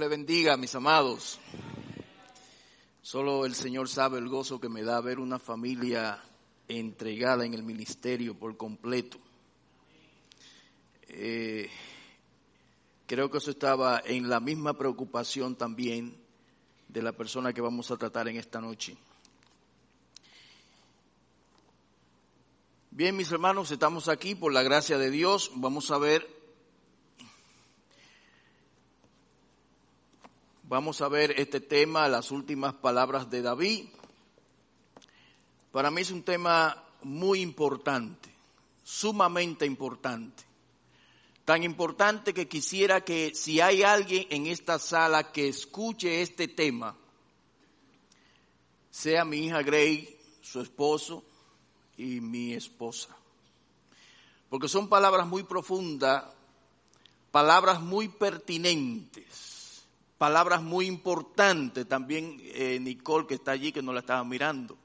Le 0.00 0.08
bendiga, 0.08 0.56
mis 0.56 0.74
amados. 0.74 1.38
Solo 3.02 3.44
el 3.44 3.54
Señor 3.54 3.86
sabe 3.86 4.18
el 4.18 4.30
gozo 4.30 4.58
que 4.58 4.70
me 4.70 4.82
da 4.82 4.98
ver 5.02 5.18
una 5.18 5.38
familia 5.38 6.24
entregada 6.68 7.44
en 7.44 7.52
el 7.52 7.62
ministerio 7.62 8.34
por 8.34 8.56
completo. 8.56 9.18
Eh, 11.06 11.68
creo 13.06 13.30
que 13.30 13.36
eso 13.36 13.50
estaba 13.50 14.00
en 14.02 14.30
la 14.30 14.40
misma 14.40 14.72
preocupación 14.72 15.54
también 15.54 16.16
de 16.88 17.02
la 17.02 17.12
persona 17.12 17.52
que 17.52 17.60
vamos 17.60 17.90
a 17.90 17.98
tratar 17.98 18.26
en 18.28 18.38
esta 18.38 18.58
noche. 18.58 18.96
Bien, 22.90 23.14
mis 23.14 23.30
hermanos, 23.30 23.70
estamos 23.70 24.08
aquí 24.08 24.34
por 24.34 24.50
la 24.50 24.62
gracia 24.62 24.96
de 24.96 25.10
Dios. 25.10 25.50
Vamos 25.56 25.90
a 25.90 25.98
ver 25.98 26.39
Vamos 30.70 31.00
a 31.00 31.08
ver 31.08 31.34
este 31.36 31.58
tema, 31.58 32.06
las 32.06 32.30
últimas 32.30 32.74
palabras 32.74 33.28
de 33.28 33.42
David. 33.42 33.86
Para 35.72 35.90
mí 35.90 36.02
es 36.02 36.12
un 36.12 36.22
tema 36.22 36.84
muy 37.02 37.40
importante, 37.40 38.30
sumamente 38.84 39.66
importante. 39.66 40.44
Tan 41.44 41.64
importante 41.64 42.32
que 42.32 42.46
quisiera 42.46 43.00
que 43.00 43.34
si 43.34 43.60
hay 43.60 43.82
alguien 43.82 44.28
en 44.30 44.46
esta 44.46 44.78
sala 44.78 45.32
que 45.32 45.48
escuche 45.48 46.22
este 46.22 46.46
tema, 46.46 46.94
sea 48.92 49.24
mi 49.24 49.46
hija 49.46 49.62
Gray, 49.62 50.16
su 50.40 50.60
esposo 50.60 51.24
y 51.96 52.20
mi 52.20 52.52
esposa. 52.52 53.08
Porque 54.48 54.68
son 54.68 54.88
palabras 54.88 55.26
muy 55.26 55.42
profundas, 55.42 56.26
palabras 57.32 57.80
muy 57.80 58.06
pertinentes 58.06 59.49
palabras 60.20 60.60
muy 60.60 60.84
importantes, 60.84 61.88
también 61.88 62.36
eh, 62.42 62.78
Nicole 62.78 63.26
que 63.26 63.36
está 63.36 63.52
allí, 63.52 63.72
que 63.72 63.80
nos 63.80 63.94
la 63.94 64.00
estaba 64.00 64.22
mirando. 64.22 64.76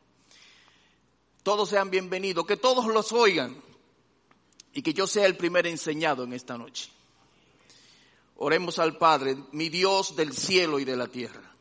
Todos 1.43 1.67
sean 1.67 1.89
bienvenidos, 1.89 2.45
que 2.45 2.55
todos 2.55 2.85
los 2.85 3.11
oigan 3.11 3.61
y 4.71 4.81
que 4.81 4.93
yo 4.93 5.05
sea 5.05 5.25
el 5.25 5.35
primer 5.35 5.67
enseñado 5.67 6.23
en 6.23 6.31
esta 6.31 6.57
noche. 6.57 6.89
Oremos 8.37 8.79
al 8.79 8.97
Padre, 8.97 9.35
mi 9.51 9.67
Dios 9.67 10.15
del 10.15 10.31
cielo 10.31 10.79
y 10.79 10.85
de 10.85 10.95
la 10.95 11.07
tierra. 11.07 11.53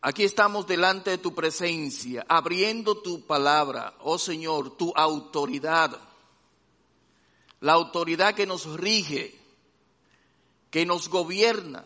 Aquí 0.00 0.24
estamos 0.24 0.66
delante 0.66 1.10
de 1.10 1.18
tu 1.18 1.34
presencia, 1.34 2.24
abriendo 2.26 3.02
tu 3.02 3.26
palabra, 3.26 3.96
oh 4.00 4.16
Señor, 4.16 4.78
tu 4.78 4.94
autoridad, 4.96 6.00
la 7.60 7.74
autoridad 7.74 8.34
que 8.34 8.46
nos 8.46 8.64
rige, 8.80 9.38
que 10.70 10.86
nos 10.86 11.10
gobierna, 11.10 11.84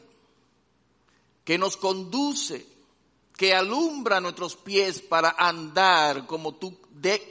que 1.45 1.59
nos 1.59 1.77
conduce, 1.77 2.67
que 3.37 3.55
alumbra 3.55 4.21
nuestros 4.21 4.57
pies 4.57 5.01
para 5.01 5.31
andar 5.39 6.27
como 6.27 6.55
tú 6.55 6.77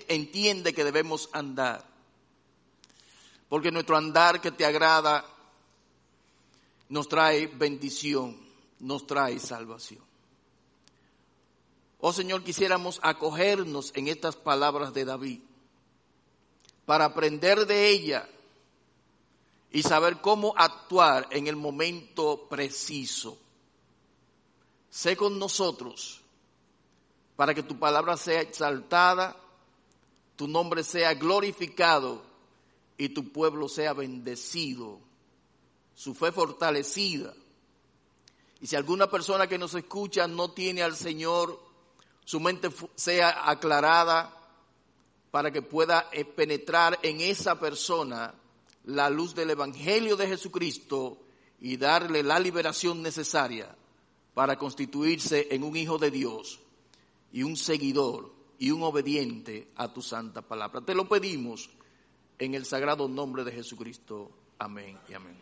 entiendes 0.08 0.74
que 0.74 0.84
debemos 0.84 1.30
andar. 1.34 1.86
Porque 3.50 3.72
nuestro 3.72 3.98
andar 3.98 4.40
que 4.40 4.52
te 4.52 4.66
agrada 4.66 5.26
nos 6.90 7.08
trae 7.08 7.48
bendición, 7.48 8.38
nos 8.80 9.08
trae 9.08 9.40
salvación. 9.40 10.04
Oh 12.00 12.14
Señor, 12.14 12.44
quisiéramos 12.44 13.00
acogernos 13.02 13.92
en 13.96 14.10
estas 14.10 14.36
palabras 14.36 14.94
de 14.94 15.06
David 15.06 15.40
para 16.86 17.06
aprender 17.06 17.66
de 17.66 17.90
ella 17.90 18.30
y 19.72 19.82
saber 19.82 20.20
cómo 20.22 20.54
actuar 20.58 21.28
en 21.32 21.48
el 21.48 21.56
momento 21.56 22.48
preciso 22.50 23.38
sé 24.94 25.18
con 25.18 25.40
nosotros 25.40 26.22
para 27.36 27.56
que 27.56 27.64
tu 27.64 27.80
palabra 27.80 28.16
sea 28.16 28.42
exaltada, 28.42 29.36
tu 30.36 30.48
nombre 30.48 30.84
sea 30.84 31.16
glorificado 31.16 32.22
y 32.96 33.10
tu 33.10 33.32
pueblo 33.32 33.68
sea 33.68 33.94
bendecido, 33.94 35.00
su 35.96 36.14
fe 36.14 36.32
fortalecida. 36.32 37.34
Y 38.62 38.68
si 38.68 38.76
alguna 38.76 39.10
persona 39.10 39.48
que 39.48 39.58
nos 39.58 39.74
escucha 39.74 40.28
no 40.28 40.52
tiene 40.52 40.84
al 40.84 40.96
Señor, 40.96 41.60
su 42.24 42.40
mente 42.40 42.70
sea 42.94 43.50
aclarada 43.50 44.32
para 45.32 45.50
que 45.50 45.64
pueda 45.64 46.08
eh, 46.12 46.24
penetrar 46.24 47.00
en 47.02 47.20
esa 47.20 47.60
persona 47.60 48.32
la 48.84 49.10
luz 49.10 49.34
del 49.34 49.50
Evangelio 49.50 50.16
de 50.18 50.28
Jesucristo 50.28 51.18
y 51.60 51.78
darle 51.78 52.22
la 52.22 52.38
liberación 52.38 53.02
necesaria 53.02 53.76
para 54.34 54.58
constituirse 54.58 55.48
en 55.52 55.64
un 55.64 55.76
hijo 55.76 55.98
de 55.98 56.12
Dios 56.12 56.60
y 57.32 57.44
un 57.44 57.56
seguidor 57.56 58.34
y 58.60 58.72
un 58.72 58.84
obediente 58.84 59.70
a 59.76 59.94
tu 59.94 60.02
santa 60.02 60.42
palabra. 60.42 60.82
Te 60.82 60.96
lo 60.96 61.08
pedimos 61.08 61.70
en 62.40 62.54
el 62.54 62.66
sagrado 62.66 63.08
nombre 63.08 63.44
de 63.44 63.52
Jesucristo. 63.52 64.32
Amén 64.60 64.98
y 65.10 65.14
amén. 65.14 65.38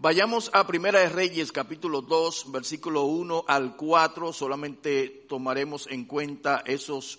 Vayamos 0.00 0.50
a 0.52 0.64
Primera 0.64 1.00
de 1.00 1.08
Reyes, 1.08 1.50
capítulo 1.50 2.02
2, 2.02 2.52
versículo 2.52 3.02
1 3.04 3.46
al 3.48 3.76
4. 3.76 4.32
Solamente 4.32 5.24
tomaremos 5.28 5.88
en 5.88 6.04
cuenta 6.04 6.62
esos 6.64 7.18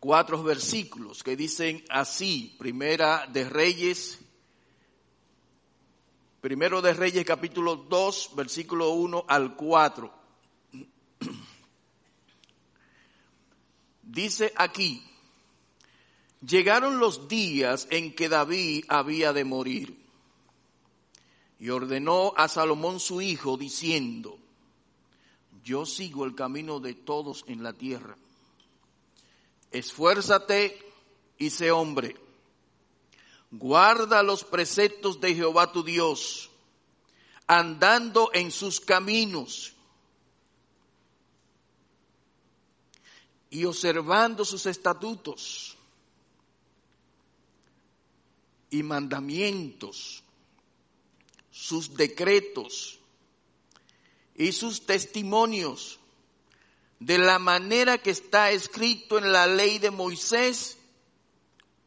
cuatro 0.00 0.42
versículos 0.42 1.22
que 1.22 1.36
dicen 1.36 1.84
así. 1.90 2.56
Primera 2.58 3.28
de 3.32 3.48
Reyes, 3.48 4.20
Primero 6.44 6.82
de 6.82 6.92
Reyes 6.92 7.24
capítulo 7.24 7.74
2, 7.74 8.32
versículo 8.36 8.90
1 8.90 9.24
al 9.28 9.56
4. 9.56 10.12
Dice 14.02 14.52
aquí, 14.54 15.02
llegaron 16.46 16.98
los 16.98 17.28
días 17.28 17.88
en 17.90 18.14
que 18.14 18.28
David 18.28 18.84
había 18.88 19.32
de 19.32 19.44
morir 19.44 19.98
y 21.58 21.70
ordenó 21.70 22.34
a 22.36 22.46
Salomón 22.48 23.00
su 23.00 23.22
hijo 23.22 23.56
diciendo, 23.56 24.38
yo 25.62 25.86
sigo 25.86 26.26
el 26.26 26.34
camino 26.34 26.78
de 26.78 26.92
todos 26.92 27.46
en 27.48 27.62
la 27.62 27.72
tierra. 27.72 28.18
Esfuérzate 29.70 30.78
y 31.38 31.48
sé 31.48 31.70
hombre 31.70 32.16
Guarda 33.56 34.24
los 34.24 34.42
preceptos 34.42 35.20
de 35.20 35.32
Jehová 35.32 35.70
tu 35.70 35.84
Dios, 35.84 36.50
andando 37.46 38.30
en 38.34 38.50
sus 38.50 38.80
caminos 38.80 39.72
y 43.50 43.64
observando 43.64 44.44
sus 44.44 44.66
estatutos 44.66 45.76
y 48.70 48.82
mandamientos, 48.82 50.24
sus 51.52 51.94
decretos 51.94 52.98
y 54.34 54.50
sus 54.50 54.84
testimonios, 54.84 56.00
de 56.98 57.18
la 57.18 57.38
manera 57.38 57.98
que 57.98 58.10
está 58.10 58.50
escrito 58.50 59.16
en 59.16 59.30
la 59.30 59.46
ley 59.46 59.78
de 59.78 59.92
Moisés 59.92 60.76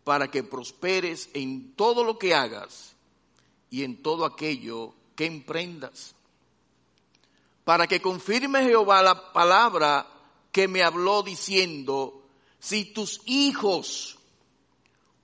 para 0.08 0.32
que 0.32 0.42
prosperes 0.42 1.30
en 1.34 1.74
todo 1.74 2.02
lo 2.02 2.18
que 2.18 2.34
hagas 2.34 2.96
y 3.70 3.84
en 3.84 4.02
todo 4.02 4.24
aquello 4.24 4.96
que 5.18 5.26
emprendas. 5.26 6.16
Para 7.66 7.88
que 7.88 8.02
confirme 8.02 8.64
Jehová 8.64 9.04
la 9.04 9.34
palabra 9.34 10.08
que 10.54 10.70
me 10.70 10.82
habló 10.82 11.24
diciendo, 11.24 12.24
si 12.58 12.86
tus 12.86 13.20
hijos 13.26 14.18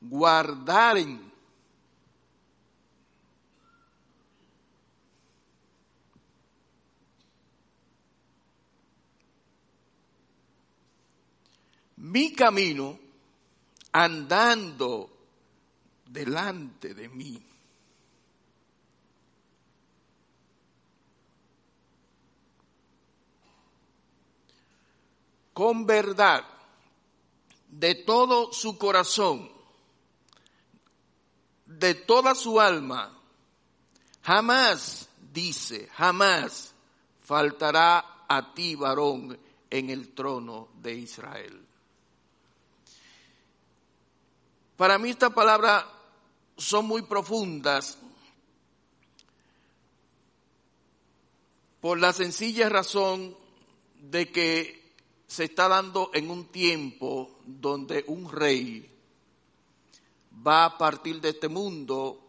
guardaren 0.02 1.32
mi 11.96 12.34
camino, 12.34 13.00
andando 13.94 15.10
delante 16.08 16.94
de 16.96 17.08
mí. 17.10 17.42
Con 25.54 25.86
verdad, 25.86 26.44
de 27.70 27.94
todo 27.94 28.52
su 28.52 28.78
corazón, 28.80 29.52
de 31.68 31.94
toda 31.94 32.34
su 32.34 32.60
alma, 32.60 33.16
jamás, 34.24 35.08
dice, 35.32 35.88
jamás 35.94 36.74
faltará 37.22 38.26
a 38.28 38.54
ti 38.56 38.76
varón 38.76 39.38
en 39.70 39.90
el 39.92 40.14
trono 40.16 40.70
de 40.82 40.96
Israel. 40.96 41.68
Para 44.84 44.98
mí 44.98 45.12
estas 45.12 45.32
palabras 45.32 45.86
son 46.58 46.88
muy 46.88 47.04
profundas 47.04 47.98
por 51.80 51.98
la 51.98 52.12
sencilla 52.12 52.68
razón 52.68 53.34
de 54.02 54.30
que 54.30 54.94
se 55.26 55.46
está 55.46 55.70
dando 55.70 56.12
en 56.14 56.30
un 56.30 56.48
tiempo 56.48 57.40
donde 57.46 58.04
un 58.08 58.30
rey 58.30 58.92
va 60.46 60.66
a 60.66 60.78
partir 60.78 61.22
de 61.22 61.30
este 61.30 61.48
mundo 61.48 62.20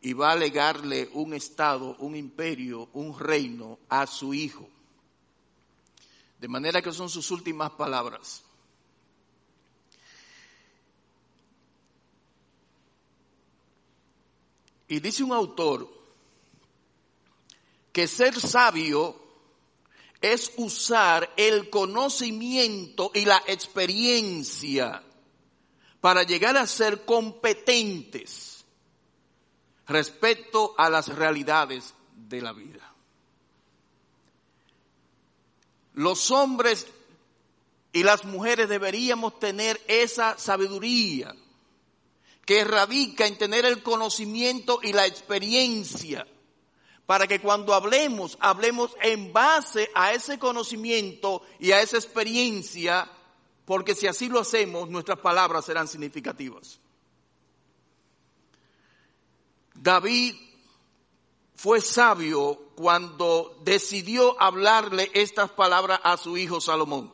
y 0.00 0.12
va 0.12 0.32
a 0.32 0.36
legarle 0.36 1.08
un 1.12 1.34
estado, 1.34 1.94
un 2.00 2.16
imperio, 2.16 2.88
un 2.94 3.16
reino 3.16 3.78
a 3.88 4.08
su 4.08 4.34
hijo. 4.34 4.68
De 6.40 6.48
manera 6.48 6.82
que 6.82 6.90
son 6.90 7.08
sus 7.08 7.30
últimas 7.30 7.70
palabras. 7.70 8.42
Y 14.88 15.00
dice 15.00 15.24
un 15.24 15.32
autor 15.32 15.88
que 17.92 18.06
ser 18.06 18.38
sabio 18.38 19.20
es 20.20 20.52
usar 20.56 21.32
el 21.36 21.70
conocimiento 21.70 23.10
y 23.14 23.24
la 23.24 23.42
experiencia 23.46 25.02
para 26.00 26.22
llegar 26.22 26.56
a 26.56 26.66
ser 26.66 27.04
competentes 27.04 28.64
respecto 29.86 30.74
a 30.78 30.90
las 30.90 31.08
realidades 31.08 31.94
de 32.14 32.40
la 32.40 32.52
vida. 32.52 32.92
Los 35.94 36.30
hombres 36.30 36.86
y 37.92 38.02
las 38.02 38.24
mujeres 38.24 38.68
deberíamos 38.68 39.38
tener 39.40 39.80
esa 39.88 40.36
sabiduría 40.38 41.34
que 42.46 42.64
radica 42.64 43.26
en 43.26 43.36
tener 43.36 43.66
el 43.66 43.82
conocimiento 43.82 44.78
y 44.82 44.92
la 44.92 45.04
experiencia 45.04 46.26
para 47.04 47.26
que 47.26 47.40
cuando 47.40 47.74
hablemos, 47.74 48.38
hablemos 48.40 48.96
en 49.02 49.32
base 49.32 49.90
a 49.94 50.12
ese 50.12 50.38
conocimiento 50.38 51.42
y 51.60 51.72
a 51.72 51.80
esa 51.80 51.96
experiencia, 51.96 53.10
porque 53.64 53.94
si 53.94 54.06
así 54.06 54.28
lo 54.28 54.40
hacemos, 54.40 54.88
nuestras 54.88 55.18
palabras 55.18 55.64
serán 55.64 55.86
significativas. 55.86 56.80
David 59.74 60.34
fue 61.54 61.80
sabio 61.80 62.70
cuando 62.74 63.56
decidió 63.62 64.40
hablarle 64.40 65.10
estas 65.14 65.50
palabras 65.50 66.00
a 66.02 66.16
su 66.16 66.36
hijo 66.36 66.60
Salomón. 66.60 67.12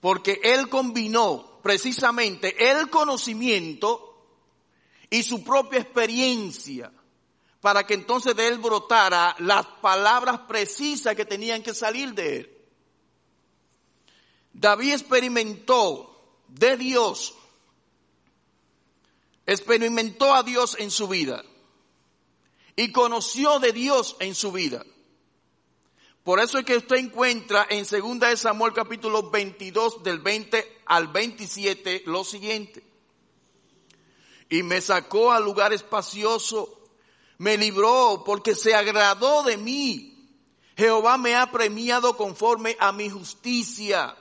Porque 0.00 0.40
él 0.42 0.68
combinó 0.68 1.53
precisamente 1.64 2.70
el 2.70 2.90
conocimiento 2.90 4.22
y 5.08 5.22
su 5.22 5.42
propia 5.42 5.80
experiencia 5.80 6.92
para 7.62 7.86
que 7.86 7.94
entonces 7.94 8.36
de 8.36 8.48
él 8.48 8.58
brotara 8.58 9.34
las 9.38 9.64
palabras 9.80 10.40
precisas 10.40 11.16
que 11.16 11.24
tenían 11.24 11.62
que 11.62 11.72
salir 11.72 12.12
de 12.12 12.36
él. 12.36 12.58
David 14.52 14.92
experimentó 14.92 16.36
de 16.48 16.76
Dios, 16.76 17.34
experimentó 19.46 20.34
a 20.34 20.42
Dios 20.42 20.76
en 20.78 20.90
su 20.90 21.08
vida 21.08 21.42
y 22.76 22.92
conoció 22.92 23.58
de 23.58 23.72
Dios 23.72 24.16
en 24.20 24.34
su 24.34 24.52
vida. 24.52 24.84
Por 26.24 26.40
eso 26.40 26.58
es 26.58 26.64
que 26.64 26.78
usted 26.78 26.96
encuentra 26.96 27.66
en 27.68 27.84
2 27.84 28.18
de 28.18 28.36
Samuel 28.36 28.72
capítulo 28.72 29.30
22 29.30 30.02
del 30.02 30.18
20 30.20 30.80
al 30.86 31.08
27 31.08 32.02
lo 32.06 32.24
siguiente. 32.24 32.82
Y 34.48 34.62
me 34.62 34.80
sacó 34.80 35.32
al 35.32 35.44
lugar 35.44 35.72
espacioso 35.72 36.80
me 37.38 37.58
libró 37.58 38.22
porque 38.24 38.54
se 38.54 38.74
agradó 38.74 39.42
de 39.42 39.56
mí. 39.56 40.10
Jehová 40.76 41.18
me 41.18 41.36
ha 41.36 41.50
premiado 41.50 42.16
conforme 42.16 42.76
a 42.80 42.90
mi 42.90 43.08
justicia, 43.10 44.16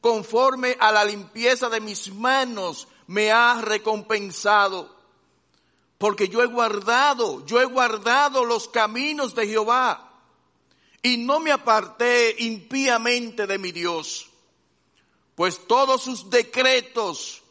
conforme 0.00 0.76
a 0.80 0.92
la 0.92 1.04
limpieza 1.04 1.68
de 1.68 1.80
mis 1.80 2.12
manos, 2.12 2.88
me 3.06 3.30
ha 3.30 3.60
recompensado. 3.60 4.94
Porque 5.98 6.28
yo 6.28 6.42
he 6.42 6.46
guardado, 6.46 7.46
yo 7.46 7.60
he 7.60 7.64
guardado 7.64 8.44
los 8.44 8.68
caminos 8.68 9.34
de 9.34 9.46
Jehová 9.46 10.03
y 11.04 11.18
no 11.18 11.38
me 11.38 11.52
aparté 11.52 12.34
impíamente 12.38 13.46
de 13.46 13.58
mi 13.58 13.72
Dios, 13.72 14.26
pues 15.34 15.66
todos 15.66 16.02
sus 16.02 16.30
decretos 16.30 17.42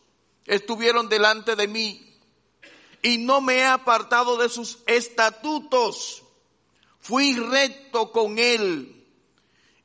estuvieron 0.45 1.07
delante 1.07 1.55
de 1.55 1.67
mí 1.67 2.19
y 3.03 3.19
no 3.19 3.41
me 3.41 3.57
he 3.57 3.65
apartado 3.65 4.37
de 4.37 4.49
sus 4.49 4.79
estatutos. 4.87 6.23
Fui 6.99 7.35
recto 7.35 8.11
con 8.11 8.39
él 8.39 9.05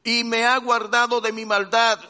y 0.02 0.24
me 0.24 0.46
ha 0.46 0.56
guardado 0.56 1.20
de 1.20 1.32
mi 1.32 1.44
maldad, 1.44 2.00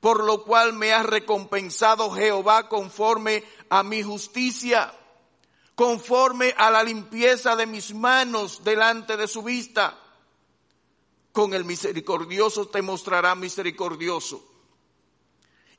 por 0.00 0.24
lo 0.24 0.42
cual 0.42 0.72
me 0.72 0.92
ha 0.92 1.04
recompensado 1.04 2.10
Jehová 2.10 2.68
conforme 2.68 3.44
a 3.68 3.84
mi 3.84 4.02
justicia, 4.02 4.92
conforme 5.76 6.52
a 6.58 6.72
la 6.72 6.82
limpieza 6.82 7.54
de 7.54 7.66
mis 7.66 7.94
manos 7.94 8.64
delante 8.64 9.16
de 9.16 9.28
su 9.28 9.44
vista. 9.44 10.01
Con 11.32 11.54
el 11.54 11.64
misericordioso 11.64 12.68
te 12.68 12.82
mostrará 12.82 13.34
misericordioso 13.34 14.48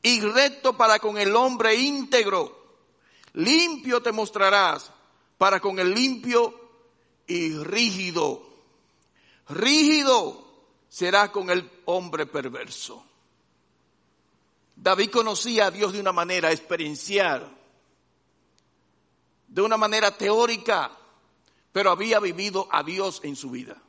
y 0.02 0.20
recto 0.20 0.76
para 0.76 1.00
con 1.00 1.18
el 1.18 1.36
hombre 1.36 1.76
íntegro 1.76 2.64
limpio 3.34 4.02
te 4.02 4.12
mostrarás 4.12 4.92
para 5.38 5.60
con 5.60 5.80
el 5.80 5.94
limpio 5.94 6.60
y 7.28 7.56
rígido. 7.56 8.48
Rígido 9.50 10.46
será 10.88 11.32
con 11.32 11.50
el 11.50 11.70
hombre 11.86 12.26
perverso. 12.26 13.04
David 14.76 15.12
conocía 15.12 15.68
a 15.68 15.72
Dios 15.72 15.94
de 15.94 16.00
una 16.00 16.12
manera 16.12 16.52
experiencial, 16.52 17.56
de 19.48 19.62
una 19.62 19.78
manera 19.78 20.16
teórica, 20.18 20.92
pero 21.72 21.92
había 21.92 22.20
vivido 22.20 22.68
a 22.72 22.84
Dios 22.84 23.22
en 23.24 23.36
su 23.36 23.50
vida. 23.50 23.82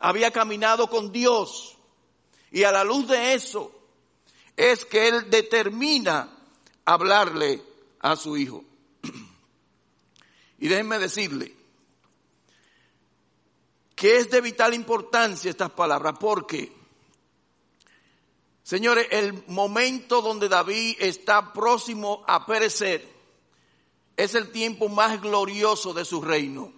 Había 0.00 0.30
caminado 0.30 0.88
con 0.88 1.10
Dios 1.10 1.76
y 2.50 2.64
a 2.64 2.72
la 2.72 2.84
luz 2.84 3.08
de 3.08 3.34
eso 3.34 3.72
es 4.56 4.84
que 4.84 5.08
él 5.08 5.30
determina 5.30 6.30
hablarle 6.84 7.62
a 8.00 8.16
su 8.16 8.36
hijo. 8.36 8.64
Y 10.60 10.66
déjenme 10.66 10.98
decirle 10.98 11.54
que 13.94 14.16
es 14.16 14.28
de 14.28 14.40
vital 14.40 14.74
importancia 14.74 15.50
estas 15.50 15.70
palabras, 15.70 16.14
porque, 16.18 16.72
señores, 18.64 19.06
el 19.12 19.44
momento 19.46 20.20
donde 20.20 20.48
David 20.48 20.96
está 20.98 21.52
próximo 21.52 22.24
a 22.26 22.44
perecer 22.44 23.08
es 24.16 24.34
el 24.34 24.50
tiempo 24.50 24.88
más 24.88 25.20
glorioso 25.22 25.94
de 25.94 26.04
su 26.04 26.20
reino. 26.20 26.77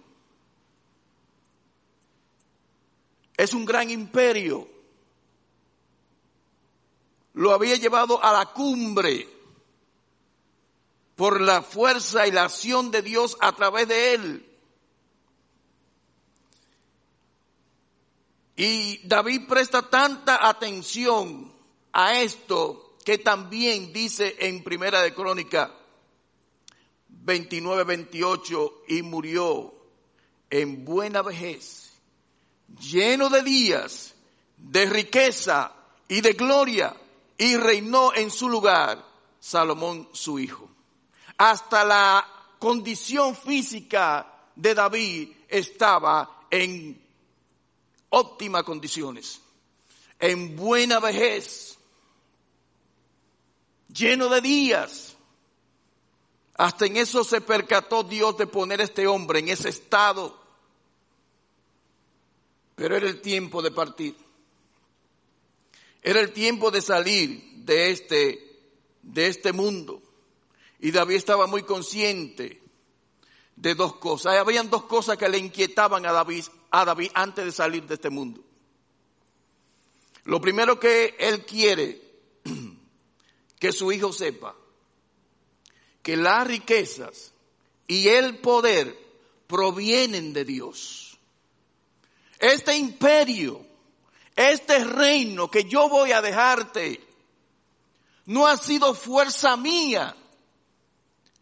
Es 3.41 3.55
un 3.55 3.65
gran 3.65 3.89
imperio. 3.89 4.69
Lo 7.33 7.53
había 7.53 7.75
llevado 7.75 8.23
a 8.23 8.31
la 8.31 8.45
cumbre 8.45 9.27
por 11.15 11.41
la 11.41 11.63
fuerza 11.63 12.27
y 12.27 12.31
la 12.31 12.43
acción 12.43 12.91
de 12.91 13.01
Dios 13.01 13.35
a 13.41 13.51
través 13.55 13.87
de 13.87 14.13
él. 14.13 14.45
Y 18.57 19.07
David 19.07 19.47
presta 19.49 19.89
tanta 19.89 20.47
atención 20.47 21.51
a 21.93 22.21
esto 22.21 22.97
que 23.03 23.17
también 23.17 23.91
dice 23.91 24.35
en 24.37 24.63
Primera 24.63 25.01
de 25.01 25.15
Crónica 25.15 25.75
29, 27.07 27.85
28, 27.85 28.83
y 28.89 29.01
murió 29.01 29.73
en 30.51 30.85
buena 30.85 31.23
vejez, 31.23 31.80
lleno 32.79 33.29
de 33.29 33.41
días, 33.41 34.13
de 34.57 34.85
riqueza 34.85 35.71
y 36.07 36.21
de 36.21 36.33
gloria, 36.33 36.95
y 37.37 37.57
reinó 37.57 38.13
en 38.13 38.29
su 38.29 38.47
lugar 38.47 39.03
Salomón 39.39 40.09
su 40.11 40.37
hijo 40.39 40.71
hasta 41.41 41.83
la 41.83 42.27
condición 42.59 43.35
física 43.35 44.31
de 44.55 44.75
David 44.75 45.29
estaba 45.47 46.45
en 46.51 47.01
óptimas 48.09 48.61
condiciones, 48.61 49.41
en 50.19 50.55
buena 50.55 50.99
vejez, 50.99 51.79
lleno 53.91 54.29
de 54.29 54.39
días. 54.39 55.17
Hasta 56.53 56.85
en 56.85 56.97
eso 56.97 57.23
se 57.23 57.41
percató 57.41 58.03
Dios 58.03 58.37
de 58.37 58.45
poner 58.45 58.79
a 58.79 58.83
este 58.83 59.07
hombre 59.07 59.39
en 59.39 59.49
ese 59.49 59.69
estado. 59.69 60.40
Pero 62.81 62.97
era 62.97 63.07
el 63.07 63.21
tiempo 63.21 63.61
de 63.61 63.69
partir. 63.69 64.15
Era 66.01 66.19
el 66.19 66.33
tiempo 66.33 66.71
de 66.71 66.81
salir 66.81 67.39
de 67.57 67.91
este, 67.91 68.59
de 69.03 69.27
este 69.27 69.53
mundo. 69.53 70.01
Y 70.79 70.89
David 70.89 71.17
estaba 71.17 71.45
muy 71.45 71.61
consciente 71.61 72.59
de 73.55 73.75
dos 73.75 73.97
cosas. 73.97 74.35
Habían 74.35 74.71
dos 74.71 74.85
cosas 74.85 75.15
que 75.15 75.29
le 75.29 75.37
inquietaban 75.37 76.07
a 76.07 76.11
David, 76.11 76.43
a 76.71 76.83
David 76.83 77.11
antes 77.13 77.45
de 77.45 77.51
salir 77.51 77.85
de 77.85 77.93
este 77.93 78.09
mundo. 78.09 78.43
Lo 80.23 80.41
primero 80.41 80.79
que 80.79 81.15
él 81.19 81.45
quiere 81.45 82.01
que 83.59 83.71
su 83.71 83.91
hijo 83.91 84.11
sepa, 84.11 84.55
que 86.01 86.17
las 86.17 86.47
riquezas 86.47 87.31
y 87.85 88.07
el 88.07 88.39
poder 88.39 88.97
provienen 89.45 90.33
de 90.33 90.45
Dios. 90.45 91.10
Este 92.41 92.75
imperio, 92.75 93.63
este 94.35 94.83
reino 94.83 95.49
que 95.49 95.65
yo 95.65 95.87
voy 95.87 96.11
a 96.11 96.23
dejarte, 96.23 96.99
no 98.25 98.47
ha 98.47 98.57
sido 98.57 98.95
fuerza 98.95 99.55
mía. 99.55 100.15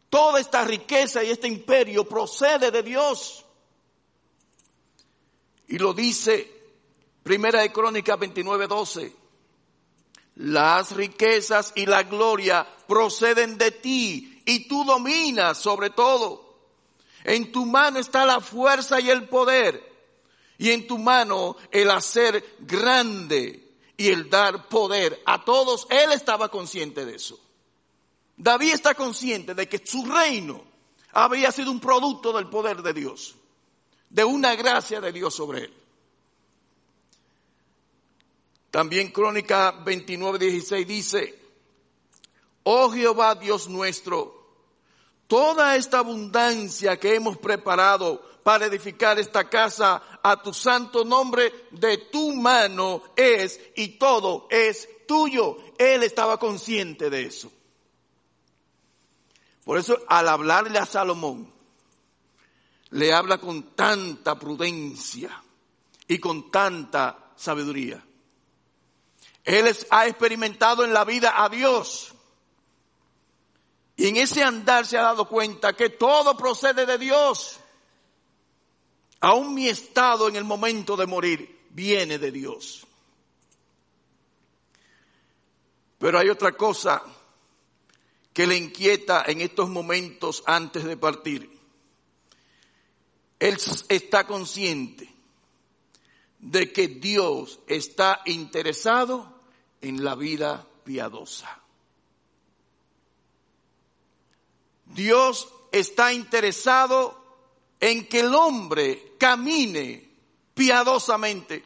Toda 0.10 0.42
esta 0.42 0.66
riqueza 0.66 1.24
y 1.24 1.30
este 1.30 1.48
imperio 1.48 2.04
procede 2.04 2.70
de 2.70 2.84
Dios. 2.84 3.46
Y 5.70 5.78
lo 5.78 5.94
dice 5.94 6.52
Primera 7.24 7.62
de 7.62 7.72
Crónica 7.72 8.18
29, 8.18 8.68
12. 8.68 9.16
Las 10.36 10.92
riquezas 10.92 11.72
y 11.76 11.86
la 11.86 12.04
gloria 12.04 12.68
proceden 12.88 13.58
de 13.58 13.72
ti 13.72 14.42
y 14.46 14.68
tú 14.68 14.84
dominas 14.84 15.60
sobre 15.60 15.92
todo. 15.92 16.58
En 17.24 17.54
tu 17.54 17.66
mano 17.66 18.00
está 18.00 18.26
la 18.26 18.42
fuerza 18.42 19.00
y 19.00 19.10
el 19.10 19.30
poder 19.30 19.89
y 20.60 20.72
en 20.72 20.86
tu 20.86 21.00
mano 21.00 21.56
el 21.72 21.90
hacer 21.90 22.58
grande 22.60 23.76
y 23.98 24.10
el 24.10 24.30
dar 24.30 24.68
poder 24.68 25.20
a 25.26 25.44
todos. 25.44 25.88
Él 25.90 26.12
estaba 26.12 26.50
consciente 26.50 27.06
de 27.06 27.16
eso. 27.16 27.40
David 28.36 28.74
está 28.74 28.94
consciente 28.94 29.56
de 29.56 29.68
que 29.68 29.82
su 29.84 30.06
reino 30.06 30.64
había 31.14 31.52
sido 31.52 31.72
un 31.72 31.80
producto 31.80 32.34
del 32.34 32.50
poder 32.50 32.82
de 32.82 32.94
Dios, 32.94 33.36
de 34.10 34.24
una 34.24 34.56
gracia 34.56 35.02
de 35.02 35.12
Dios 35.12 35.34
sobre 35.34 35.64
él. 35.64 35.74
También 38.70 39.12
Crónica 39.12 39.72
29, 39.72 40.40
16 40.40 40.88
dice, 40.88 41.40
oh 42.64 42.92
Jehová 42.92 43.36
Dios 43.36 43.68
nuestro, 43.70 44.39
toda 45.30 45.76
esta 45.76 46.00
abundancia 46.00 47.00
que 47.00 47.16
hemos 47.16 47.38
preparado 47.38 48.22
para 48.44 48.66
edificar 48.66 49.20
esta 49.20 49.48
casa 49.48 50.02
a 50.24 50.42
tu 50.42 50.54
santo 50.54 51.06
nombre, 51.06 51.68
de 51.70 51.98
tu 51.98 52.34
mano 52.34 53.04
es 53.16 53.62
y 53.76 54.00
todo 54.00 54.48
es 54.50 54.90
tuyo. 55.08 55.58
Él 55.78 56.02
estaba 56.02 56.40
consciente 56.40 57.12
de 57.12 57.26
eso. 57.28 57.52
Por 59.64 59.78
eso 59.78 60.00
al 60.08 60.28
hablarle 60.28 60.80
a 60.80 60.88
Salomón, 60.88 61.54
le 62.90 63.14
habla 63.14 63.38
con 63.38 63.76
tanta 63.76 64.40
prudencia 64.40 65.44
y 66.08 66.18
con 66.18 66.50
tanta 66.50 67.34
sabiduría. 67.36 68.04
Él 69.44 69.76
ha 69.92 70.08
experimentado 70.08 70.84
en 70.84 70.92
la 70.92 71.06
vida 71.06 71.44
a 71.44 71.50
Dios. 71.50 72.16
Y 74.00 74.08
en 74.08 74.16
ese 74.16 74.42
andar 74.42 74.86
se 74.86 74.98
ha 74.98 75.02
dado 75.02 75.28
cuenta 75.28 75.74
que 75.74 75.90
todo 75.90 76.38
procede 76.38 76.86
de 76.86 76.98
Dios. 76.98 77.60
Aún 79.20 79.54
mi 79.54 79.68
estado 79.68 80.30
en 80.30 80.38
el 80.38 80.46
momento 80.46 80.96
de 80.96 81.06
morir 81.06 81.66
viene 81.72 82.18
de 82.18 82.32
Dios. 82.32 82.88
Pero 85.98 86.18
hay 86.18 86.30
otra 86.30 86.54
cosa 86.54 87.04
que 88.32 88.48
le 88.48 88.56
inquieta 88.56 89.26
en 89.28 89.42
estos 89.42 89.68
momentos 89.68 90.44
antes 90.46 90.86
de 90.86 90.96
partir. 90.96 91.60
Él 93.38 93.58
está 93.90 94.26
consciente 94.26 95.14
de 96.40 96.72
que 96.72 96.88
Dios 96.88 97.60
está 97.68 98.22
interesado 98.28 99.42
en 99.82 100.06
la 100.06 100.16
vida 100.16 100.66
piadosa. 100.86 101.59
Dios 104.90 105.50
está 105.72 106.12
interesado 106.14 107.18
en 107.80 108.08
que 108.08 108.22
el 108.22 108.34
hombre 108.34 109.14
camine 109.18 110.10
piadosamente. 110.54 111.64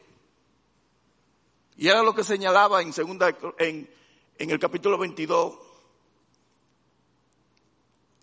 Y 1.77 1.87
era 1.87 2.03
lo 2.03 2.13
que 2.13 2.23
señalaba 2.23 2.81
en 2.81 2.93
segunda 2.93 3.35
en, 3.57 3.89
en 4.37 4.51
el 4.51 4.59
capítulo 4.59 4.97
22. 4.97 5.53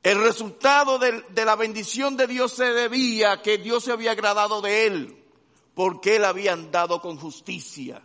El 0.02 0.20
resultado 0.20 0.98
de, 0.98 1.22
de 1.30 1.44
la 1.44 1.56
bendición 1.56 2.16
de 2.16 2.26
Dios 2.26 2.52
se 2.52 2.72
debía 2.72 3.32
a 3.32 3.42
que 3.42 3.58
Dios 3.58 3.84
se 3.84 3.92
había 3.92 4.12
agradado 4.12 4.60
de 4.62 4.86
él 4.86 5.24
porque 5.74 6.16
él 6.16 6.24
había 6.24 6.52
andado 6.52 7.00
con 7.00 7.16
justicia. 7.16 8.02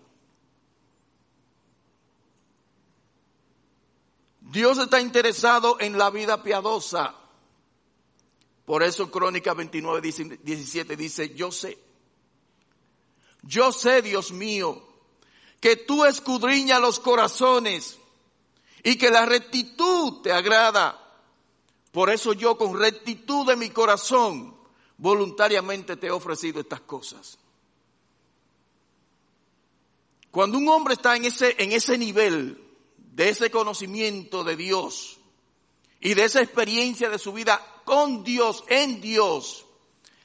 Dios 4.51 4.77
está 4.77 5.01
interesado 5.01 5.77
en 5.79 5.97
la 5.97 6.11
vida 6.11 6.43
piadosa. 6.43 7.15
Por 8.65 8.83
eso 8.83 9.09
Crónica 9.09 9.53
29, 9.53 10.01
17 10.01 10.95
dice, 10.95 11.33
yo 11.35 11.51
sé, 11.51 11.77
yo 13.43 13.71
sé, 13.71 14.01
Dios 14.01 14.31
mío, 14.31 14.87
que 15.59 15.75
tú 15.75 16.05
escudriñas 16.05 16.81
los 16.81 16.99
corazones 16.99 17.97
y 18.83 18.97
que 18.97 19.09
la 19.09 19.25
rectitud 19.25 20.21
te 20.21 20.31
agrada. 20.31 21.01
Por 21.91 22.09
eso 22.09 22.33
yo 22.33 22.57
con 22.57 22.79
rectitud 22.79 23.47
de 23.47 23.55
mi 23.55 23.69
corazón 23.69 24.55
voluntariamente 24.97 25.97
te 25.97 26.07
he 26.07 26.11
ofrecido 26.11 26.59
estas 26.59 26.81
cosas. 26.81 27.37
Cuando 30.31 30.57
un 30.57 30.67
hombre 30.69 30.95
está 30.95 31.15
en 31.15 31.25
ese, 31.25 31.55
en 31.57 31.71
ese 31.71 31.97
nivel 31.97 32.64
de 33.15 33.29
ese 33.29 33.49
conocimiento 33.49 34.43
de 34.43 34.57
Dios 34.57 35.17
y 36.01 36.15
de 36.15 36.25
esa 36.25 36.41
experiencia 36.41 37.09
de 37.09 37.17
su 37.17 37.31
vida 37.31 37.65
con 37.85 38.25
Dios, 38.25 38.65
en 38.67 38.99
Dios, 38.99 39.65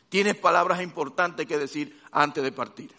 tienes 0.08 0.34
palabras 0.36 0.82
importantes 0.82 1.46
que 1.46 1.56
decir 1.56 2.02
antes 2.10 2.42
de 2.42 2.50
partir. 2.50 2.92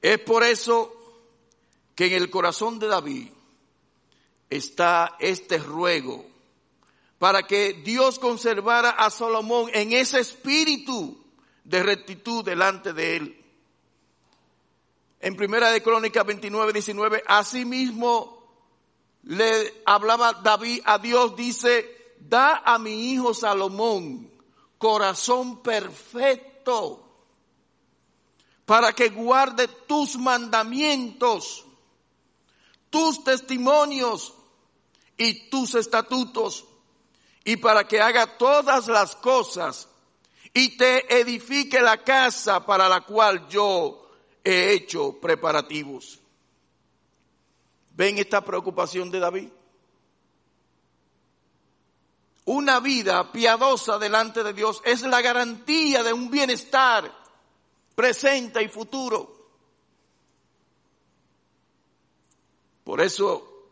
Es 0.00 0.20
por 0.20 0.44
eso 0.44 0.92
que 1.96 2.06
en 2.06 2.12
el 2.12 2.30
corazón 2.30 2.78
de 2.78 2.86
David 2.86 3.28
está 4.48 5.16
este 5.18 5.58
ruego 5.58 6.24
para 7.18 7.42
que 7.48 7.72
Dios 7.72 8.20
conservara 8.20 8.90
a 8.90 9.10
Salomón 9.10 9.70
en 9.74 9.92
ese 9.92 10.20
espíritu 10.20 11.20
de 11.64 11.82
rectitud 11.82 12.44
delante 12.44 12.92
de 12.92 13.16
él. 13.16 13.45
En 15.26 15.34
primera 15.34 15.72
de 15.72 15.82
Crónicas 15.82 16.24
29, 16.24 16.72
19, 16.72 17.24
asimismo 17.26 18.44
le 19.24 19.82
hablaba 19.84 20.34
David 20.34 20.82
a 20.84 20.98
Dios, 20.98 21.34
dice, 21.34 22.14
da 22.20 22.62
a 22.64 22.78
mi 22.78 23.10
hijo 23.10 23.34
Salomón 23.34 24.30
corazón 24.78 25.64
perfecto 25.64 27.04
para 28.64 28.92
que 28.92 29.08
guarde 29.08 29.66
tus 29.66 30.16
mandamientos, 30.16 31.64
tus 32.88 33.24
testimonios 33.24 34.32
y 35.16 35.50
tus 35.50 35.74
estatutos, 35.74 36.66
y 37.42 37.56
para 37.56 37.88
que 37.88 38.00
haga 38.00 38.38
todas 38.38 38.86
las 38.86 39.16
cosas 39.16 39.88
y 40.54 40.76
te 40.76 41.18
edifique 41.18 41.80
la 41.80 42.04
casa 42.04 42.64
para 42.64 42.88
la 42.88 43.00
cual 43.00 43.48
yo 43.48 44.05
he 44.46 44.72
hecho 44.72 45.18
preparativos. 45.20 46.20
¿Ven 47.96 48.18
esta 48.18 48.44
preocupación 48.44 49.10
de 49.10 49.18
David? 49.18 49.48
Una 52.44 52.78
vida 52.78 53.32
piadosa 53.32 53.98
delante 53.98 54.44
de 54.44 54.52
Dios 54.52 54.80
es 54.84 55.02
la 55.02 55.20
garantía 55.20 56.04
de 56.04 56.12
un 56.12 56.30
bienestar 56.30 57.12
presente 57.96 58.62
y 58.62 58.68
futuro. 58.68 59.50
Por 62.84 63.00
eso 63.00 63.68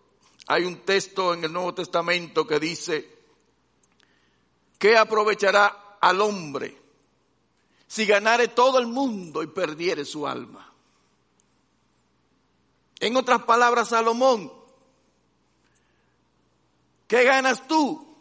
hay 0.49 0.65
un 0.65 0.81
texto 0.81 1.35
en 1.35 1.45
el 1.45 1.53
Nuevo 1.53 1.73
Testamento 1.73 2.45
que 2.45 2.59
dice, 2.59 3.17
¿qué 4.77 4.97
aprovechará 4.97 5.99
al 6.01 6.21
hombre 6.21 6.84
si 7.87 8.07
ganare 8.07 8.49
todo 8.49 8.79
el 8.79 8.87
mundo 8.87 9.43
y 9.43 9.47
perdiere 9.47 10.05
su 10.05 10.27
alma? 10.27 10.73
En 13.01 13.17
otras 13.17 13.43
palabras, 13.43 13.89
Salomón, 13.89 14.53
¿qué 17.07 17.25
ganas 17.25 17.67
tú 17.67 18.17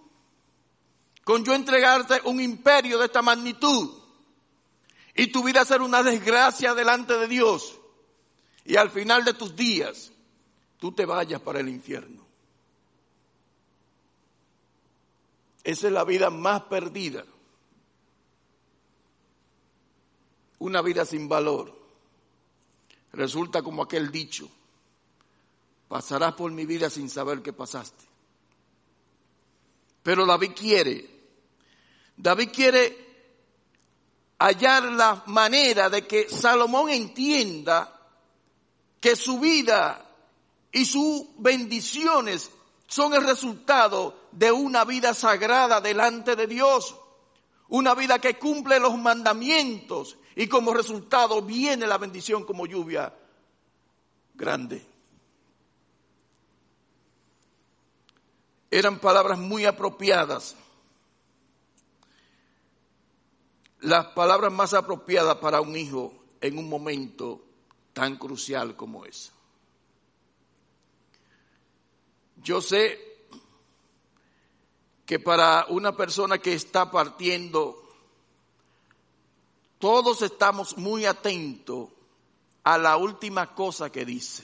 con 1.23 1.45
yo 1.45 1.53
entregarte 1.53 2.21
un 2.25 2.41
imperio 2.41 2.99
de 2.99 3.05
esta 3.05 3.21
magnitud 3.21 3.97
y 5.15 5.27
tu 5.27 5.43
vida 5.43 5.63
ser 5.63 5.81
una 5.81 6.03
desgracia 6.03 6.73
delante 6.73 7.17
de 7.17 7.27
Dios 7.27 7.79
y 8.65 8.75
al 8.75 8.89
final 8.89 9.23
de 9.23 9.33
tus 9.33 9.55
días 9.55 10.11
tú 10.79 10.91
te 10.91 11.05
vayas 11.05 11.39
para 11.41 11.59
el 11.59 11.69
infierno? 11.69 12.23
Esa 15.63 15.87
es 15.87 15.93
la 15.93 16.03
vida 16.03 16.29
más 16.29 16.63
perdida. 16.63 17.23
Una 20.63 20.81
vida 20.81 21.05
sin 21.05 21.27
valor. 21.27 21.77
Resulta 23.11 23.61
como 23.61 23.83
aquel 23.83 24.09
dicho, 24.09 24.49
pasarás 25.89 26.35
por 26.35 26.53
mi 26.53 26.65
vida 26.65 26.89
sin 26.89 27.09
saber 27.09 27.41
qué 27.41 27.51
pasaste. 27.51 28.05
Pero 30.01 30.25
David 30.25 30.51
quiere, 30.55 31.09
David 32.15 32.49
quiere 32.53 32.97
hallar 34.39 34.83
la 34.85 35.23
manera 35.25 35.89
de 35.89 36.07
que 36.07 36.29
Salomón 36.29 36.89
entienda 36.89 37.99
que 39.01 39.17
su 39.17 39.41
vida 39.41 40.09
y 40.71 40.85
sus 40.85 41.25
bendiciones 41.39 42.49
son 42.87 43.13
el 43.13 43.25
resultado 43.25 44.29
de 44.31 44.49
una 44.53 44.85
vida 44.85 45.13
sagrada 45.13 45.81
delante 45.81 46.37
de 46.37 46.47
Dios, 46.47 46.95
una 47.67 47.93
vida 47.95 48.19
que 48.19 48.39
cumple 48.39 48.79
los 48.79 48.97
mandamientos 48.97 50.15
y 50.35 50.47
como 50.47 50.73
resultado 50.73 51.41
viene 51.41 51.87
la 51.87 51.97
bendición 51.97 52.43
como 52.43 52.65
lluvia 52.65 53.13
grande. 54.33 54.85
Eran 58.71 58.99
palabras 58.99 59.37
muy 59.37 59.65
apropiadas, 59.65 60.55
las 63.81 64.07
palabras 64.07 64.51
más 64.51 64.73
apropiadas 64.73 65.35
para 65.37 65.61
un 65.61 65.75
hijo 65.75 66.13
en 66.41 66.57
un 66.57 66.67
momento 66.67 67.43
tan 67.93 68.17
crucial 68.17 68.75
como 68.75 69.05
ese. 69.05 69.31
Yo 72.37 72.59
sé 72.61 72.99
que 75.05 75.19
para 75.19 75.67
una 75.69 75.95
persona 75.95 76.39
que 76.39 76.53
está 76.53 76.89
partiendo, 76.89 77.82
todos 79.83 80.21
estamos 80.21 80.77
muy 80.77 81.03
atentos 81.03 81.89
a 82.63 82.77
la 82.77 82.95
última 82.95 83.53
cosa 83.53 83.91
que 83.91 84.05
dice. 84.05 84.41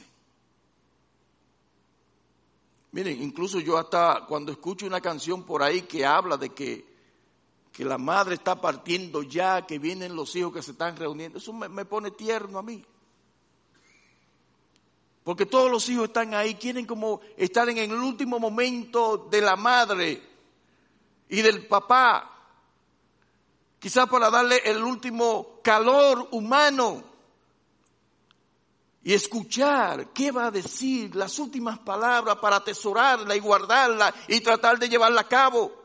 Miren, 2.91 3.23
incluso 3.23 3.61
yo 3.61 3.77
hasta 3.77 4.25
cuando 4.27 4.51
escucho 4.51 4.85
una 4.85 4.99
canción 4.99 5.43
por 5.43 5.63
ahí 5.63 5.83
que 5.83 6.05
habla 6.05 6.35
de 6.35 6.49
que, 6.49 6.85
que 7.71 7.85
la 7.85 7.97
madre 7.97 8.35
está 8.35 8.59
partiendo 8.59 9.23
ya, 9.23 9.65
que 9.65 9.79
vienen 9.79 10.13
los 10.13 10.35
hijos 10.35 10.53
que 10.53 10.61
se 10.61 10.71
están 10.71 10.97
reuniendo, 10.97 11.37
eso 11.37 11.53
me, 11.53 11.69
me 11.69 11.85
pone 11.85 12.11
tierno 12.11 12.59
a 12.59 12.63
mí. 12.63 12.83
Porque 15.23 15.45
todos 15.45 15.71
los 15.71 15.87
hijos 15.87 16.09
están 16.09 16.33
ahí, 16.33 16.55
quieren 16.55 16.85
como 16.85 17.21
estar 17.37 17.69
en 17.69 17.77
el 17.77 17.93
último 17.93 18.39
momento 18.39 19.29
de 19.31 19.39
la 19.39 19.55
madre 19.55 20.21
y 21.29 21.41
del 21.41 21.65
papá. 21.65 22.38
Quizás 23.79 24.09
para 24.09 24.29
darle 24.29 24.61
el 24.65 24.83
último 24.83 25.59
calor 25.63 26.27
humano 26.31 27.03
y 29.01 29.13
escuchar 29.13 30.09
qué 30.13 30.31
va 30.31 30.47
a 30.47 30.51
decir, 30.51 31.15
las 31.15 31.39
últimas 31.39 31.79
palabras 31.79 32.35
para 32.37 32.57
atesorarla 32.57 33.35
y 33.35 33.39
guardarla 33.39 34.13
y 34.27 34.41
tratar 34.41 34.77
de 34.77 34.89
llevarla 34.89 35.21
a 35.21 35.27
cabo. 35.27 35.79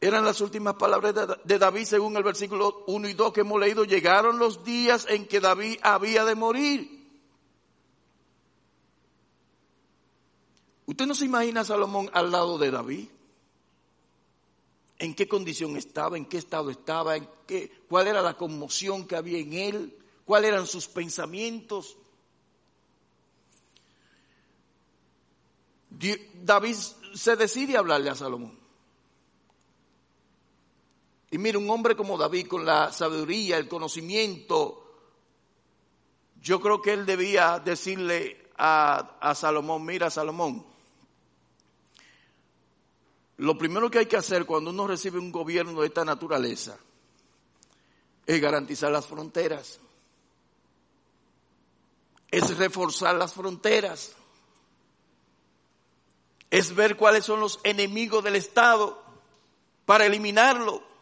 Eran 0.00 0.24
las 0.24 0.40
últimas 0.40 0.74
palabras 0.74 1.14
de 1.44 1.58
David 1.58 1.84
según 1.84 2.16
el 2.16 2.22
versículo 2.22 2.84
1 2.86 3.08
y 3.08 3.14
2 3.14 3.32
que 3.32 3.40
hemos 3.40 3.58
leído. 3.58 3.84
Llegaron 3.84 4.38
los 4.38 4.62
días 4.62 5.06
en 5.08 5.26
que 5.26 5.40
David 5.40 5.78
había 5.82 6.24
de 6.24 6.34
morir. 6.34 7.08
¿Usted 10.86 11.06
no 11.06 11.14
se 11.14 11.24
imagina 11.24 11.62
a 11.62 11.64
Salomón 11.64 12.10
al 12.12 12.30
lado 12.30 12.58
de 12.58 12.70
David? 12.70 13.08
¿En 14.98 15.14
qué 15.14 15.26
condición 15.26 15.76
estaba? 15.76 16.16
¿En 16.16 16.26
qué 16.26 16.38
estado 16.38 16.70
estaba? 16.70 17.16
¿En 17.16 17.28
qué, 17.46 17.70
¿Cuál 17.88 18.08
era 18.08 18.22
la 18.22 18.36
conmoción 18.36 19.06
que 19.06 19.16
había 19.16 19.38
en 19.38 19.52
él? 19.52 19.98
¿Cuáles 20.24 20.52
eran 20.52 20.66
sus 20.66 20.86
pensamientos? 20.86 21.96
David 25.90 26.74
se 27.14 27.36
decide 27.36 27.76
a 27.76 27.80
hablarle 27.80 28.10
a 28.10 28.14
Salomón. 28.14 28.58
Y 31.30 31.38
mira, 31.38 31.58
un 31.58 31.68
hombre 31.68 31.96
como 31.96 32.16
David, 32.16 32.46
con 32.46 32.64
la 32.64 32.92
sabiduría, 32.92 33.56
el 33.56 33.68
conocimiento, 33.68 34.84
yo 36.40 36.60
creo 36.60 36.80
que 36.80 36.92
él 36.92 37.06
debía 37.06 37.58
decirle 37.58 38.50
a, 38.56 39.34
Salomón, 39.34 39.84
mira 39.84 40.10
Salomón, 40.10 40.64
lo 43.36 43.58
primero 43.58 43.90
que 43.90 43.98
hay 43.98 44.06
que 44.06 44.16
hacer 44.16 44.46
cuando 44.46 44.70
uno 44.70 44.86
recibe 44.86 45.18
un 45.18 45.32
gobierno 45.32 45.80
de 45.80 45.88
esta 45.88 46.04
naturaleza 46.04 46.78
es 48.26 48.40
garantizar 48.40 48.90
las 48.90 49.06
fronteras, 49.06 49.80
es 52.30 52.56
reforzar 52.56 53.14
las 53.16 53.34
fronteras, 53.34 54.12
es 56.50 56.74
ver 56.74 56.96
cuáles 56.96 57.24
son 57.24 57.40
los 57.40 57.60
enemigos 57.64 58.24
del 58.24 58.36
Estado 58.36 59.02
para 59.84 60.06
eliminarlo. 60.06 60.94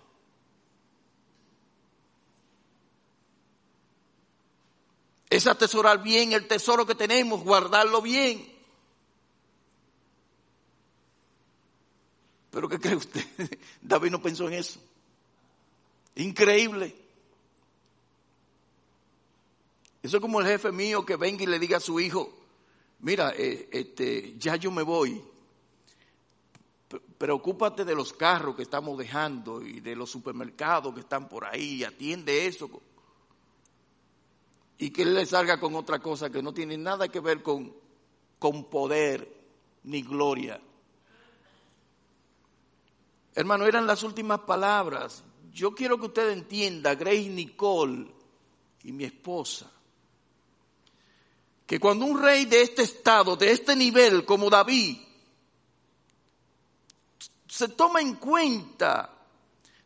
es 5.33 5.47
atesorar 5.47 6.03
bien 6.03 6.33
el 6.33 6.47
tesoro 6.47 6.85
que 6.85 6.95
tenemos, 6.95 7.43
guardarlo 7.43 8.03
bien. 8.03 8.52
Pero 12.53 12.69
¿qué 12.69 12.79
cree 12.79 12.95
usted? 12.95 13.25
David 13.83 14.13
no 14.13 14.23
pensó 14.23 14.47
en 14.47 14.55
eso. 14.55 14.79
Increíble. 16.15 16.95
Eso 20.01 20.19
es 20.19 20.21
como 20.21 20.41
el 20.41 20.47
jefe 20.47 20.71
mío 20.71 21.05
que 21.05 21.17
venga 21.17 21.43
y 21.43 21.47
le 21.47 21.59
diga 21.59 21.79
a 21.79 21.81
su 21.81 21.99
hijo, 21.99 22.33
mira, 23.01 23.33
eh, 23.37 23.69
este, 23.73 24.37
ya 24.39 24.55
yo 24.55 24.71
me 24.71 24.83
voy. 24.83 25.21
Preocúpate 27.19 27.85
de 27.85 27.95
los 27.95 28.13
carros 28.13 28.55
que 28.55 28.63
estamos 28.63 28.97
dejando 28.97 29.63
y 29.63 29.81
de 29.81 29.97
los 29.97 30.11
supermercados 30.11 30.95
que 30.95 31.01
están 31.01 31.29
por 31.29 31.45
ahí, 31.45 31.83
atiende 31.83 32.47
eso 32.47 32.69
y 34.83 34.91
que 34.91 35.03
él 35.03 35.15
le 35.15 35.25
salga 35.27 35.61
con 35.61 35.77
otra 35.77 36.01
cosa 36.01 36.29
que 36.29 36.43
no 36.43 36.53
tiene 36.53 36.77
nada 36.77 37.07
que 37.07 37.21
ver 37.21 37.41
con, 37.41 37.73
con 38.41 38.65
poder 38.65 39.33
ni 39.85 40.03
gloria. 40.03 40.61
Hermano, 43.35 43.67
eran 43.67 43.87
las 43.87 44.03
últimas 44.03 44.41
palabras. 44.41 45.23
Yo 45.53 45.75
quiero 45.75 45.99
que 45.99 46.07
usted 46.07 46.31
entienda, 46.31 46.95
Grace 46.95 47.29
Nicole 47.29 48.07
y 48.85 48.93
mi 48.93 49.05
esposa, 49.05 49.71
que 51.67 51.79
cuando 51.79 52.07
un 52.07 52.21
rey 52.21 52.45
de 52.45 52.63
este 52.63 52.83
estado, 52.83 53.37
de 53.37 53.53
este 53.53 53.77
nivel 53.77 54.25
como 54.25 54.51
David, 54.51 54.99
se 57.47 57.69
toma 57.69 58.01
en 58.01 58.15
cuenta 58.17 59.11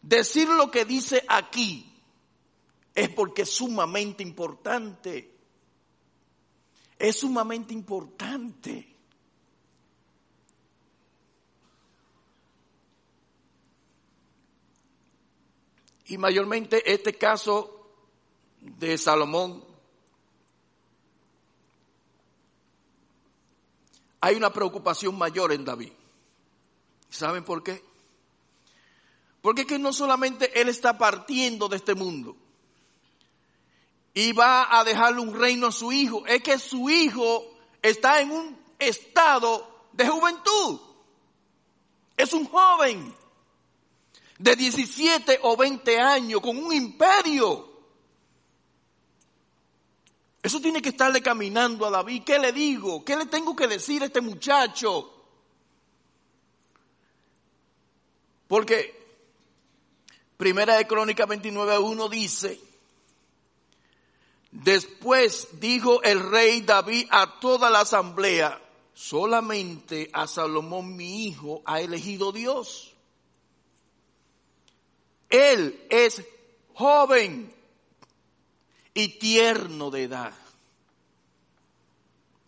decir 0.03 0.49
lo 0.49 0.71
que 0.71 0.85
dice 0.85 1.25
aquí, 1.29 1.93
es 2.95 3.11
porque 3.11 3.43
es 3.43 3.51
sumamente 3.51 4.23
importante. 4.23 5.37
Es 6.99 7.19
sumamente 7.19 7.75
importante. 7.75 8.96
Y 16.07 16.19
mayormente 16.19 16.93
este 16.93 17.17
caso 17.17 17.89
de 18.61 18.97
Salomón, 18.97 19.65
hay 24.21 24.37
una 24.37 24.53
preocupación 24.53 25.17
mayor 25.17 25.53
en 25.53 25.65
David. 25.65 25.93
¿Saben 27.11 27.45
por 27.45 27.63
qué? 27.63 27.83
Porque 29.43 29.63
es 29.63 29.67
que 29.67 29.79
no 29.79 29.93
solamente 29.93 30.61
él 30.61 30.69
está 30.69 30.99
partiendo 30.99 31.69
de 31.69 31.77
este 31.77 31.95
mundo, 31.95 32.37
y 34.17 34.33
va 34.33 34.79
a 34.79 34.83
dejarle 34.83 35.21
un 35.21 35.39
reino 35.39 35.67
a 35.67 35.73
su 35.73 35.93
hijo. 35.93 36.27
Es 36.27 36.43
que 36.43 36.59
su 36.59 36.89
hijo 36.89 37.45
está 37.83 38.23
en 38.23 38.31
un 38.31 38.59
estado 38.79 39.89
de 39.93 40.09
juventud. 40.09 40.81
Es 42.17 42.33
un 42.33 42.47
joven 42.47 43.15
de 44.39 44.57
17 44.57 45.41
o 45.43 45.57
20 45.57 45.99
años 45.99 46.41
con 46.41 46.57
un 46.57 46.73
imperio. 46.73 47.73
Eso 50.43 50.61
tiene 50.61 50.81
que 50.81 50.91
estarle 50.91 51.23
caminando 51.23 51.87
a 51.87 51.91
David. 51.91 52.23
¿Qué 52.25 52.39
le 52.39 52.53
digo? 52.53 53.05
¿Qué 53.05 53.17
le 53.17 53.27
tengo 53.27 53.57
que 53.57 53.67
decir 53.67 54.03
a 54.03 54.07
este 54.07 54.21
muchacho? 54.21 55.13
Porque 58.47 58.95
Primera 60.37 60.77
de 60.77 60.87
Crónica 60.87 61.27
29.1 61.27 62.11
dice, 62.11 62.61
Después 64.53 65.49
dijo 65.61 66.03
el 66.03 66.31
rey 66.31 66.63
David 66.63 67.09
a 67.11 67.39
toda 67.41 67.69
la 67.69 67.81
asamblea, 67.81 68.61
solamente 68.95 70.09
a 70.13 70.27
Salomón 70.27 70.97
mi 70.97 71.27
hijo 71.27 71.63
ha 71.67 71.81
elegido 71.81 72.33
Dios. 72.33 72.96
Él 75.29 75.87
es 75.91 76.23
joven 76.75 77.53
y 78.95 79.09
tierno 79.19 79.91
de 79.91 80.05
edad. 80.05 80.33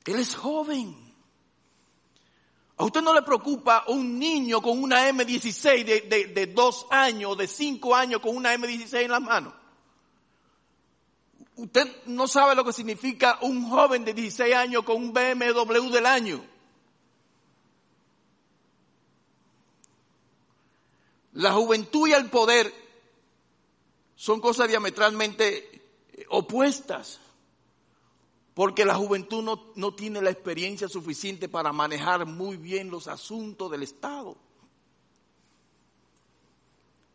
Él 0.04 0.18
es 0.18 0.34
joven. 0.34 0.96
¿A 2.76 2.84
usted 2.84 3.02
no 3.02 3.12
le 3.12 3.22
preocupa 3.22 3.84
un 3.88 4.18
niño 4.18 4.62
con 4.62 4.80
una 4.80 5.08
M16 5.10 5.84
de, 5.84 6.26
de, 6.32 6.46
dos 6.46 6.86
años, 6.90 7.36
de 7.36 7.48
cinco 7.48 7.94
años 7.94 8.20
con 8.20 8.36
una 8.36 8.54
M16 8.54 9.02
en 9.02 9.10
las 9.10 9.20
manos? 9.20 9.52
Usted 11.56 12.04
no 12.06 12.28
sabe 12.28 12.54
lo 12.54 12.64
que 12.64 12.72
significa 12.72 13.38
un 13.42 13.68
joven 13.68 14.04
de 14.04 14.14
16 14.14 14.54
años 14.54 14.84
con 14.84 14.96
un 14.96 15.12
BMW 15.12 15.90
del 15.90 16.06
año. 16.06 16.44
La 21.38 21.52
juventud 21.52 22.08
y 22.08 22.12
el 22.14 22.28
poder 22.30 22.74
son 24.16 24.40
cosas 24.40 24.66
diametralmente 24.66 25.86
opuestas, 26.30 27.20
porque 28.54 28.84
la 28.84 28.96
juventud 28.96 29.44
no, 29.44 29.70
no, 29.76 29.94
tiene 29.94 30.20
la 30.20 30.30
experiencia 30.30 30.88
suficiente 30.88 31.48
para 31.48 31.72
manejar 31.72 32.26
muy 32.26 32.56
bien 32.56 32.90
los 32.90 33.06
asuntos 33.06 33.70
del 33.70 33.84
Estado. 33.84 34.36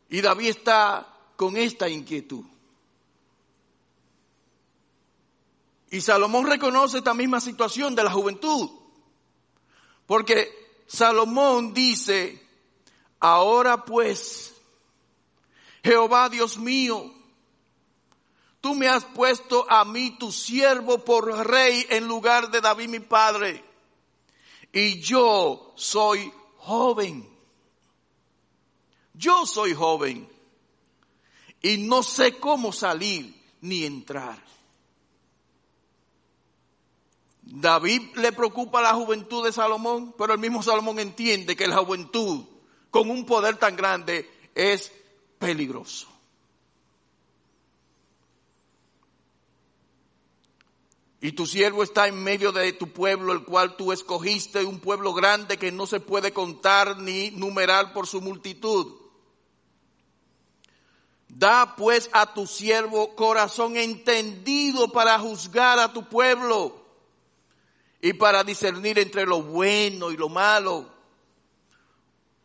Y 0.07 0.21
David 0.21 0.51
está 0.51 1.05
con 1.35 1.57
esta 1.57 1.89
inquietud. 1.89 2.45
Y 5.89 5.99
Salomón 5.99 6.47
reconoce 6.47 6.99
esta 6.99 7.13
misma 7.13 7.41
situación 7.41 7.93
de 7.93 8.05
la 8.05 8.11
juventud. 8.11 8.69
Porque 10.07 10.49
Salomón 10.87 11.73
dice, 11.73 12.42
ahora 13.23 13.85
pues, 13.85 14.53
Jehová 15.81 16.27
Dios 16.27 16.57
mío, 16.57 17.09
tú 18.59 18.75
me 18.75 18.89
has 18.89 19.05
puesto 19.05 19.65
a 19.69 19.85
mí 19.85 20.11
tu 20.19 20.29
siervo 20.29 20.99
por 20.99 21.25
rey 21.47 21.85
en 21.89 22.05
lugar 22.05 22.51
de 22.51 22.59
David 22.59 22.89
mi 22.89 22.99
padre. 22.99 23.63
Y 24.73 24.99
yo 24.99 25.71
soy 25.75 26.33
joven. 26.57 27.29
Yo 29.13 29.45
soy 29.45 29.73
joven. 29.73 30.27
Y 31.61 31.77
no 31.77 32.03
sé 32.03 32.39
cómo 32.39 32.73
salir 32.73 33.41
ni 33.61 33.85
entrar. 33.85 34.43
David 37.41 38.01
le 38.15 38.33
preocupa 38.33 38.81
la 38.81 38.93
juventud 38.95 39.45
de 39.45 39.53
Salomón, 39.53 40.13
pero 40.17 40.33
el 40.33 40.39
mismo 40.39 40.61
Salomón 40.61 40.99
entiende 40.99 41.55
que 41.55 41.67
la 41.67 41.77
juventud 41.77 42.52
con 42.93 43.09
un 43.09 43.25
poder 43.25 43.57
tan 43.57 43.75
grande 43.75 44.29
es 44.53 44.91
peligroso. 45.39 46.07
Y 51.19 51.31
tu 51.31 51.47
siervo 51.47 51.81
está 51.81 52.07
en 52.07 52.23
medio 52.23 52.51
de 52.51 52.71
tu 52.71 52.89
pueblo, 52.89 53.33
el 53.33 53.45
cual 53.45 53.77
tú 53.77 53.93
escogiste, 53.93 54.63
un 54.63 54.79
pueblo 54.79 55.15
grande 55.15 55.57
que 55.57 55.71
no 55.71 55.87
se 55.87 56.01
puede 56.01 56.33
contar 56.33 56.99
ni 56.99 57.31
numerar 57.31 57.93
por 57.93 58.05
su 58.05 58.21
multitud. 58.21 58.93
Da 61.29 61.75
pues 61.75 62.11
a 62.13 62.31
tu 62.31 62.45
siervo 62.45 63.15
corazón 63.15 63.75
entendido 63.75 64.91
para 64.91 65.17
juzgar 65.17 65.79
a 65.79 65.93
tu 65.93 66.07
pueblo 66.07 66.79
y 68.01 68.13
para 68.13 68.43
discernir 68.43 68.99
entre 68.99 69.25
lo 69.25 69.41
bueno 69.41 70.11
y 70.11 70.17
lo 70.17 70.29
malo. 70.29 70.92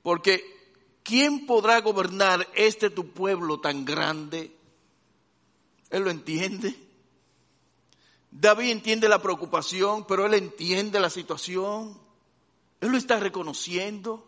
Porque 0.09 0.43
¿quién 1.03 1.45
podrá 1.45 1.83
gobernar 1.83 2.49
este 2.55 2.89
tu 2.89 3.13
pueblo 3.13 3.61
tan 3.61 3.85
grande? 3.85 4.51
Él 5.91 6.03
lo 6.03 6.09
entiende. 6.11 6.75
David 8.31 8.71
entiende 8.71 9.07
la 9.07 9.21
preocupación, 9.21 10.07
pero 10.07 10.25
él 10.25 10.33
entiende 10.33 10.99
la 10.99 11.11
situación. 11.11 12.01
Él 12.81 12.91
lo 12.91 12.97
está 12.97 13.21
reconociendo. 13.21 14.27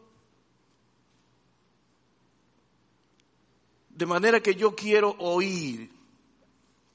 De 3.88 4.04
manera 4.04 4.42
que 4.42 4.54
yo 4.54 4.76
quiero 4.76 5.16
oír 5.18 5.90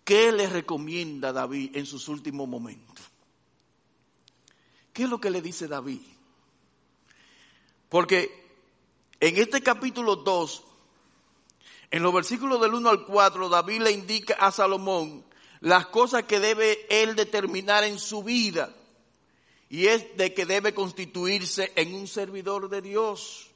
qué 0.03 0.31
le 0.31 0.47
recomienda 0.47 1.33
David 1.33 1.75
en 1.75 1.87
sus 1.87 2.07
últimos 2.07 2.47
momentos. 2.47 3.03
¿Qué 4.93 5.05
es 5.05 5.09
lo 5.09 5.19
que 5.19 5.31
le 5.31 5.41
dice 5.41 5.67
David? 5.67 6.01
Porque 7.89 8.44
en 9.19 9.37
este 9.37 9.61
capítulo 9.61 10.17
2, 10.17 10.63
en 11.91 12.03
los 12.03 12.13
versículos 12.13 12.59
del 12.61 12.73
1 12.73 12.89
al 12.89 13.05
4, 13.05 13.49
David 13.49 13.81
le 13.81 13.91
indica 13.91 14.35
a 14.35 14.51
Salomón 14.51 15.23
las 15.61 15.87
cosas 15.87 16.23
que 16.23 16.39
debe 16.39 16.85
él 16.89 17.15
determinar 17.15 17.83
en 17.83 17.99
su 17.99 18.23
vida. 18.23 18.73
Y 19.69 19.87
es 19.87 20.15
de 20.17 20.33
que 20.33 20.45
debe 20.45 20.73
constituirse 20.73 21.71
en 21.75 21.95
un 21.95 22.07
servidor 22.07 22.69
de 22.69 22.81
Dios, 22.81 23.49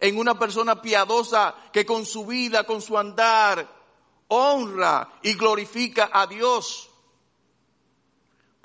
en 0.00 0.18
una 0.18 0.38
persona 0.38 0.82
piadosa 0.82 1.54
que 1.72 1.86
con 1.86 2.04
su 2.04 2.26
vida, 2.26 2.64
con 2.64 2.82
su 2.82 2.98
andar, 2.98 3.74
honra 4.28 5.18
y 5.22 5.34
glorifica 5.34 6.10
a 6.12 6.26
Dios 6.26 6.90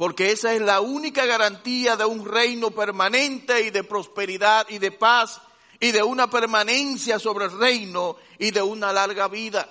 porque 0.01 0.31
esa 0.31 0.51
es 0.55 0.61
la 0.61 0.81
única 0.81 1.27
garantía 1.27 1.95
de 1.95 2.05
un 2.05 2.25
reino 2.25 2.71
permanente 2.71 3.61
y 3.61 3.69
de 3.69 3.83
prosperidad 3.83 4.67
y 4.67 4.79
de 4.79 4.91
paz 4.91 5.39
y 5.81 5.91
de 5.91 6.01
una 6.03 6.29
permanencia 6.29 7.19
sobre 7.19 7.45
el 7.45 7.57
reino 7.57 8.15
y 8.39 8.51
de 8.51 8.61
una 8.61 8.93
larga 8.93 9.27
vida. 9.27 9.67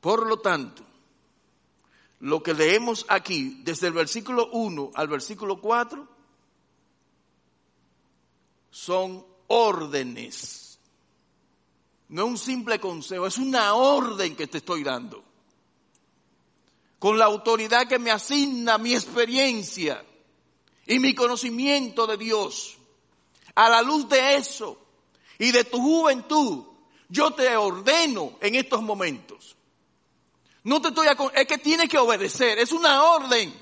Por 0.00 0.26
lo 0.26 0.40
tanto, 0.40 0.82
lo 2.20 2.42
que 2.42 2.52
leemos 2.52 3.06
aquí, 3.08 3.60
desde 3.62 3.86
el 3.86 3.94
versículo 3.94 4.50
1 4.50 4.90
al 4.94 5.08
versículo 5.08 5.60
4, 5.60 6.06
son 8.70 9.24
órdenes. 9.46 10.78
No 12.08 12.26
un 12.26 12.36
simple 12.36 12.80
consejo, 12.80 13.26
es 13.26 13.38
una 13.38 13.74
orden 13.74 14.36
que 14.36 14.48
te 14.48 14.58
estoy 14.58 14.82
dando 14.82 15.24
con 17.04 17.18
la 17.18 17.26
autoridad 17.26 17.86
que 17.86 17.98
me 17.98 18.10
asigna 18.10 18.78
mi 18.78 18.94
experiencia 18.94 20.02
y 20.86 20.98
mi 20.98 21.14
conocimiento 21.14 22.06
de 22.06 22.16
Dios. 22.16 22.78
A 23.54 23.68
la 23.68 23.82
luz 23.82 24.08
de 24.08 24.36
eso 24.36 24.78
y 25.38 25.52
de 25.52 25.64
tu 25.64 25.78
juventud, 25.78 26.64
yo 27.08 27.32
te 27.32 27.56
ordeno 27.56 28.38
en 28.40 28.54
estos 28.54 28.82
momentos. 28.82 29.56
No 30.64 30.80
te 30.80 30.88
estoy 30.88 31.06
es 31.34 31.46
que 31.46 31.58
tienes 31.58 31.88
que 31.88 31.98
obedecer, 31.98 32.58
es 32.58 32.72
una 32.72 33.02
orden. 33.02 33.54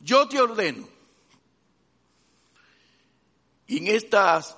Yo 0.00 0.28
te 0.28 0.40
ordeno. 0.40 0.88
Y 3.66 3.78
en 3.78 3.88
estas 3.88 4.56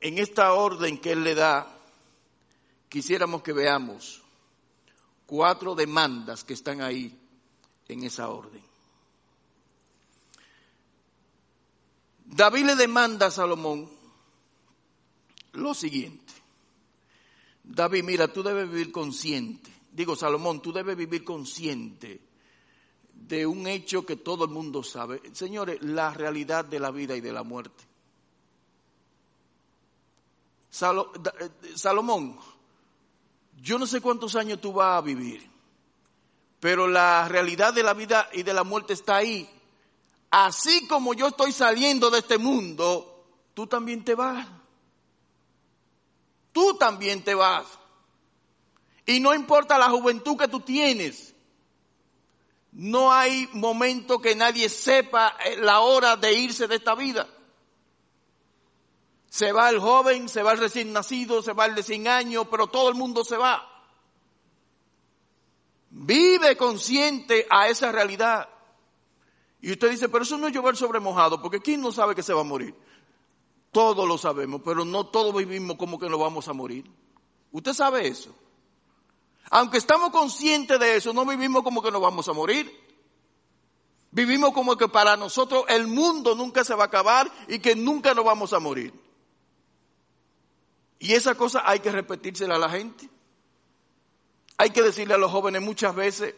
en 0.00 0.18
esta 0.18 0.52
orden 0.52 0.98
que 0.98 1.12
él 1.12 1.24
le 1.24 1.34
da, 1.34 1.66
quisiéramos 2.88 3.42
que 3.42 3.52
veamos 3.52 4.22
cuatro 5.26 5.74
demandas 5.74 6.44
que 6.44 6.52
están 6.52 6.80
ahí 6.80 7.18
en 7.88 8.04
esa 8.04 8.28
orden. 8.28 8.62
David 12.26 12.66
le 12.66 12.76
demanda 12.76 13.26
a 13.26 13.30
Salomón 13.30 13.88
lo 15.52 15.74
siguiente. 15.74 16.32
David, 17.64 18.04
mira, 18.04 18.28
tú 18.28 18.42
debes 18.42 18.70
vivir 18.70 18.92
consciente. 18.92 19.72
Digo, 19.90 20.14
Salomón, 20.14 20.60
tú 20.60 20.72
debes 20.72 20.96
vivir 20.96 21.24
consciente 21.24 22.20
de 23.12 23.46
un 23.46 23.66
hecho 23.66 24.04
que 24.04 24.16
todo 24.16 24.44
el 24.44 24.50
mundo 24.50 24.82
sabe. 24.82 25.22
Señores, 25.32 25.82
la 25.82 26.12
realidad 26.12 26.64
de 26.64 26.78
la 26.78 26.90
vida 26.90 27.16
y 27.16 27.20
de 27.20 27.32
la 27.32 27.42
muerte. 27.42 27.84
Eh, 30.80 31.50
Salomón, 31.74 32.38
yo 33.62 33.78
no 33.78 33.86
sé 33.86 34.00
cuántos 34.00 34.36
años 34.36 34.60
tú 34.60 34.72
vas 34.72 34.98
a 34.98 35.00
vivir, 35.00 35.48
pero 36.60 36.86
la 36.86 37.26
realidad 37.28 37.72
de 37.72 37.82
la 37.82 37.94
vida 37.94 38.28
y 38.32 38.42
de 38.42 38.52
la 38.52 38.64
muerte 38.64 38.92
está 38.92 39.16
ahí. 39.16 39.48
Así 40.30 40.86
como 40.86 41.14
yo 41.14 41.28
estoy 41.28 41.52
saliendo 41.52 42.10
de 42.10 42.18
este 42.18 42.38
mundo, 42.38 43.24
tú 43.54 43.66
también 43.66 44.04
te 44.04 44.14
vas. 44.14 44.46
Tú 46.52 46.76
también 46.78 47.22
te 47.22 47.34
vas. 47.34 47.66
Y 49.04 49.20
no 49.20 49.34
importa 49.34 49.78
la 49.78 49.90
juventud 49.90 50.36
que 50.36 50.48
tú 50.48 50.60
tienes. 50.60 51.34
No 52.72 53.12
hay 53.12 53.48
momento 53.52 54.20
que 54.20 54.34
nadie 54.34 54.68
sepa 54.68 55.36
eh, 55.44 55.56
la 55.56 55.80
hora 55.80 56.16
de 56.16 56.34
irse 56.34 56.66
de 56.66 56.76
esta 56.76 56.94
vida. 56.94 57.26
Se 59.30 59.52
va 59.52 59.70
el 59.70 59.78
joven, 59.78 60.28
se 60.28 60.42
va 60.42 60.52
el 60.52 60.58
recién 60.58 60.92
nacido, 60.92 61.42
se 61.42 61.52
va 61.52 61.66
el 61.66 61.74
de 61.74 61.82
100 61.82 62.08
años, 62.08 62.48
pero 62.50 62.66
todo 62.66 62.88
el 62.88 62.94
mundo 62.94 63.24
se 63.24 63.36
va. 63.36 63.66
Vive 65.90 66.56
consciente 66.56 67.46
a 67.48 67.68
esa 67.68 67.92
realidad. 67.92 68.48
Y 69.66 69.72
usted 69.72 69.90
dice, 69.90 70.08
pero 70.08 70.22
eso 70.22 70.38
no 70.38 70.46
es 70.46 70.54
llover 70.54 70.76
sobre 70.76 71.00
mojado, 71.00 71.42
porque 71.42 71.58
¿quién 71.58 71.80
no 71.80 71.90
sabe 71.90 72.14
que 72.14 72.22
se 72.22 72.32
va 72.32 72.42
a 72.42 72.44
morir? 72.44 72.72
Todos 73.72 74.06
lo 74.06 74.16
sabemos, 74.16 74.60
pero 74.64 74.84
no 74.84 75.06
todos 75.06 75.34
vivimos 75.34 75.76
como 75.76 75.98
que 75.98 76.08
nos 76.08 76.20
vamos 76.20 76.46
a 76.46 76.52
morir. 76.52 76.88
¿Usted 77.50 77.72
sabe 77.72 78.06
eso? 78.06 78.32
Aunque 79.50 79.78
estamos 79.78 80.10
conscientes 80.10 80.78
de 80.78 80.94
eso, 80.94 81.12
no 81.12 81.26
vivimos 81.26 81.64
como 81.64 81.82
que 81.82 81.90
nos 81.90 82.00
vamos 82.00 82.28
a 82.28 82.32
morir. 82.32 82.72
Vivimos 84.12 84.52
como 84.52 84.76
que 84.76 84.86
para 84.86 85.16
nosotros 85.16 85.64
el 85.66 85.88
mundo 85.88 86.36
nunca 86.36 86.62
se 86.62 86.76
va 86.76 86.84
a 86.84 86.86
acabar 86.86 87.28
y 87.48 87.58
que 87.58 87.74
nunca 87.74 88.14
nos 88.14 88.24
vamos 88.24 88.52
a 88.52 88.60
morir. 88.60 88.94
Y 91.00 91.14
esa 91.14 91.34
cosa 91.34 91.64
hay 91.68 91.80
que 91.80 91.90
repetírsela 91.90 92.54
a 92.54 92.60
la 92.60 92.70
gente. 92.70 93.10
Hay 94.58 94.70
que 94.70 94.82
decirle 94.82 95.14
a 95.14 95.18
los 95.18 95.32
jóvenes 95.32 95.60
muchas 95.60 95.92
veces, 95.92 96.36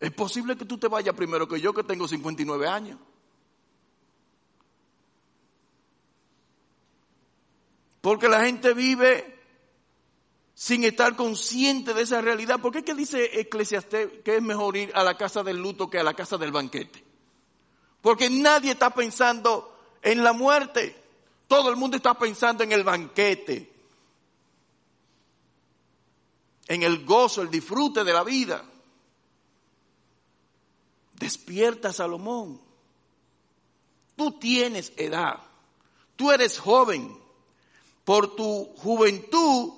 es 0.00 0.10
posible 0.12 0.56
que 0.56 0.64
tú 0.64 0.78
te 0.78 0.88
vayas 0.88 1.14
primero 1.14 1.46
que 1.46 1.60
yo 1.60 1.72
que 1.72 1.84
tengo 1.84 2.08
59 2.08 2.66
años. 2.66 2.98
Porque 8.00 8.28
la 8.28 8.42
gente 8.44 8.72
vive 8.72 9.38
sin 10.54 10.84
estar 10.84 11.14
consciente 11.14 11.92
de 11.92 12.02
esa 12.02 12.20
realidad. 12.20 12.60
¿Por 12.60 12.72
qué 12.72 12.82
que 12.82 12.94
dice 12.94 13.40
Eclesiastés 13.40 14.08
que 14.24 14.36
es 14.36 14.42
mejor 14.42 14.76
ir 14.76 14.90
a 14.94 15.04
la 15.04 15.16
casa 15.16 15.42
del 15.42 15.58
luto 15.58 15.90
que 15.90 15.98
a 15.98 16.02
la 16.02 16.14
casa 16.14 16.38
del 16.38 16.50
banquete? 16.50 17.04
Porque 18.00 18.30
nadie 18.30 18.72
está 18.72 18.90
pensando 18.90 19.76
en 20.00 20.24
la 20.24 20.32
muerte. 20.32 20.96
Todo 21.46 21.68
el 21.68 21.76
mundo 21.76 21.98
está 21.98 22.18
pensando 22.18 22.64
en 22.64 22.72
el 22.72 22.84
banquete 22.84 23.70
en 26.70 26.84
el 26.84 27.04
gozo, 27.04 27.42
el 27.42 27.50
disfrute 27.50 28.04
de 28.04 28.12
la 28.12 28.22
vida. 28.22 28.64
Despierta 31.20 31.92
Salomón. 31.92 32.60
Tú 34.16 34.32
tienes 34.40 34.92
edad. 34.96 35.38
Tú 36.16 36.32
eres 36.32 36.58
joven. 36.58 37.16
Por 38.04 38.34
tu 38.34 38.64
juventud 38.78 39.74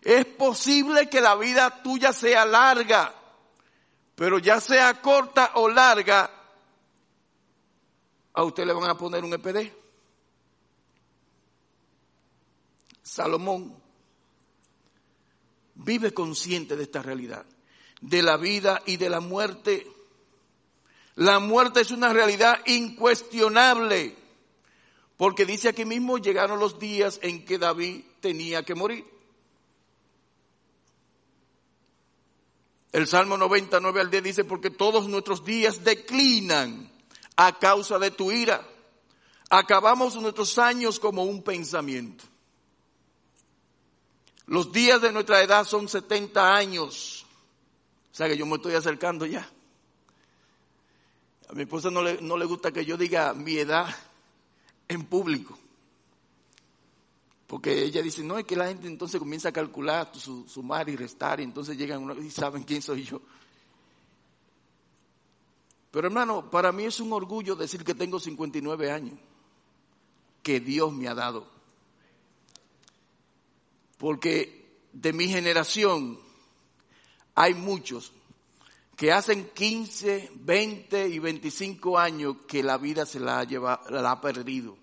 es 0.00 0.26
posible 0.26 1.08
que 1.08 1.20
la 1.20 1.36
vida 1.36 1.82
tuya 1.84 2.12
sea 2.12 2.44
larga. 2.44 3.14
Pero 4.16 4.40
ya 4.40 4.60
sea 4.60 5.00
corta 5.00 5.52
o 5.54 5.68
larga, 5.68 6.30
a 8.34 8.44
usted 8.44 8.66
le 8.66 8.72
van 8.72 8.90
a 8.90 8.96
poner 8.96 9.24
un 9.24 9.34
EPD. 9.34 9.72
Salomón 13.02 13.82
Vive 15.74 16.12
consciente 16.12 16.76
de 16.76 16.84
esta 16.84 17.02
realidad, 17.02 17.44
de 18.00 18.22
la 18.22 18.36
vida 18.36 18.82
y 18.86 18.96
de 18.98 19.08
la 19.08 19.20
muerte. 19.20 19.86
La 21.16 21.38
muerte 21.38 21.80
es 21.80 21.90
una 21.90 22.12
realidad 22.12 22.60
incuestionable, 22.66 24.16
porque 25.16 25.44
dice 25.44 25.68
aquí 25.68 25.84
mismo, 25.84 26.18
llegaron 26.18 26.58
los 26.58 26.78
días 26.78 27.18
en 27.22 27.44
que 27.44 27.58
David 27.58 28.02
tenía 28.20 28.62
que 28.62 28.74
morir. 28.74 29.04
El 32.92 33.06
Salmo 33.08 33.38
99 33.38 34.00
al 34.00 34.10
10 34.10 34.22
dice, 34.22 34.44
porque 34.44 34.70
todos 34.70 35.08
nuestros 35.08 35.44
días 35.44 35.82
declinan 35.82 36.90
a 37.36 37.58
causa 37.58 37.98
de 37.98 38.10
tu 38.10 38.30
ira. 38.30 38.66
Acabamos 39.48 40.14
nuestros 40.16 40.58
años 40.58 41.00
como 41.00 41.24
un 41.24 41.42
pensamiento. 41.42 42.24
Los 44.46 44.72
días 44.72 45.00
de 45.00 45.12
nuestra 45.12 45.42
edad 45.42 45.64
son 45.64 45.88
70 45.88 46.54
años. 46.54 47.24
O 48.12 48.14
sea 48.14 48.28
que 48.28 48.36
yo 48.36 48.44
me 48.44 48.56
estoy 48.56 48.74
acercando 48.74 49.24
ya. 49.24 49.48
A 51.52 51.54
mi 51.54 51.64
esposa 51.64 51.90
no 51.90 52.02
le, 52.02 52.18
no 52.22 52.38
le 52.38 52.46
gusta 52.46 52.72
que 52.72 52.82
yo 52.82 52.96
diga 52.96 53.34
mi 53.34 53.58
edad 53.58 53.94
en 54.88 55.04
público. 55.04 55.58
Porque 57.46 57.84
ella 57.84 58.00
dice, 58.00 58.24
no, 58.24 58.38
es 58.38 58.46
que 58.46 58.56
la 58.56 58.68
gente 58.68 58.86
entonces 58.86 59.18
comienza 59.18 59.50
a 59.50 59.52
calcular, 59.52 60.10
sumar 60.46 60.88
y 60.88 60.96
restar, 60.96 61.40
y 61.40 61.42
entonces 61.42 61.76
llegan 61.76 62.24
y 62.24 62.30
saben 62.30 62.62
quién 62.62 62.80
soy 62.80 63.04
yo. 63.04 63.20
Pero 65.90 66.06
hermano, 66.06 66.50
para 66.50 66.72
mí 66.72 66.84
es 66.84 66.98
un 67.00 67.12
orgullo 67.12 67.54
decir 67.54 67.84
que 67.84 67.94
tengo 67.94 68.18
59 68.18 68.90
años, 68.90 69.18
que 70.42 70.58
Dios 70.58 70.90
me 70.90 71.06
ha 71.06 71.14
dado. 71.14 71.46
Porque 73.98 74.80
de 74.94 75.12
mi 75.12 75.28
generación 75.28 76.18
hay 77.34 77.52
muchos 77.52 78.14
que 78.96 79.12
hacen 79.12 79.50
15, 79.54 80.30
20 80.34 81.08
y 81.08 81.18
25 81.18 81.98
años 81.98 82.36
que 82.46 82.62
la 82.62 82.78
vida 82.78 83.06
se 83.06 83.20
la 83.20 83.40
ha, 83.40 83.44
llevado, 83.44 83.90
la 83.90 84.10
ha 84.10 84.20
perdido 84.20 84.76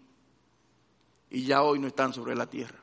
y 1.30 1.46
ya 1.46 1.62
hoy 1.62 1.80
no 1.80 1.88
están 1.88 2.14
sobre 2.14 2.36
la 2.36 2.50
tierra. 2.50 2.80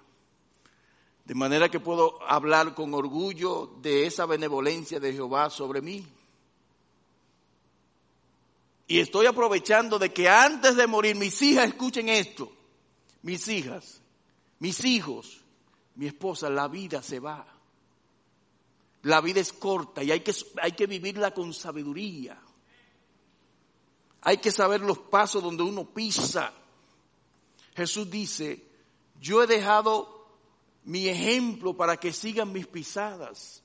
De 1.25 1.35
manera 1.35 1.69
que 1.69 1.81
puedo 1.81 2.23
hablar 2.23 2.75
con 2.75 2.95
orgullo 2.95 3.67
de 3.83 4.07
esa 4.07 4.27
benevolencia 4.27 5.01
de 5.01 5.13
Jehová 5.13 5.51
sobre 5.51 5.81
mí. 5.81 6.07
Y 8.87 9.01
estoy 9.01 9.27
aprovechando 9.27 9.99
de 9.99 10.13
que 10.13 10.29
antes 10.29 10.77
de 10.77 10.87
morir 10.87 11.17
mis 11.17 11.43
hijas 11.43 11.67
escuchen 11.67 12.09
esto. 12.09 12.53
Mis 13.23 13.49
hijas, 13.49 14.01
mis 14.61 14.85
hijos, 14.85 15.43
mi 15.97 16.07
esposa, 16.07 16.49
la 16.49 16.69
vida 16.69 17.03
se 17.03 17.19
va. 17.19 17.56
La 19.07 19.21
vida 19.21 19.41
es 19.41 19.53
corta 19.53 20.03
y 20.03 20.11
hay 20.11 20.19
que, 20.19 20.35
hay 20.61 20.73
que 20.73 20.89
vivirla 20.89 21.33
con 21.33 21.55
sabiduría. 21.55 22.43
Hay 24.23 24.39
que 24.39 24.51
saber 24.51 24.81
los 24.81 24.99
pasos 24.99 25.45
donde 25.45 25.63
uno 25.63 25.85
pisa. 25.85 26.53
Jesús 27.77 28.11
dice, 28.11 28.67
yo 29.21 29.45
he 29.45 29.47
dejado 29.47 30.27
mi 30.83 31.07
ejemplo 31.07 31.77
para 31.77 31.97
que 31.99 32.13
sigan 32.13 32.53
mis 32.53 32.67
pisadas. 32.67 33.63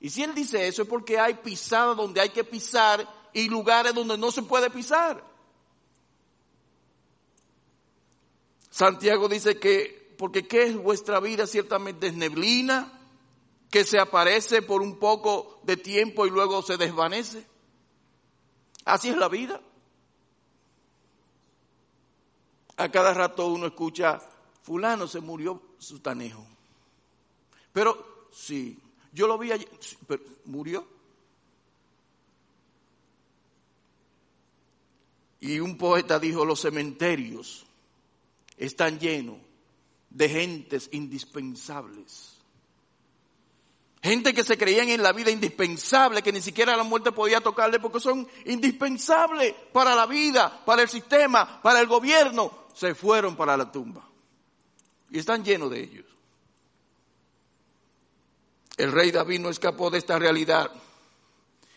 Y 0.00 0.10
si 0.10 0.22
Él 0.22 0.34
dice 0.34 0.68
eso 0.68 0.82
es 0.82 0.88
porque 0.88 1.18
hay 1.18 1.32
pisadas 1.36 1.96
donde 1.96 2.20
hay 2.20 2.28
que 2.28 2.44
pisar 2.44 3.08
y 3.32 3.48
lugares 3.48 3.94
donde 3.94 4.18
no 4.18 4.30
se 4.30 4.42
puede 4.42 4.68
pisar. 4.68 5.24
Santiago 8.68 9.30
dice 9.30 9.58
que 9.58 10.14
porque 10.18 10.46
¿qué 10.46 10.64
es 10.64 10.76
vuestra 10.76 11.20
vida? 11.20 11.46
Ciertamente 11.46 12.08
es 12.08 12.14
neblina, 12.14 12.95
que 13.70 13.84
se 13.84 13.98
aparece 13.98 14.62
por 14.62 14.82
un 14.82 14.98
poco 14.98 15.60
de 15.64 15.76
tiempo 15.76 16.26
y 16.26 16.30
luego 16.30 16.62
se 16.62 16.76
desvanece. 16.76 17.46
Así 18.84 19.08
es 19.08 19.16
la 19.16 19.28
vida. 19.28 19.60
A 22.76 22.90
cada 22.90 23.14
rato 23.14 23.46
uno 23.46 23.66
escucha, 23.66 24.20
fulano 24.62 25.08
se 25.08 25.20
murió 25.20 25.60
su 25.78 26.00
tanejo. 26.00 26.46
Pero 27.72 28.28
sí, 28.32 28.78
yo 29.12 29.26
lo 29.26 29.38
vi 29.38 29.52
ayer, 29.52 29.68
pero 30.06 30.22
murió. 30.44 30.86
Y 35.40 35.60
un 35.60 35.76
poeta 35.76 36.18
dijo, 36.18 36.44
los 36.44 36.60
cementerios 36.60 37.66
están 38.56 38.98
llenos 38.98 39.38
de 40.10 40.28
gentes 40.28 40.88
indispensables. 40.92 42.35
Gente 44.06 44.32
que 44.32 44.44
se 44.44 44.56
creían 44.56 44.88
en 44.88 45.02
la 45.02 45.12
vida 45.12 45.32
indispensable, 45.32 46.22
que 46.22 46.30
ni 46.30 46.40
siquiera 46.40 46.76
la 46.76 46.84
muerte 46.84 47.10
podía 47.10 47.40
tocarle 47.40 47.80
porque 47.80 47.98
son 47.98 48.28
indispensables 48.44 49.52
para 49.72 49.96
la 49.96 50.06
vida, 50.06 50.64
para 50.64 50.82
el 50.82 50.88
sistema, 50.88 51.60
para 51.60 51.80
el 51.80 51.88
gobierno. 51.88 52.68
Se 52.72 52.94
fueron 52.94 53.34
para 53.34 53.56
la 53.56 53.72
tumba. 53.72 54.08
Y 55.10 55.18
están 55.18 55.44
llenos 55.44 55.72
de 55.72 55.80
ellos. 55.80 56.04
El 58.76 58.92
rey 58.92 59.10
David 59.10 59.40
no 59.40 59.48
escapó 59.50 59.90
de 59.90 59.98
esta 59.98 60.20
realidad. 60.20 60.70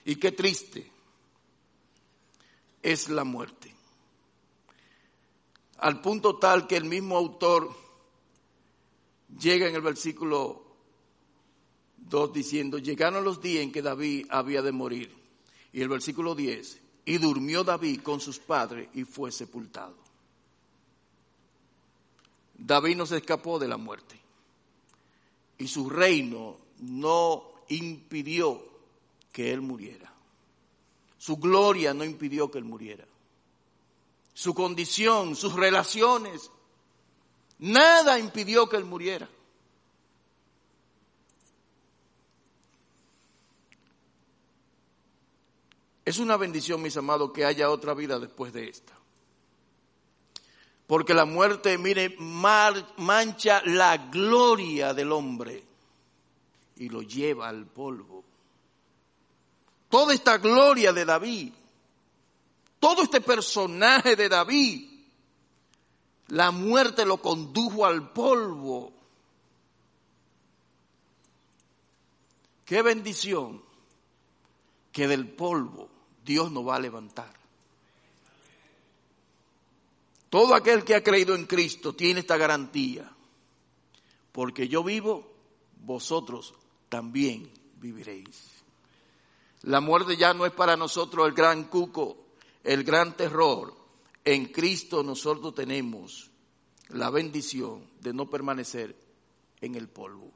Y 0.05 0.17
qué 0.17 0.31
triste 0.31 0.87
es 2.83 3.09
la 3.09 3.23
muerte. 3.23 3.73
Al 5.79 5.99
punto 5.99 6.37
tal 6.37 6.67
que 6.67 6.77
el 6.77 6.85
mismo 6.85 7.17
autor 7.17 7.75
llega 9.35 9.67
en 9.67 9.73
el 9.73 9.81
versículo 9.81 10.68
2 12.07 12.33
diciendo, 12.33 12.77
llegaron 12.77 13.23
los 13.23 13.41
días 13.41 13.63
en 13.63 13.71
que 13.71 13.81
David 13.81 14.27
había 14.29 14.61
de 14.61 14.71
morir. 14.71 15.15
Y 15.71 15.81
el 15.81 15.89
versículo 15.89 16.35
10, 16.35 16.79
y 17.05 17.17
durmió 17.17 17.63
David 17.63 18.01
con 18.01 18.19
sus 18.19 18.39
padres 18.39 18.89
y 18.93 19.03
fue 19.03 19.31
sepultado. 19.31 19.95
David 22.57 22.97
no 22.97 23.05
se 23.05 23.17
escapó 23.17 23.59
de 23.59 23.67
la 23.67 23.77
muerte. 23.77 24.19
Y 25.57 25.67
su 25.67 25.89
reino 25.89 26.57
no 26.79 27.43
impidió 27.69 28.63
que 29.31 29.51
él 29.53 29.61
muriera. 29.61 30.11
Su 31.17 31.37
gloria 31.37 31.93
no 31.93 32.03
impidió 32.03 32.49
que 32.49 32.57
él 32.57 32.63
muriera. 32.63 33.05
Su 34.33 34.53
condición, 34.53 35.35
sus 35.35 35.53
relaciones, 35.53 36.49
Nada 37.59 38.17
impidió 38.17 38.69
que 38.69 38.77
él 38.77 38.85
muriera. 38.85 39.29
Es 46.09 46.17
una 46.17 46.37
bendición, 46.37 46.81
mis 46.81 46.97
amados, 46.97 47.31
que 47.31 47.45
haya 47.45 47.69
otra 47.69 47.93
vida 47.93 48.17
después 48.17 48.51
de 48.51 48.67
esta. 48.67 48.97
Porque 50.87 51.13
la 51.13 51.25
muerte, 51.25 51.77
mire, 51.77 52.15
mancha 52.17 53.61
la 53.63 53.95
gloria 54.09 54.95
del 54.95 55.11
hombre 55.11 55.63
y 56.77 56.89
lo 56.89 57.03
lleva 57.03 57.47
al 57.47 57.67
polvo. 57.67 58.23
Toda 59.87 60.15
esta 60.15 60.39
gloria 60.39 60.93
de 60.93 61.05
David, 61.05 61.53
todo 62.79 63.03
este 63.03 63.21
personaje 63.21 64.15
de 64.15 64.29
David, 64.29 64.89
la 66.29 66.49
muerte 66.49 67.05
lo 67.05 67.21
condujo 67.21 67.85
al 67.85 68.11
polvo. 68.11 68.91
Qué 72.65 72.81
bendición 72.81 73.61
que 74.91 75.07
del 75.07 75.29
polvo 75.29 75.98
Dios 76.29 76.51
nos 76.51 76.67
va 76.67 76.75
a 76.75 76.79
levantar. 76.79 77.33
Todo 80.29 80.53
aquel 80.53 80.83
que 80.83 80.93
ha 80.93 81.01
creído 81.01 81.33
en 81.33 81.47
Cristo 81.47 81.93
tiene 81.93 82.19
esta 82.19 82.37
garantía. 82.37 83.11
Porque 84.31 84.67
yo 84.67 84.83
vivo, 84.83 85.27
vosotros 85.83 86.53
también 86.87 87.51
viviréis. 87.77 88.47
La 89.63 89.81
muerte 89.81 90.17
ya 90.17 90.35
no 90.35 90.45
es 90.45 90.51
para 90.51 90.77
nosotros 90.77 91.27
el 91.27 91.33
gran 91.33 91.63
cuco, 91.63 92.27
el 92.63 92.83
gran 92.83 93.17
terror. 93.17 93.75
En 94.23 94.51
Cristo 94.51 95.01
nosotros 95.01 95.55
tenemos 95.55 96.29
la 96.89 97.09
bendición 97.09 97.89
de 98.01 98.13
no 98.13 98.29
permanecer 98.29 98.95
en 99.61 99.73
el 99.73 99.89
polvo. 99.89 100.29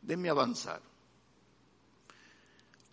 Déme 0.00 0.30
avanzar. 0.30 0.80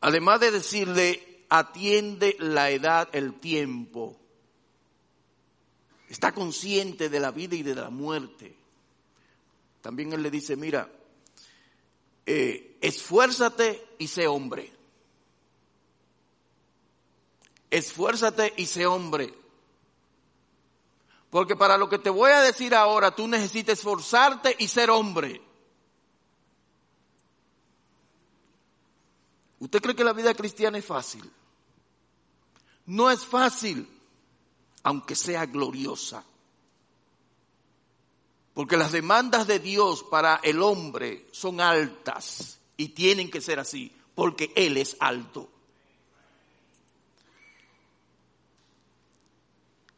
Además 0.01 0.39
de 0.39 0.51
decirle, 0.51 1.45
atiende 1.49 2.35
la 2.39 2.71
edad, 2.71 3.07
el 3.13 3.39
tiempo, 3.39 4.17
está 6.09 6.33
consciente 6.33 7.07
de 7.07 7.19
la 7.19 7.31
vida 7.31 7.55
y 7.55 7.63
de 7.63 7.75
la 7.75 7.89
muerte. 7.89 8.55
También 9.81 10.11
él 10.13 10.23
le 10.23 10.31
dice, 10.31 10.55
mira, 10.55 10.89
eh, 12.25 12.77
esfuérzate 12.81 13.95
y 13.99 14.07
sé 14.07 14.27
hombre. 14.27 14.71
Esfuérzate 17.69 18.53
y 18.57 18.65
sé 18.65 18.85
hombre. 18.85 19.33
Porque 21.29 21.55
para 21.55 21.77
lo 21.77 21.87
que 21.89 21.99
te 21.99 22.09
voy 22.09 22.31
a 22.31 22.41
decir 22.41 22.75
ahora, 22.75 23.15
tú 23.15 23.27
necesitas 23.27 23.79
esforzarte 23.79 24.55
y 24.59 24.67
ser 24.67 24.89
hombre. 24.89 25.41
¿Usted 29.62 29.80
cree 29.80 29.95
que 29.95 30.04
la 30.04 30.13
vida 30.13 30.34
cristiana 30.34 30.80
es 30.80 30.86
fácil? 30.86 31.32
No 32.88 33.12
es 33.12 33.24
fácil 33.24 33.88
aunque 34.82 35.15
sea 35.15 35.45
gloriosa. 35.45 36.24
Porque 38.56 38.76
las 38.76 38.91
demandas 38.91 39.45
de 39.45 39.60
Dios 39.60 40.04
para 40.04 40.39
el 40.43 40.63
hombre 40.63 41.28
son 41.32 41.62
altas 41.62 42.58
y 42.76 42.89
tienen 42.89 43.30
que 43.30 43.39
ser 43.39 43.60
así, 43.60 43.95
porque 44.15 44.52
Él 44.56 44.78
es 44.78 44.97
alto. 45.00 45.47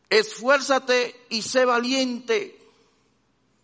Esfuérzate 0.10 1.26
y 1.30 1.42
sé 1.42 1.64
valiente. 1.64 2.60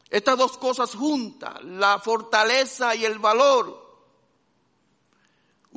Estas 0.09 0.37
dos 0.37 0.57
cosas 0.57 0.95
juntas, 0.95 1.61
la 1.65 1.99
fortaleza 1.99 2.95
y 2.95 3.03
el 3.03 3.19
valor. 3.19 3.88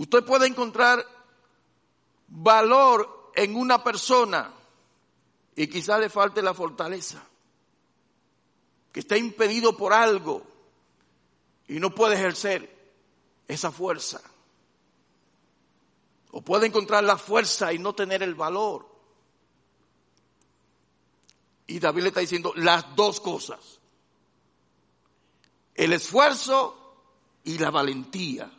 Usted 0.02 0.24
puede 0.24 0.48
encontrar 0.48 1.06
valor 2.26 3.30
en 3.36 3.54
una 3.54 3.84
persona 3.84 4.52
y 5.54 5.68
quizá 5.68 5.96
le 5.96 6.10
falte 6.10 6.42
la 6.42 6.52
fortaleza, 6.52 7.24
que 8.90 8.98
está 8.98 9.16
impedido 9.16 9.76
por 9.76 9.92
algo 9.92 10.42
y 11.68 11.78
no 11.78 11.94
puede 11.94 12.16
ejercer 12.16 12.68
esa 13.46 13.70
fuerza. 13.70 14.20
O 16.32 16.42
puede 16.42 16.66
encontrar 16.66 17.04
la 17.04 17.16
fuerza 17.16 17.72
y 17.72 17.78
no 17.78 17.94
tener 17.94 18.24
el 18.24 18.34
valor. 18.34 18.88
Y 21.68 21.78
David 21.78 22.02
le 22.02 22.08
está 22.08 22.18
diciendo 22.18 22.52
las 22.56 22.96
dos 22.96 23.20
cosas. 23.20 23.78
El 25.76 25.92
esfuerzo 25.92 26.96
y 27.44 27.56
la 27.58 27.70
valentía 27.70 28.50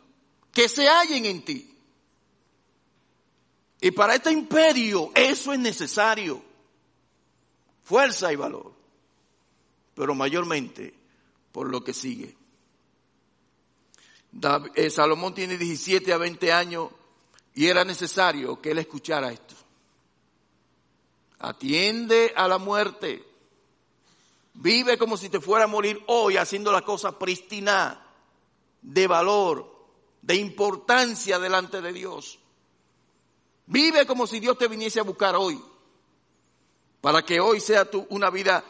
que 0.54 0.68
se 0.68 0.88
hallen 0.88 1.26
en 1.26 1.44
ti. 1.44 1.70
Y 3.80 3.90
para 3.90 4.14
este 4.14 4.32
imperio 4.32 5.10
eso 5.14 5.52
es 5.52 5.58
necesario 5.58 6.42
fuerza 7.82 8.32
y 8.32 8.36
valor, 8.36 8.72
pero 9.94 10.14
mayormente 10.14 10.94
por 11.52 11.68
lo 11.68 11.84
que 11.84 11.92
sigue. 11.92 12.34
Eh, 14.74 14.90
Salomón 14.90 15.34
tiene 15.34 15.58
17 15.58 16.12
a 16.12 16.18
20 16.18 16.52
años 16.52 16.90
y 17.54 17.66
era 17.66 17.84
necesario 17.84 18.60
que 18.60 18.70
él 18.70 18.78
escuchara 18.78 19.32
esto. 19.32 19.54
Atiende 21.38 22.32
a 22.34 22.48
la 22.48 22.58
muerte. 22.58 23.22
Vive 24.54 24.96
como 24.96 25.16
si 25.16 25.28
te 25.28 25.40
fuera 25.40 25.64
a 25.64 25.68
morir 25.68 26.02
hoy 26.06 26.36
haciendo 26.36 26.72
la 26.72 26.82
cosa 26.82 27.18
prístina, 27.18 28.00
de 28.80 29.06
valor, 29.06 29.73
de 30.24 30.36
importancia 30.36 31.38
delante 31.38 31.82
de 31.82 31.92
Dios. 31.92 32.38
Vive 33.66 34.06
como 34.06 34.26
si 34.26 34.40
Dios 34.40 34.56
te 34.56 34.68
viniese 34.68 35.00
a 35.00 35.04
buscar 35.04 35.36
hoy 35.36 35.62
para 37.02 37.22
que 37.22 37.40
hoy 37.40 37.60
sea 37.60 37.90
tu, 37.90 38.06
una 38.08 38.30
vida 38.30 38.64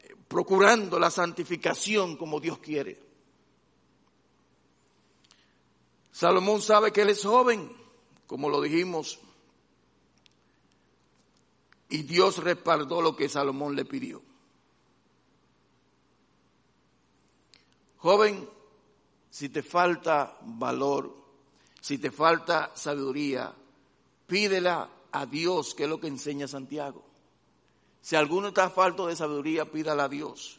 eh, 0.00 0.14
procurando 0.28 0.98
la 0.98 1.10
santificación 1.10 2.16
como 2.18 2.40
Dios 2.40 2.58
quiere. 2.58 3.00
Salomón 6.12 6.60
sabe 6.60 6.92
que 6.92 7.02
él 7.02 7.10
es 7.10 7.22
joven, 7.22 7.74
como 8.26 8.50
lo 8.50 8.60
dijimos, 8.60 9.18
y 11.88 12.02
Dios 12.02 12.38
respaldó 12.38 13.00
lo 13.00 13.16
que 13.16 13.30
Salomón 13.30 13.76
le 13.76 13.86
pidió. 13.86 14.20
Joven, 17.98 18.55
si 19.36 19.50
te 19.50 19.62
falta 19.62 20.38
valor, 20.40 21.14
si 21.82 21.98
te 21.98 22.10
falta 22.10 22.72
sabiduría, 22.74 23.52
pídela 24.26 24.88
a 25.12 25.26
Dios, 25.26 25.74
que 25.74 25.82
es 25.82 25.90
lo 25.90 26.00
que 26.00 26.06
enseña 26.06 26.48
Santiago. 26.48 27.04
Si 28.00 28.16
alguno 28.16 28.48
está 28.48 28.70
falto 28.70 29.06
de 29.06 29.14
sabiduría, 29.14 29.70
pídala 29.70 30.04
a 30.04 30.08
Dios. 30.08 30.58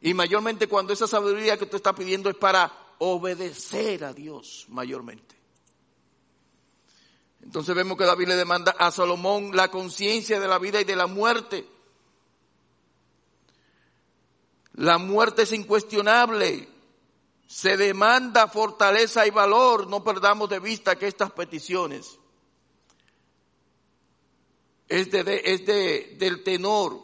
Y 0.00 0.14
mayormente 0.14 0.68
cuando 0.68 0.92
esa 0.92 1.08
sabiduría 1.08 1.56
que 1.56 1.66
tú 1.66 1.74
estás 1.74 1.94
pidiendo 1.94 2.30
es 2.30 2.36
para 2.36 2.72
obedecer 2.98 4.04
a 4.04 4.12
Dios, 4.12 4.66
mayormente. 4.68 5.34
Entonces 7.42 7.74
vemos 7.74 7.98
que 7.98 8.04
David 8.04 8.28
le 8.28 8.36
demanda 8.36 8.76
a 8.78 8.92
Salomón 8.92 9.56
la 9.56 9.72
conciencia 9.72 10.38
de 10.38 10.46
la 10.46 10.60
vida 10.60 10.80
y 10.80 10.84
de 10.84 10.94
la 10.94 11.08
muerte. 11.08 11.68
La 14.74 14.98
muerte 14.98 15.42
es 15.42 15.52
incuestionable. 15.52 16.77
Se 17.48 17.76
demanda 17.76 18.46
fortaleza 18.46 19.26
y 19.26 19.30
valor. 19.30 19.88
No 19.88 20.04
perdamos 20.04 20.48
de 20.48 20.60
vista 20.60 20.96
que 20.96 21.08
estas 21.08 21.32
peticiones 21.32 22.18
es, 24.86 25.10
de, 25.10 26.16
del 26.18 26.44
tenor 26.44 27.02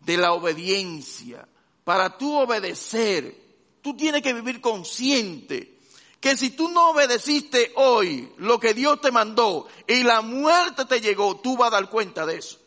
de 0.00 0.16
la 0.16 0.32
obediencia. 0.32 1.48
Para 1.84 2.18
tú 2.18 2.36
obedecer, 2.36 3.34
tú 3.80 3.96
tienes 3.96 4.22
que 4.22 4.34
vivir 4.34 4.60
consciente 4.60 5.78
que 6.20 6.36
si 6.36 6.50
tú 6.50 6.68
no 6.68 6.90
obedeciste 6.90 7.72
hoy 7.76 8.32
lo 8.38 8.58
que 8.58 8.74
Dios 8.74 9.00
te 9.00 9.12
mandó 9.12 9.68
y 9.86 10.02
la 10.02 10.20
muerte 10.20 10.84
te 10.86 11.00
llegó, 11.00 11.36
tú 11.36 11.56
vas 11.56 11.68
a 11.68 11.76
dar 11.76 11.88
cuenta 11.88 12.26
de 12.26 12.38
eso. 12.38 12.58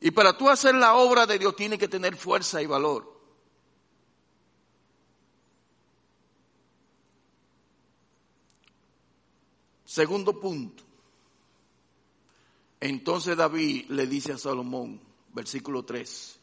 Y 0.00 0.12
para 0.12 0.36
tú 0.38 0.48
hacer 0.48 0.74
la 0.74 0.94
obra 0.94 1.26
de 1.26 1.38
Dios 1.38 1.56
tienes 1.56 1.78
que 1.78 1.88
tener 1.88 2.16
fuerza 2.16 2.62
y 2.62 2.66
valor. 2.66 3.17
Segundo 9.88 10.38
punto. 10.38 10.82
Entonces 12.78 13.34
David 13.34 13.86
le 13.88 14.06
dice 14.06 14.32
a 14.32 14.38
Salomón, 14.38 15.00
versículo 15.32 15.82
3, 15.82 16.38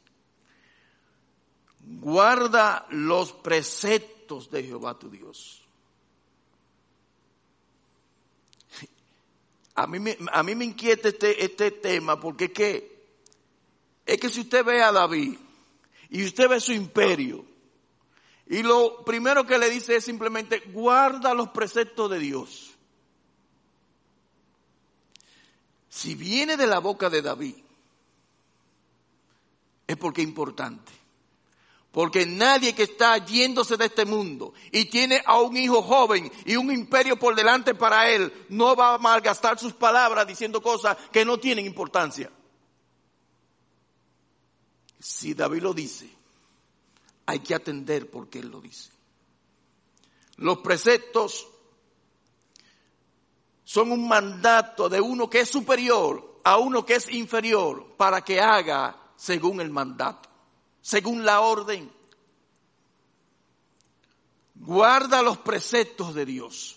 guarda 2.00 2.88
los 2.90 3.34
preceptos 3.34 4.50
de 4.50 4.64
Jehová 4.64 4.98
tu 4.98 5.12
Dios. 5.12 5.62
A 9.76 9.86
mí, 9.86 10.00
me, 10.00 10.18
a 10.32 10.42
mí 10.42 10.56
me 10.56 10.66
inquieta 10.66 11.10
este, 11.10 11.46
este 11.46 11.70
tema 11.70 12.20
porque 12.20 12.46
es 12.46 12.52
que, 12.52 13.08
es 14.08 14.20
que 14.20 14.30
si 14.30 14.42
usted 14.42 14.66
ve 14.66 14.82
a 14.82 14.92
David 14.92 15.38
y 16.10 16.26
usted 16.26 16.50
ve 16.50 16.60
su 16.60 16.74
imperio, 16.74 17.46
Y 18.48 18.64
lo 18.64 19.06
primero 19.06 19.46
que 19.46 19.60
le 19.60 19.70
dice 19.70 19.98
es 19.98 20.04
simplemente, 20.04 20.62
guarda 20.72 21.36
los 21.36 21.50
preceptos 21.50 22.10
de 22.10 22.18
Dios. 22.18 22.75
Si 25.96 26.14
viene 26.14 26.58
de 26.58 26.68
la 26.68 26.80
boca 26.80 27.10
de 27.10 27.22
David, 27.22 27.56
es 29.88 29.96
porque 29.96 30.24
es 30.24 30.28
importante. 30.28 30.92
Porque 31.94 32.26
nadie 32.26 32.76
que 32.76 32.84
está 32.84 33.18
yéndose 33.26 33.78
de 33.78 33.86
este 33.86 34.04
mundo 34.04 34.54
y 34.74 34.84
tiene 34.86 35.24
a 35.26 35.40
un 35.40 35.56
hijo 35.56 35.82
joven 35.82 36.30
y 36.46 36.58
un 36.58 36.70
imperio 36.70 37.18
por 37.18 37.34
delante 37.34 37.76
para 37.76 38.10
él, 38.10 38.46
no 38.50 38.76
va 38.76 38.96
a 38.96 38.98
malgastar 38.98 39.58
sus 39.58 39.72
palabras 39.72 40.28
diciendo 40.28 40.62
cosas 40.62 40.98
que 41.14 41.24
no 41.24 41.40
tienen 41.40 41.66
importancia. 41.66 42.30
Si 45.00 45.34
David 45.34 45.62
lo 45.62 45.74
dice, 45.74 46.10
hay 47.26 47.40
que 47.40 47.56
atender 47.56 48.10
porque 48.10 48.40
él 48.40 48.50
lo 48.50 48.60
dice. 48.60 48.90
Los 50.36 50.58
preceptos 50.58 51.48
son 53.66 53.92
un 53.92 54.08
mandato 54.08 54.88
de 54.88 55.02
uno 55.02 55.30
que 55.30 55.42
es 55.42 55.50
superior 55.50 56.40
a 56.46 56.58
uno 56.58 56.86
que 56.86 56.96
es 56.96 57.12
inferior 57.12 57.98
para 57.98 58.22
que 58.22 58.40
haga 58.40 58.96
según 59.18 59.60
el 59.60 59.70
mandato 59.70 60.30
según 60.86 61.26
la 61.26 61.42
orden. 61.42 61.92
Guarda 64.54 65.24
los 65.24 65.40
preceptos 65.40 66.14
de 66.14 66.28
Dios. 66.28 66.76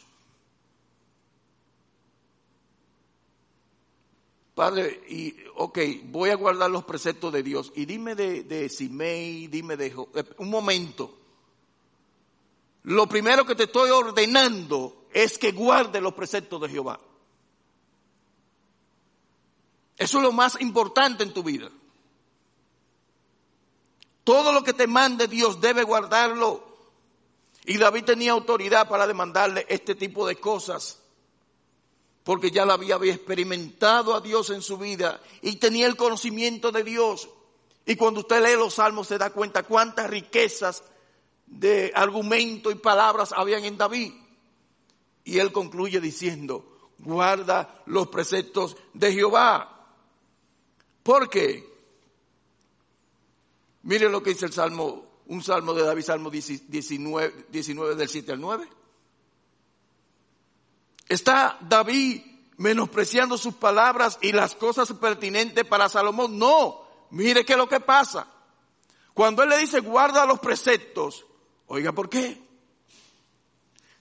Padre, 4.54 5.02
y, 5.10 5.36
ok, 5.56 5.78
voy 6.04 6.30
a 6.30 6.36
guardar 6.36 6.70
los 6.70 6.84
preceptos 6.84 7.34
de 7.34 7.42
Dios. 7.42 7.70
Y 7.76 7.84
dime 7.84 8.14
de, 8.14 8.44
de 8.44 8.70
Simei, 8.70 9.46
dime 9.48 9.76
de... 9.76 9.88
Eh, 9.88 10.24
un 10.38 10.48
momento. 10.48 11.14
Lo 12.84 13.06
primero 13.06 13.44
que 13.44 13.54
te 13.54 13.64
estoy 13.64 13.90
ordenando 13.90 14.97
es 15.12 15.38
que 15.38 15.52
guarde 15.52 16.00
los 16.00 16.14
preceptos 16.14 16.60
de 16.60 16.68
Jehová. 16.68 17.00
Eso 19.96 20.18
es 20.18 20.22
lo 20.22 20.32
más 20.32 20.60
importante 20.60 21.24
en 21.24 21.34
tu 21.34 21.42
vida. 21.42 21.68
Todo 24.22 24.52
lo 24.52 24.62
que 24.62 24.72
te 24.72 24.86
mande 24.86 25.26
Dios 25.26 25.60
debe 25.60 25.82
guardarlo. 25.82 26.68
Y 27.64 27.76
David 27.76 28.04
tenía 28.04 28.32
autoridad 28.32 28.88
para 28.88 29.06
demandarle 29.06 29.66
este 29.68 29.94
tipo 29.94 30.26
de 30.26 30.36
cosas. 30.36 31.00
Porque 32.22 32.50
ya 32.50 32.64
la 32.64 32.74
había, 32.74 32.96
experimentado 32.96 34.14
a 34.14 34.20
Dios 34.20 34.50
en 34.50 34.62
su 34.62 34.78
vida 34.78 35.20
y 35.42 35.56
tenía 35.56 35.86
el 35.86 35.96
conocimiento 35.96 36.70
de 36.70 36.84
Dios. 36.84 37.28
Y 37.86 37.96
cuando 37.96 38.20
usted 38.20 38.42
lee 38.44 38.56
los 38.56 38.74
salmos 38.74 39.08
se 39.08 39.18
da 39.18 39.30
cuenta 39.30 39.62
cuántas 39.62 40.08
riquezas 40.10 40.84
de 41.46 41.90
argumento 41.94 42.70
y 42.70 42.74
palabras 42.74 43.32
habían 43.34 43.64
en 43.64 43.78
David. 43.78 44.12
Y 45.28 45.40
él 45.40 45.52
concluye 45.52 46.00
diciendo, 46.00 46.94
guarda 47.00 47.82
los 47.84 48.08
preceptos 48.08 48.78
de 48.94 49.12
Jehová. 49.12 49.86
¿Por 51.02 51.28
qué? 51.28 51.70
Miren 53.82 54.10
lo 54.10 54.22
que 54.22 54.30
dice 54.30 54.46
el 54.46 54.54
Salmo, 54.54 55.04
un 55.26 55.42
Salmo 55.42 55.74
de 55.74 55.82
David, 55.82 56.02
Salmo 56.02 56.30
19, 56.30 57.44
19 57.50 57.94
del 57.94 58.08
7 58.08 58.32
al 58.32 58.40
9. 58.40 58.68
Está 61.10 61.58
David 61.60 62.22
menospreciando 62.56 63.36
sus 63.36 63.52
palabras 63.52 64.18
y 64.22 64.32
las 64.32 64.54
cosas 64.54 64.90
pertinentes 64.94 65.66
para 65.66 65.90
Salomón. 65.90 66.38
No, 66.38 66.86
mire 67.10 67.44
qué 67.44 67.52
es 67.52 67.58
lo 67.58 67.68
que 67.68 67.80
pasa. 67.80 68.26
Cuando 69.12 69.42
él 69.42 69.50
le 69.50 69.58
dice 69.58 69.80
guarda 69.80 70.24
los 70.24 70.38
preceptos, 70.38 71.26
oiga, 71.66 71.92
¿por 71.92 72.08
qué? 72.08 72.47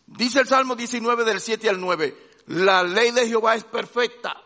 Dice 0.08 0.40
el 0.40 0.48
Salmo 0.48 0.76
19 0.76 1.26
del 1.26 1.42
7 1.42 1.70
al 1.70 1.80
9, 1.80 2.28
la 2.48 2.82
ley 2.82 3.12
de 3.12 3.28
Jehová 3.28 3.56
es 3.56 3.66
perfecta, 3.66 4.42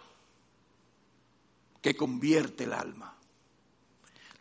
que 1.82 1.96
convierte 1.96 2.64
el 2.64 2.74
alma. 2.74 3.16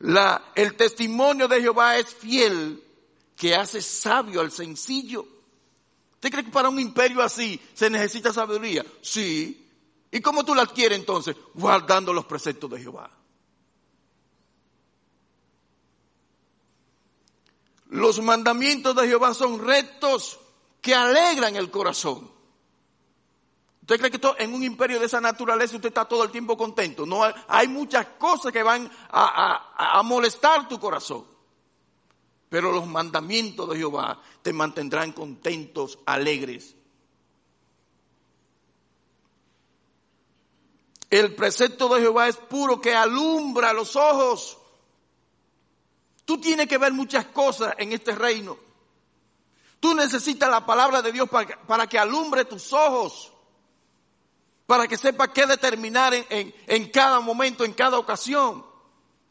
La, 0.00 0.52
el 0.54 0.76
testimonio 0.76 1.46
de 1.46 1.60
Jehová 1.60 1.98
es 1.98 2.14
fiel, 2.14 2.82
que 3.36 3.54
hace 3.54 3.82
sabio 3.82 4.40
al 4.40 4.50
sencillo. 4.50 5.26
¿Usted 6.14 6.30
cree 6.30 6.44
que 6.44 6.50
para 6.50 6.70
un 6.70 6.80
imperio 6.80 7.22
así 7.22 7.60
se 7.74 7.90
necesita 7.90 8.32
sabiduría? 8.32 8.84
Sí. 9.02 9.68
¿Y 10.10 10.20
cómo 10.20 10.44
tú 10.44 10.54
la 10.54 10.62
adquieres 10.62 10.98
entonces? 10.98 11.36
Guardando 11.54 12.12
los 12.12 12.24
preceptos 12.24 12.70
de 12.70 12.80
Jehová. 12.80 13.10
Los 17.88 18.20
mandamientos 18.20 18.96
de 18.96 19.06
Jehová 19.06 19.34
son 19.34 19.64
rectos 19.64 20.38
que 20.80 20.94
alegran 20.94 21.56
el 21.56 21.70
corazón. 21.70 22.30
¿Usted 23.82 23.98
cree 23.98 24.10
que 24.10 24.44
en 24.44 24.54
un 24.54 24.62
imperio 24.62 25.00
de 25.00 25.06
esa 25.06 25.20
naturaleza 25.20 25.76
usted 25.76 25.88
está 25.88 26.04
todo 26.04 26.22
el 26.22 26.30
tiempo 26.30 26.56
contento? 26.56 27.04
No, 27.04 27.22
hay 27.48 27.66
muchas 27.66 28.06
cosas 28.18 28.52
que 28.52 28.62
van 28.62 28.88
a, 29.10 29.98
a 29.98 30.02
molestar 30.02 30.68
tu 30.68 30.78
corazón. 30.78 31.24
Pero 32.48 32.72
los 32.72 32.86
mandamientos 32.86 33.68
de 33.68 33.78
Jehová 33.78 34.20
te 34.42 34.52
mantendrán 34.52 35.12
contentos, 35.12 35.98
alegres. 36.06 36.76
El 41.10 41.34
precepto 41.34 41.88
de 41.88 42.00
Jehová 42.00 42.28
es 42.28 42.36
puro 42.36 42.80
que 42.80 42.94
alumbra 42.94 43.72
los 43.72 43.96
ojos. 43.96 44.56
Tú 46.24 46.40
tienes 46.40 46.68
que 46.68 46.78
ver 46.78 46.92
muchas 46.92 47.26
cosas 47.26 47.74
en 47.78 47.92
este 47.92 48.14
reino. 48.14 48.69
Tú 49.80 49.94
necesitas 49.94 50.50
la 50.50 50.64
palabra 50.64 51.00
de 51.00 51.10
Dios 51.10 51.28
para, 51.28 51.86
que 51.86 51.98
alumbre 51.98 52.44
tus 52.44 52.72
ojos 52.72 53.32
para 54.66 54.86
que 54.86 54.96
sepa 54.96 55.32
qué 55.32 55.46
determinar 55.46 56.14
en, 56.14 56.90
cada 56.90 57.18
momento, 57.18 57.64
en 57.64 57.72
cada 57.72 57.98
ocasión. 57.98 58.64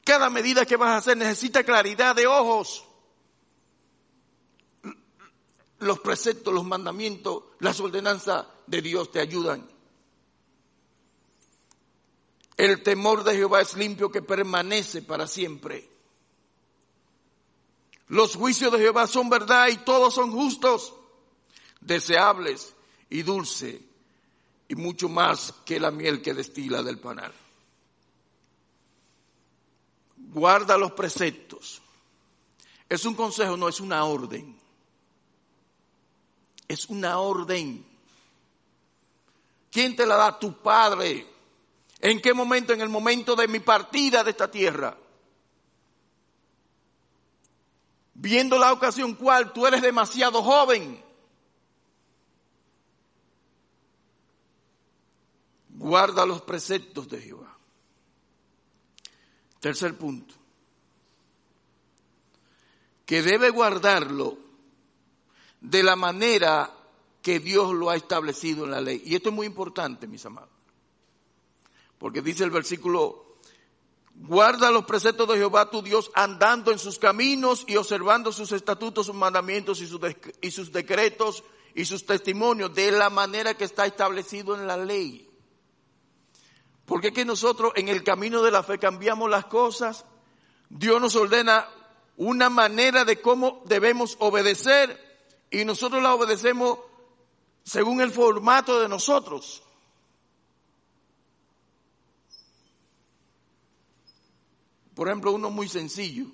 Cada 0.03 0.29
medida 0.29 0.65
que 0.65 0.75
vas 0.75 0.89
a 0.89 0.97
hacer 0.97 1.15
necesita 1.15 1.63
claridad 1.63 2.13
de 2.13 2.27
ojos. 2.27 2.83
Los 5.77 5.99
preceptos, 6.01 6.53
los 6.53 6.65
mandamientos, 6.65 7.43
las 7.59 7.79
ordenanzas 7.79 8.47
de 8.67 8.81
Dios 8.81 9.11
te 9.13 9.21
ayudan. 9.21 9.65
El 12.57 12.83
temor 12.83 13.23
de 13.23 13.35
Jehová 13.35 13.61
es 13.61 13.77
limpio 13.77 14.11
que 14.11 14.21
permanece 14.21 15.01
para 15.03 15.25
siempre. 15.25 15.89
Los 18.09 18.35
juicios 18.35 18.71
de 18.71 18.79
Jehová 18.79 19.07
son 19.07 19.29
verdad 19.29 19.67
y 19.67 19.77
todos 19.77 20.15
son 20.15 20.31
justos, 20.31 20.93
deseables 21.79 22.73
y 23.09 23.21
dulces 23.21 23.79
y 24.67 24.75
mucho 24.75 25.09
más 25.09 25.53
que 25.63 25.79
la 25.79 25.91
miel 25.91 26.21
que 26.21 26.33
destila 26.33 26.81
del 26.81 26.99
panal. 26.99 27.31
Guarda 30.17 30.77
los 30.77 30.91
preceptos. 30.91 31.81
Es 32.87 33.05
un 33.05 33.13
consejo, 33.13 33.55
no 33.55 33.69
es 33.69 33.79
una 33.79 34.03
orden. 34.03 34.59
Es 36.67 36.87
una 36.89 37.19
orden. 37.19 37.85
¿Quién 39.71 39.95
te 39.95 40.07
la 40.07 40.15
da? 40.15 40.39
Tu 40.39 40.53
padre. 40.61 41.27
¿En 41.99 42.19
qué 42.19 42.33
momento? 42.33 42.73
En 42.73 42.81
el 42.81 42.89
momento 42.89 43.35
de 43.35 43.47
mi 43.47 43.59
partida 43.59 44.23
de 44.23 44.31
esta 44.31 44.49
tierra. 44.49 44.97
Viendo 48.21 48.59
la 48.59 48.73
ocasión 48.73 49.15
cual 49.15 49.53
tú 49.53 49.65
eres 49.65 49.81
demasiado 49.81 50.43
joven 50.43 51.01
guarda 55.69 56.25
los 56.25 56.41
preceptos 56.41 57.07
de 57.07 57.21
Jehová. 57.21 57.57
Tercer 59.61 59.97
punto, 59.97 60.35
que 63.05 63.21
debe 63.21 63.51
guardarlo 63.51 64.37
de 65.61 65.81
la 65.81 65.95
manera 65.95 66.73
que 67.21 67.39
Dios 67.39 67.73
lo 67.73 67.89
ha 67.89 67.95
establecido 67.95 68.65
en 68.65 68.71
la 68.71 68.81
ley. 68.81 69.01
Y 69.05 69.15
esto 69.15 69.29
es 69.29 69.35
muy 69.35 69.47
importante, 69.47 70.07
mis 70.07 70.25
amados, 70.25 70.49
porque 71.97 72.21
dice 72.21 72.43
el 72.43 72.51
versículo, 72.51 73.28
guarda 74.15 74.71
los 74.71 74.85
preceptos 74.85 75.27
de 75.27 75.37
Jehová 75.37 75.69
tu 75.69 75.81
Dios 75.81 76.11
andando 76.13 76.71
en 76.71 76.79
sus 76.79 76.99
caminos 76.99 77.63
y 77.67 77.75
observando 77.75 78.31
sus 78.31 78.51
estatutos, 78.51 79.05
sus 79.05 79.15
mandamientos 79.15 79.81
y 79.81 79.87
sus, 79.87 79.99
y 80.41 80.51
sus 80.51 80.71
decretos 80.71 81.43
y 81.75 81.85
sus 81.85 82.05
testimonios 82.05 82.73
de 82.73 82.91
la 82.91 83.09
manera 83.09 83.53
que 83.53 83.63
está 83.63 83.85
establecido 83.85 84.55
en 84.55 84.67
la 84.67 84.77
ley. 84.77 85.29
Porque 86.85 87.09
es 87.09 87.13
que 87.13 87.25
nosotros 87.25 87.71
en 87.75 87.87
el 87.87 88.03
camino 88.03 88.41
de 88.41 88.51
la 88.51 88.63
fe 88.63 88.79
cambiamos 88.79 89.29
las 89.29 89.45
cosas. 89.45 90.05
Dios 90.69 90.99
nos 90.99 91.15
ordena 91.15 91.69
una 92.17 92.49
manera 92.49 93.05
de 93.05 93.21
cómo 93.21 93.61
debemos 93.65 94.17
obedecer 94.19 94.99
y 95.51 95.65
nosotros 95.65 96.01
la 96.01 96.13
obedecemos 96.13 96.79
según 97.63 98.01
el 98.01 98.11
formato 98.11 98.79
de 98.79 98.89
nosotros. 98.89 99.63
Por 104.99 105.07
ejemplo, 105.07 105.31
uno 105.31 105.49
muy 105.49 105.69
sencillo. 105.69 106.25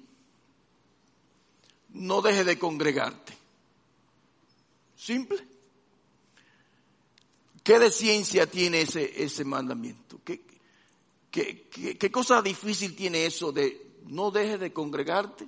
no 1.89 2.24
dejes 2.24 2.47
de 2.47 2.57
congregarte. 2.57 3.38
Simple. 4.97 5.38
¿Qué 7.63 7.78
de 7.78 7.91
ciencia 7.91 8.49
tiene 8.49 8.82
ese, 8.82 9.24
ese 9.24 9.45
mandamiento? 9.45 10.20
¿Qué, 10.24 10.41
qué, 11.30 11.68
qué, 11.70 12.11
cosa 12.11 12.41
difícil 12.41 12.95
tiene 12.95 13.28
eso 13.28 13.51
de 13.51 13.99
no 14.07 14.32
dejes 14.32 14.59
de 14.59 14.74
congregarte? 14.74 15.45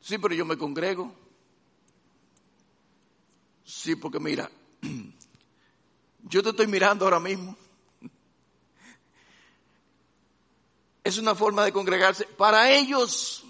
Sí, 0.00 0.16
pero 0.16 0.34
yo 0.34 0.46
me 0.46 0.56
congrego. 0.56 1.12
Sí, 3.66 3.96
porque 3.96 4.18
mira, 4.18 4.50
yo 6.22 6.42
te 6.42 6.48
estoy 6.48 6.68
mirando 6.68 7.04
ahora 7.04 7.20
mismo. 7.20 7.54
Es 11.08 11.16
una 11.16 11.34
forma 11.34 11.64
de 11.64 11.72
congregarse 11.72 12.26
para 12.26 12.70
ellos. 12.70 13.42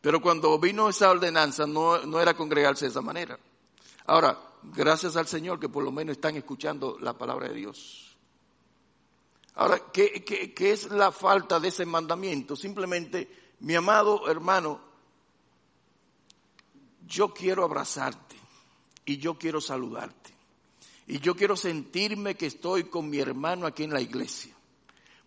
Pero 0.00 0.22
cuando 0.22 0.56
vino 0.60 0.88
esa 0.88 1.10
ordenanza 1.10 1.66
no, 1.66 1.98
no 2.06 2.20
era 2.20 2.36
congregarse 2.36 2.84
de 2.84 2.92
esa 2.92 3.02
manera. 3.02 3.36
Ahora, 4.06 4.38
gracias 4.62 5.16
al 5.16 5.26
Señor 5.26 5.58
que 5.58 5.68
por 5.68 5.82
lo 5.82 5.90
menos 5.90 6.12
están 6.12 6.36
escuchando 6.36 6.96
la 7.00 7.14
palabra 7.14 7.48
de 7.48 7.54
Dios. 7.54 8.16
Ahora, 9.56 9.82
¿qué, 9.92 10.24
qué, 10.24 10.54
qué 10.54 10.70
es 10.70 10.92
la 10.92 11.10
falta 11.10 11.58
de 11.58 11.66
ese 11.66 11.84
mandamiento? 11.84 12.54
Simplemente, 12.54 13.56
mi 13.58 13.74
amado 13.74 14.30
hermano, 14.30 14.80
yo 17.04 17.34
quiero 17.34 17.64
abrazarte 17.64 18.36
y 19.06 19.16
yo 19.16 19.36
quiero 19.36 19.60
saludarte. 19.60 20.33
Y 21.06 21.20
yo 21.20 21.34
quiero 21.34 21.56
sentirme 21.56 22.34
que 22.34 22.46
estoy 22.46 22.84
con 22.84 23.10
mi 23.10 23.18
hermano 23.18 23.66
aquí 23.66 23.84
en 23.84 23.92
la 23.92 24.00
iglesia. 24.00 24.54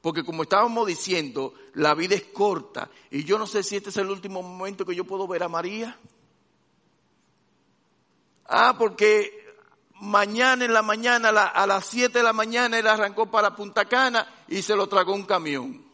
Porque 0.01 0.23
como 0.23 0.43
estábamos 0.43 0.87
diciendo, 0.87 1.53
la 1.73 1.93
vida 1.93 2.15
es 2.15 2.23
corta. 2.23 2.89
Y 3.11 3.23
yo 3.23 3.37
no 3.37 3.45
sé 3.45 3.61
si 3.63 3.75
este 3.75 3.89
es 3.89 3.97
el 3.97 4.09
último 4.09 4.41
momento 4.41 4.85
que 4.85 4.95
yo 4.95 5.03
puedo 5.03 5.27
ver 5.27 5.43
a 5.43 5.49
María. 5.49 5.97
Ah, 8.45 8.75
porque 8.77 9.45
mañana 9.99 10.65
en 10.65 10.73
la 10.73 10.81
mañana, 10.81 11.29
a 11.29 11.67
las 11.67 11.85
7 11.85 12.17
de 12.17 12.23
la 12.23 12.33
mañana, 12.33 12.79
él 12.79 12.87
arrancó 12.87 13.29
para 13.29 13.55
Punta 13.55 13.85
Cana 13.85 14.27
y 14.47 14.61
se 14.61 14.75
lo 14.75 14.87
tragó 14.87 15.13
un 15.13 15.25
camión. 15.25 15.85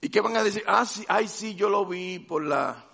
¿Y 0.00 0.08
qué 0.08 0.20
van 0.20 0.36
a 0.36 0.42
decir? 0.42 0.64
Ah, 0.66 0.84
sí, 0.84 1.04
ay, 1.08 1.28
sí, 1.28 1.54
yo 1.54 1.70
lo 1.70 1.86
vi 1.86 2.18
por 2.18 2.44
la, 2.44 2.84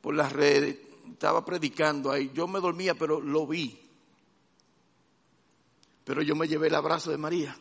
por 0.00 0.14
las 0.14 0.32
redes 0.32 0.85
estaba 1.16 1.42
predicando 1.42 2.12
ahí, 2.12 2.30
yo 2.34 2.46
me 2.46 2.60
dormía, 2.60 2.94
pero 2.94 3.22
lo 3.22 3.46
vi. 3.46 3.80
Pero 6.04 6.20
yo 6.20 6.36
me 6.36 6.46
llevé 6.46 6.66
el 6.66 6.74
abrazo 6.74 7.10
de 7.10 7.16
María. 7.16 7.58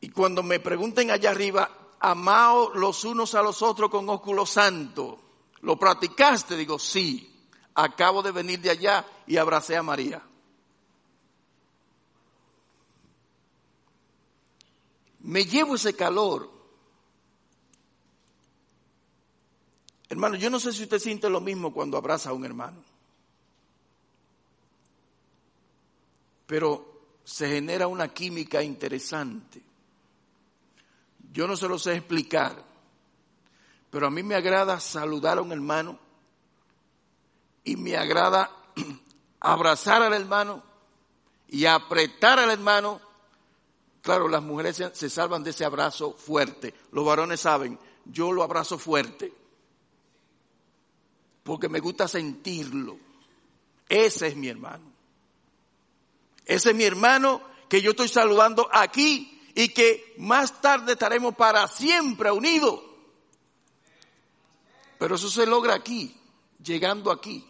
Y 0.00 0.10
cuando 0.10 0.44
me 0.44 0.60
pregunten 0.60 1.10
allá 1.10 1.32
arriba, 1.32 1.96
amaos 1.98 2.76
los 2.76 3.04
unos 3.04 3.34
a 3.34 3.42
los 3.42 3.60
otros 3.62 3.90
con 3.90 4.08
óculo 4.08 4.46
santo, 4.46 5.18
¿lo 5.62 5.76
practicaste? 5.76 6.56
Digo, 6.56 6.78
sí, 6.78 7.48
acabo 7.74 8.22
de 8.22 8.30
venir 8.30 8.60
de 8.60 8.70
allá 8.70 9.04
y 9.26 9.38
abracé 9.38 9.76
a 9.76 9.82
María. 9.82 10.22
Me 15.18 15.44
llevo 15.44 15.74
ese 15.74 15.96
calor 15.96 16.53
Hermano, 20.08 20.36
yo 20.36 20.50
no 20.50 20.60
sé 20.60 20.72
si 20.72 20.82
usted 20.82 20.98
siente 20.98 21.30
lo 21.30 21.40
mismo 21.40 21.72
cuando 21.72 21.96
abraza 21.96 22.30
a 22.30 22.34
un 22.34 22.44
hermano. 22.44 22.82
Pero 26.46 27.02
se 27.24 27.48
genera 27.48 27.86
una 27.86 28.08
química 28.08 28.62
interesante. 28.62 29.62
Yo 31.32 31.48
no 31.48 31.56
se 31.56 31.68
lo 31.68 31.78
sé 31.78 31.96
explicar, 31.96 32.62
pero 33.90 34.06
a 34.06 34.10
mí 34.10 34.22
me 34.22 34.34
agrada 34.34 34.78
saludar 34.78 35.38
a 35.38 35.42
un 35.42 35.52
hermano 35.52 35.98
y 37.64 37.76
me 37.76 37.96
agrada 37.96 38.50
abrazar 39.40 40.02
al 40.02 40.12
hermano 40.12 40.62
y 41.48 41.64
apretar 41.64 42.38
al 42.38 42.50
hermano. 42.50 43.00
Claro, 44.02 44.28
las 44.28 44.42
mujeres 44.42 44.82
se 44.92 45.10
salvan 45.10 45.42
de 45.42 45.50
ese 45.50 45.64
abrazo 45.64 46.12
fuerte. 46.12 46.74
Los 46.92 47.06
varones 47.06 47.40
saben, 47.40 47.78
yo 48.04 48.30
lo 48.30 48.42
abrazo 48.42 48.78
fuerte 48.78 49.43
porque 51.44 51.68
me 51.68 51.78
gusta 51.78 52.08
sentirlo. 52.08 52.98
Ese 53.88 54.28
es 54.28 54.36
mi 54.36 54.48
hermano. 54.48 54.90
Ese 56.44 56.70
es 56.70 56.76
mi 56.76 56.84
hermano 56.84 57.42
que 57.68 57.80
yo 57.80 57.90
estoy 57.90 58.08
saludando 58.08 58.68
aquí 58.72 59.40
y 59.54 59.68
que 59.68 60.14
más 60.18 60.60
tarde 60.60 60.92
estaremos 60.92 61.34
para 61.36 61.68
siempre 61.68 62.30
unidos. 62.30 62.80
Pero 64.98 65.14
eso 65.16 65.28
se 65.28 65.46
logra 65.46 65.74
aquí, 65.74 66.16
llegando 66.62 67.12
aquí, 67.12 67.46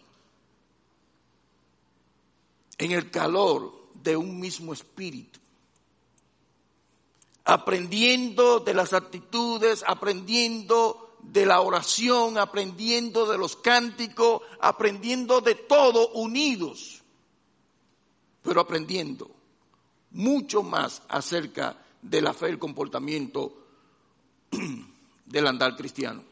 en 2.77 2.91
el 2.91 3.09
calor 3.09 3.89
de 3.93 4.17
un 4.17 4.39
mismo 4.39 4.73
espíritu, 4.73 5.39
aprendiendo 7.45 8.59
de 8.59 8.73
las 8.73 8.91
actitudes, 8.91 9.83
aprendiendo 9.87 11.04
de 11.31 11.45
la 11.45 11.61
oración, 11.61 12.37
aprendiendo 12.37 13.25
de 13.25 13.37
los 13.37 13.55
cánticos, 13.55 14.41
aprendiendo 14.59 15.41
de 15.41 15.55
todo 15.55 16.09
unidos, 16.09 17.01
pero 18.41 18.61
aprendiendo 18.61 19.29
mucho 20.11 20.63
más 20.63 21.01
acerca 21.09 21.77
de 22.01 22.21
la 22.21 22.33
fe 22.33 22.47
el 22.49 22.59
comportamiento 22.59 23.53
del 25.25 25.47
andar 25.47 25.75
cristiano. 25.75 26.23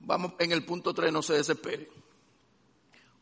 Vamos 0.00 0.32
en 0.38 0.50
el 0.50 0.64
punto 0.64 0.92
3, 0.92 1.12
no 1.12 1.22
se 1.22 1.34
desespere. 1.34 1.88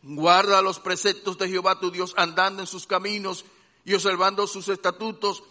Guarda 0.02 0.62
los 0.62 0.80
preceptos 0.80 1.36
de 1.36 1.48
Jehová 1.48 1.78
tu 1.78 1.90
Dios 1.90 2.14
andando 2.16 2.62
en 2.62 2.66
sus 2.66 2.86
caminos 2.86 3.44
y 3.84 3.92
observando 3.92 4.46
sus 4.46 4.68
estatutos 4.68 5.42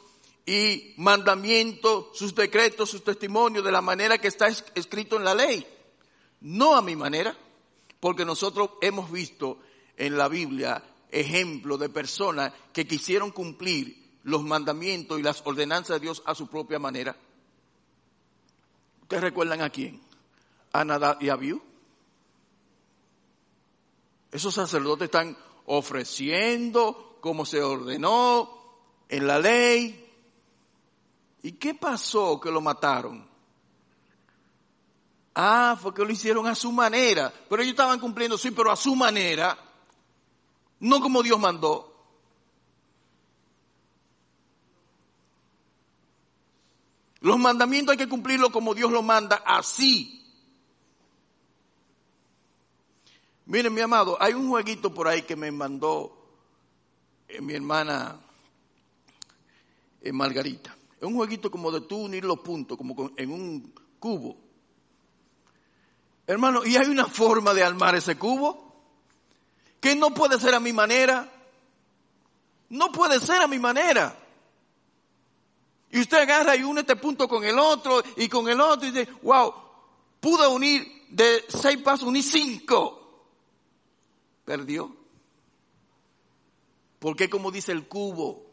y 0.50 0.95
mandamientos, 0.97 2.08
sus 2.18 2.34
decretos, 2.34 2.89
sus 2.89 3.04
testimonios 3.04 3.64
de 3.64 3.72
la 3.72 3.82
manera 3.82 4.18
que 4.18 4.30
está 4.30 4.47
escrito 4.47 5.18
en 5.18 5.24
la 5.24 5.36
ley. 5.36 5.64
No 6.41 6.76
a 6.76 6.82
mi 6.82 6.95
manera, 6.95 7.38
porque 8.00 8.26
nosotros 8.26 8.72
hemos 8.82 9.12
visto 9.12 9.60
en 9.95 10.18
la 10.18 10.28
Biblia 10.28 10.84
ejemplos 11.12 11.80
de 11.80 11.89
personas 11.89 12.52
que 12.74 12.88
quisieron 12.88 13.30
cumplir 13.30 14.18
los 14.24 14.41
mandamientos 14.41 15.20
y 15.20 15.22
las 15.22 15.43
ordenanzas 15.45 15.97
de 15.97 16.08
Dios 16.08 16.24
a 16.26 16.34
su 16.34 16.47
propia 16.47 16.80
manera. 16.80 17.16
¿Ustedes 19.04 19.22
recuerdan 19.22 19.62
a 19.62 19.70
quién? 19.70 20.02
A 20.74 20.84
Nadab 20.84 21.22
y 21.22 21.30
Abiú. 21.30 21.62
Esos 24.32 24.56
sacerdotes 24.56 25.06
están 25.06 25.38
ofreciendo 25.68 27.20
como 27.22 27.45
se 27.45 27.62
ordenó 27.62 28.50
en 29.10 29.28
la 29.28 29.38
ley, 29.38 30.09
¿Y 31.41 31.53
qué 31.53 31.73
pasó 31.73 32.39
que 32.39 32.51
lo 32.51 32.61
mataron? 32.61 33.27
Ah, 35.33 35.77
fue 35.81 35.93
que 35.93 36.03
lo 36.03 36.11
hicieron 36.11 36.47
a 36.47 36.55
su 36.55 36.71
manera. 36.71 37.31
Pero 37.49 37.61
ellos 37.61 37.71
estaban 37.71 37.99
cumpliendo, 37.99 38.37
sí, 38.37 38.51
pero 38.51 38.71
a 38.71 38.75
su 38.75 38.95
manera. 38.95 39.57
No 40.79 40.99
como 40.99 41.23
Dios 41.23 41.39
mandó. 41.39 41.89
Los 47.21 47.37
mandamientos 47.37 47.93
hay 47.93 47.97
que 47.97 48.09
cumplirlos 48.09 48.49
como 48.49 48.73
Dios 48.73 48.91
lo 48.91 49.01
manda, 49.01 49.43
así. 49.45 50.15
Miren, 53.45 53.73
mi 53.73 53.81
amado, 53.81 54.17
hay 54.21 54.33
un 54.33 54.47
jueguito 54.47 54.93
por 54.93 55.07
ahí 55.07 55.23
que 55.23 55.35
me 55.35 55.51
mandó 55.51 56.15
eh, 57.27 57.41
mi 57.41 57.53
hermana 57.53 58.19
eh, 60.01 60.11
Margarita. 60.11 60.78
Es 61.00 61.08
un 61.08 61.16
jueguito 61.16 61.50
como 61.50 61.72
de 61.72 61.82
tú 61.82 61.97
unir 61.97 62.26
los 62.26 62.39
puntos, 62.39 62.78
como 62.78 63.12
en 63.16 63.32
un 63.32 63.74
cubo. 64.00 64.38
Hermano, 66.28 66.66
y 66.66 66.76
hay 66.76 66.88
una 66.88 67.06
forma 67.06 67.54
de 67.54 67.64
armar 67.64 67.95
ese 67.95 68.18
cubo 68.18 68.70
que 69.80 69.95
no 69.95 70.14
puede 70.14 70.38
ser 70.39 70.54
a 70.54 70.60
mi 70.60 70.74
manera. 70.74 71.32
No 72.70 72.91
puede 72.91 73.20
ser 73.20 73.41
a 73.41 73.47
mi 73.47 73.60
manera. 73.60 74.16
Y 75.91 76.02
usted 76.02 76.20
agarra 76.20 76.56
y 76.56 76.64
une 76.64 76.82
este 76.82 76.97
punto 76.97 77.28
con 77.28 77.43
el 77.43 77.58
otro 77.58 78.04
y 78.18 78.28
con 78.28 78.47
el 78.50 78.60
otro 78.60 78.88
y 78.88 78.91
dice, 78.91 79.10
wow, 79.24 79.54
pude 80.20 80.47
unir 80.47 81.08
de 81.10 81.45
seis 81.47 81.82
pasos, 81.82 82.08
uní 82.08 82.22
cinco. 82.22 83.26
Perdió. 84.43 84.95
Porque 87.00 87.30
como 87.30 87.52
dice 87.52 87.72
el 87.72 87.88
cubo, 87.88 88.49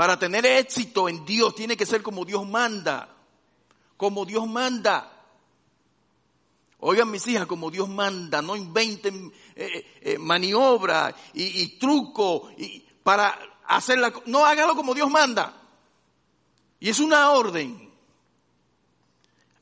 para 0.00 0.18
tener 0.18 0.46
éxito 0.46 1.10
en 1.10 1.26
Dios 1.26 1.54
tiene 1.54 1.76
que 1.76 1.84
ser 1.84 2.02
como 2.02 2.24
Dios 2.24 2.48
manda, 2.48 3.14
como 3.98 4.24
Dios 4.24 4.48
manda. 4.48 5.12
Oigan 6.78 7.10
mis 7.10 7.26
hijas 7.26 7.46
como 7.46 7.70
Dios 7.70 7.86
manda, 7.86 8.40
no 8.40 8.56
inventen 8.56 9.30
eh, 9.54 9.98
eh, 10.00 10.16
maniobra 10.16 11.14
y, 11.34 11.60
y 11.60 11.78
truco 11.78 12.48
y 12.56 12.80
para 13.02 13.38
hacerla. 13.66 14.10
No 14.24 14.46
hágalo 14.46 14.74
como 14.74 14.94
Dios 14.94 15.10
manda. 15.10 15.68
Y 16.78 16.88
es 16.88 16.98
una 16.98 17.32
orden. 17.32 17.92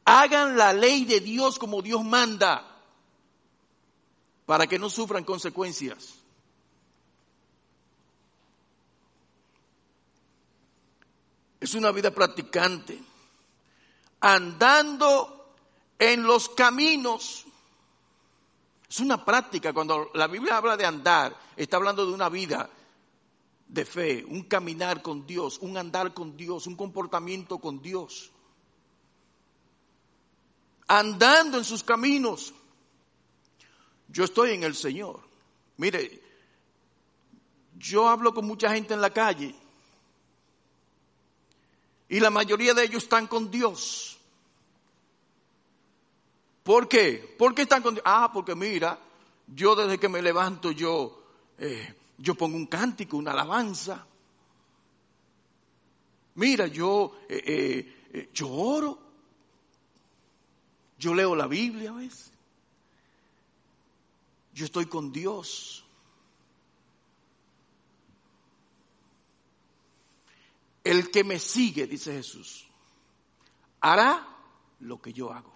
Hagan 0.05 0.57
la 0.57 0.73
ley 0.73 1.05
de 1.05 1.19
Dios 1.19 1.59
como 1.59 1.83
Dios 1.83 2.05
manda 2.05 2.81
para 4.47 4.69
que 4.69 4.79
no 4.79 4.89
sufran 4.89 5.25
consecuencias. 5.25 6.18
Es 11.61 11.75
una 11.75 11.91
vida 11.91 12.11
practicante, 12.11 13.01
andando 14.21 15.55
en 15.99 16.23
los 16.23 16.49
caminos. 16.51 17.45
Es 18.89 19.01
una 19.01 19.25
práctica, 19.25 19.73
cuando 19.73 20.11
la 20.15 20.29
Biblia 20.29 20.57
habla 20.57 20.77
de 20.77 20.87
andar, 20.87 21.37
está 21.57 21.77
hablando 21.77 22.07
de 22.07 22.13
una 22.13 22.29
vida 22.29 22.71
de 23.67 23.85
fe, 23.85 24.25
un 24.25 24.45
caminar 24.45 25.03
con 25.03 25.27
Dios, 25.27 25.59
un 25.61 25.77
andar 25.77 26.15
con 26.15 26.37
Dios, 26.37 26.67
un 26.67 26.77
comportamiento 26.77 27.59
con 27.59 27.83
Dios. 27.83 28.31
Andando 30.87 31.59
en 31.59 31.65
sus 31.65 31.83
caminos. 31.85 32.55
Yo 34.09 34.25
estoy 34.25 34.53
en 34.53 34.63
el 34.63 34.75
Señor. 34.75 35.21
Mire, 35.77 36.23
yo 37.77 38.09
hablo 38.09 38.33
con 38.33 38.47
mucha 38.47 38.73
gente 38.73 38.95
en 38.95 39.03
la 39.03 39.13
calle 39.13 39.55
y 42.09 42.21
la 42.21 42.31
mayoría 42.31 42.75
de 42.75 42.85
ellos 42.85 43.03
están 43.03 43.27
con 43.27 43.51
Dios. 43.51 44.19
¿Por 46.63 46.89
qué? 46.89 47.35
¿Por 47.39 47.55
qué 47.55 47.63
están 47.63 47.83
con 47.83 47.95
Dios? 47.95 48.05
Ah, 48.07 48.31
porque 48.33 48.55
mira, 48.55 48.99
yo 49.47 49.75
desde 49.75 49.99
que 49.99 50.09
me 50.09 50.23
levanto 50.23 50.71
yo, 50.71 51.23
eh, 51.59 51.95
yo 52.19 52.35
pongo 52.35 52.57
un 52.57 52.67
cántico, 52.67 53.17
una 53.17 53.33
alabanza. 53.33 54.07
Mira, 56.35 56.67
yo, 56.67 57.21
eh, 57.29 58.09
eh, 58.13 58.29
yo 58.33 58.51
oro. 58.51 58.99
Yo 60.99 61.15
leo 61.15 61.35
la 61.37 61.47
Biblia 61.47 61.91
a 61.91 61.95
veces. 61.95 62.33
Yo 64.53 64.65
estoy 64.65 64.87
con 64.87 65.13
Dios. 65.13 65.85
El 70.89 71.11
que 71.11 71.23
me 71.23 71.39
sigue, 71.39 71.87
dice 71.87 72.15
Jesús, 72.15 72.67
hará 73.83 74.27
lo 74.81 75.03
que 75.03 75.13
yo 75.13 75.31
hago. 75.31 75.53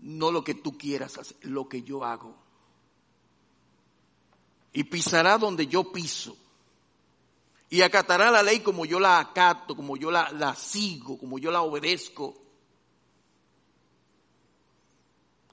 No 0.00 0.30
lo 0.30 0.44
que 0.44 0.54
tú 0.54 0.78
quieras 0.78 1.18
hacer, 1.18 1.36
lo 1.40 1.68
que 1.68 1.82
yo 1.82 2.04
hago. 2.04 2.36
Y 4.72 4.84
pisará 4.84 5.38
donde 5.38 5.66
yo 5.66 5.90
piso. 5.90 6.36
Y 7.68 7.82
acatará 7.82 8.30
la 8.30 8.44
ley 8.44 8.60
como 8.60 8.84
yo 8.84 9.00
la 9.00 9.18
acato, 9.18 9.74
como 9.74 9.96
yo 9.96 10.12
la, 10.12 10.30
la 10.30 10.54
sigo, 10.54 11.18
como 11.18 11.40
yo 11.40 11.50
la 11.50 11.62
obedezco. 11.62 12.40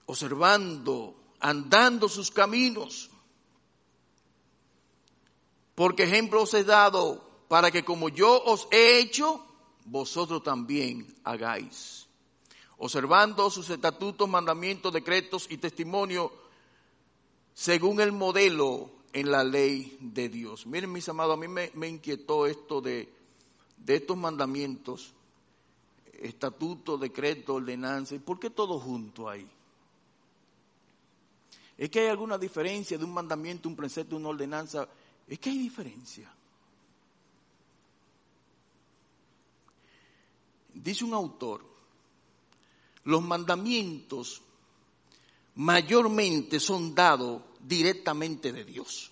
Observando 0.05 1.15
andando 1.39 2.07
sus 2.07 2.29
caminos. 2.29 3.09
Porque 5.73 6.03
ejemplo 6.03 6.43
os 6.43 6.53
he 6.53 6.63
dado 6.63 7.24
para 7.47 7.71
que 7.71 7.83
como 7.83 8.09
yo 8.09 8.41
os 8.43 8.67
he 8.71 8.99
hecho, 8.99 9.45
vosotros 9.85 10.43
también 10.43 11.05
hagáis. 11.23 12.07
Observando 12.77 13.49
sus 13.49 13.69
estatutos, 13.69 14.27
mandamientos, 14.27 14.91
decretos 14.91 15.47
y 15.49 15.57
testimonios 15.57 16.31
según 17.53 18.01
el 18.01 18.11
modelo 18.11 18.91
en 19.13 19.31
la 19.31 19.43
ley 19.43 19.97
de 20.01 20.27
Dios. 20.27 20.67
Miren 20.67 20.91
mis 20.91 21.07
amados, 21.07 21.37
a 21.37 21.39
mí 21.39 21.47
me, 21.47 21.87
inquietó 21.87 22.47
esto 22.47 22.81
de, 22.81 23.09
de 23.77 23.95
estos 23.95 24.17
mandamientos, 24.17 25.13
estatutos, 26.19 26.99
decretos, 26.99 27.55
ordenanzas. 27.55 28.19
¿Por 28.19 28.39
qué 28.39 28.49
todo 28.49 28.77
junto 28.77 29.29
ahí? 29.29 29.47
Es 31.77 31.89
que 31.89 32.01
hay 32.01 32.07
alguna 32.07 32.37
diferencia 32.37 32.97
de 32.97 33.05
un 33.05 33.13
mandamiento, 33.13 33.69
un 33.69 33.75
precepto, 33.75 34.17
una 34.17 34.29
ordenanza. 34.29 34.87
Es 35.27 35.39
que 35.39 35.49
hay 35.49 35.57
diferencia. 35.57 36.29
Dice 40.75 41.05
un 41.05 41.13
autor, 41.13 41.65
los 43.05 43.21
mandamientos 43.21 44.41
mayormente 45.55 46.59
son 46.59 46.93
dados 46.93 47.41
directamente 47.59 48.51
de 48.51 48.65
Dios. 48.65 49.11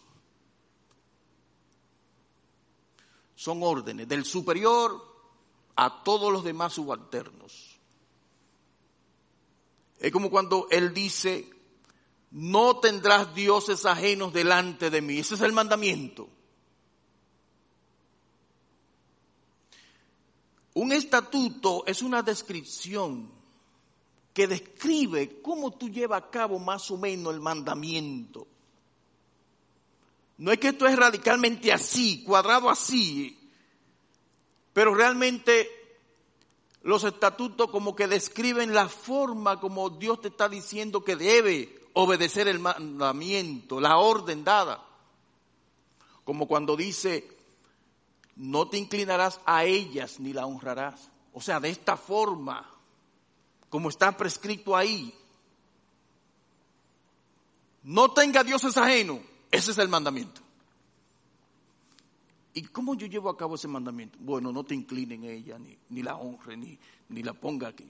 Son 3.36 3.64
órdenes 3.64 4.08
del 4.08 4.26
superior 4.26 5.14
a 5.76 6.04
todos 6.04 6.32
los 6.32 6.44
demás 6.44 6.74
subalternos. 6.74 7.78
Es 10.00 10.12
como 10.12 10.30
cuando 10.30 10.68
él 10.70 10.94
dice, 10.94 11.50
no 12.32 12.80
tendrás 12.80 13.34
dioses 13.34 13.86
ajenos 13.86 14.34
delante 14.34 14.90
de 14.90 15.02
mí. 15.02 15.20
Ese 15.20 15.36
es 15.36 15.42
el 15.42 15.54
mandamiento. 15.54 16.28
Un 20.76 20.92
estatuto 20.92 21.84
es 21.86 22.02
una 22.02 22.24
descripción 22.24 23.30
que 24.34 24.48
describe 24.48 25.42
cómo 25.42 25.72
tú 25.72 25.90
llevas 25.90 26.24
a 26.24 26.30
cabo 26.30 26.58
más 26.58 26.90
o 26.90 26.98
menos 26.98 27.34
el 27.34 27.42
mandamiento. 27.42 28.48
No 30.38 30.52
es 30.52 30.58
que 30.58 30.70
esto 30.70 30.88
es 30.88 30.96
radicalmente 30.96 31.72
así, 31.72 32.24
cuadrado 32.24 32.70
así, 32.70 33.40
pero 34.74 34.96
realmente 34.96 35.70
los 36.82 37.04
estatutos 37.04 37.70
como 37.70 37.96
que 37.96 38.08
describen 38.08 38.74
la 38.74 38.90
forma 38.90 39.60
como 39.60 39.92
Dios 39.92 40.22
te 40.22 40.30
está 40.30 40.50
diciendo 40.50 41.04
que 41.04 41.16
debe 41.16 41.84
obedecer 41.94 42.48
el 42.48 42.60
mandamiento, 42.60 43.80
la 43.80 43.98
orden 43.98 44.44
dada. 44.44 44.84
Como 46.24 46.48
cuando 46.48 46.76
dice, 46.76 47.30
no 48.36 48.68
te 48.68 48.78
inclinarás 48.78 49.40
a 49.46 49.66
ellas 49.66 50.20
ni 50.20 50.34
la 50.34 50.46
honrarás. 50.46 51.10
O 51.34 51.42
sea, 51.42 51.60
de 51.60 51.70
esta 51.70 51.98
forma, 51.98 52.70
como 53.70 53.90
está 53.90 54.16
prescrito 54.16 54.76
ahí. 54.76 55.14
No 57.84 58.12
tenga 58.12 58.44
dioses 58.44 58.78
ajenos. 58.78 59.20
Ese 59.52 59.72
es 59.72 59.78
el 59.78 59.90
mandamiento. 59.90 60.42
¿Y 62.54 62.64
cómo 62.64 62.94
yo 62.96 63.08
llevo 63.08 63.30
a 63.30 63.38
cabo 63.38 63.56
ese 63.56 63.68
mandamiento? 63.68 64.18
Bueno, 64.22 64.52
no 64.52 64.64
te 64.64 64.76
inclinen 64.76 65.24
a 65.24 65.32
ella, 65.32 65.58
ni, 65.58 65.78
ni 65.90 66.04
la 66.04 66.16
honre, 66.16 66.56
ni, 66.56 66.78
ni 67.10 67.24
la 67.24 67.34
ponga 67.34 67.70
aquí 67.70 67.86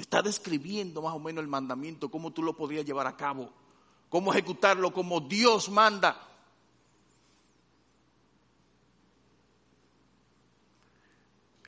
está 0.00 0.22
describiendo 0.22 1.02
más 1.02 1.14
o 1.14 1.18
menos 1.18 1.42
el 1.42 1.48
mandamiento, 1.48 2.10
cómo 2.10 2.32
tú 2.32 2.42
lo 2.42 2.56
podrías 2.56 2.84
llevar 2.84 3.06
a 3.06 3.16
cabo, 3.16 3.50
cómo 4.08 4.32
ejecutarlo 4.32 4.92
como 4.92 5.20
Dios 5.20 5.70
manda. 5.70 6.26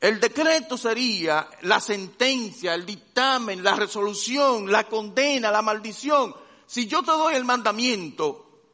El 0.03 0.18
decreto 0.18 0.76
sería 0.76 1.48
la 1.61 1.78
sentencia, 1.78 2.74
el 2.74 2.84
dictamen, 2.84 3.62
la 3.62 3.76
resolución, 3.76 4.68
la 4.68 4.88
condena, 4.88 5.48
la 5.53 5.62
maldición. 5.62 6.34
Si 6.66 6.88
yo 6.88 7.05
te 7.05 7.12
doy 7.12 7.36
el 7.36 7.44
mandamiento 7.44 8.64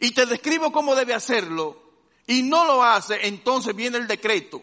y 0.00 0.10
te 0.10 0.26
describo 0.26 0.70
cómo 0.70 0.94
debe 0.94 1.14
hacerlo 1.14 1.80
y 2.26 2.42
no 2.42 2.66
lo 2.66 2.84
hace, 2.84 3.26
entonces 3.26 3.74
viene 3.74 3.96
el 3.96 4.06
decreto, 4.06 4.60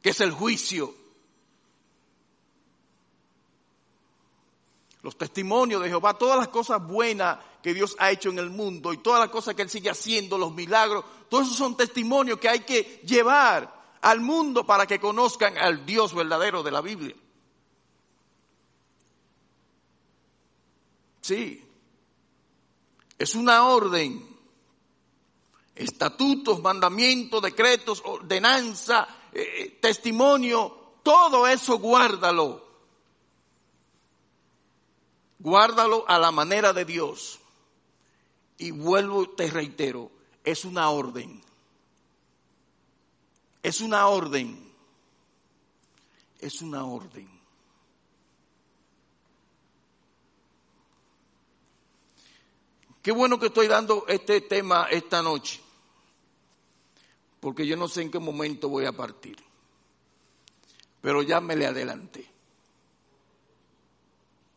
que 0.00 0.10
es 0.10 0.20
el 0.22 0.32
juicio. 0.32 0.94
los 5.02 5.16
testimonios 5.16 5.80
de 5.82 5.88
Jehová, 5.88 6.18
todas 6.18 6.36
las 6.36 6.48
cosas 6.48 6.84
buenas 6.84 7.38
que 7.62 7.72
Dios 7.72 7.96
ha 7.98 8.10
hecho 8.10 8.30
en 8.30 8.38
el 8.38 8.50
mundo 8.50 8.92
y 8.92 8.98
todas 8.98 9.20
las 9.20 9.30
cosas 9.30 9.54
que 9.54 9.62
Él 9.62 9.70
sigue 9.70 9.88
haciendo, 9.88 10.36
los 10.36 10.52
milagros, 10.52 11.04
todos 11.30 11.46
esos 11.46 11.56
son 11.56 11.76
testimonios 11.76 12.38
que 12.38 12.48
hay 12.48 12.60
que 12.60 13.00
llevar 13.06 13.77
al 14.00 14.20
mundo 14.20 14.64
para 14.64 14.86
que 14.86 15.00
conozcan 15.00 15.56
al 15.58 15.84
Dios 15.84 16.14
verdadero 16.14 16.62
de 16.62 16.70
la 16.70 16.80
Biblia. 16.80 17.14
Sí, 21.20 21.64
es 23.18 23.34
una 23.34 23.68
orden, 23.68 24.26
estatutos, 25.74 26.62
mandamientos, 26.62 27.42
decretos, 27.42 28.02
ordenanza, 28.04 29.08
eh, 29.32 29.42
eh, 29.42 29.78
testimonio, 29.80 30.94
todo 31.02 31.46
eso 31.46 31.78
guárdalo 31.78 32.68
Guárdalo 35.38 36.04
a 36.08 36.18
la 36.18 36.32
manera 36.32 36.72
de 36.72 36.84
Dios. 36.84 37.38
Y 38.58 38.72
vuelvo, 38.72 39.28
te 39.30 39.48
reitero, 39.50 40.10
es 40.44 40.64
una 40.64 40.90
orden. 40.90 41.40
Es 43.62 43.80
una 43.80 44.06
orden. 44.08 44.72
Es 46.40 46.62
una 46.62 46.84
orden. 46.84 47.38
Qué 53.02 53.12
bueno 53.12 53.38
que 53.38 53.46
estoy 53.46 53.68
dando 53.68 54.04
este 54.06 54.42
tema 54.42 54.88
esta 54.90 55.22
noche, 55.22 55.60
porque 57.40 57.66
yo 57.66 57.74
no 57.74 57.88
sé 57.88 58.02
en 58.02 58.10
qué 58.10 58.18
momento 58.18 58.68
voy 58.68 58.84
a 58.84 58.92
partir, 58.92 59.38
pero 61.00 61.22
ya 61.22 61.40
me 61.40 61.56
le 61.56 61.66
adelanté. 61.66 62.30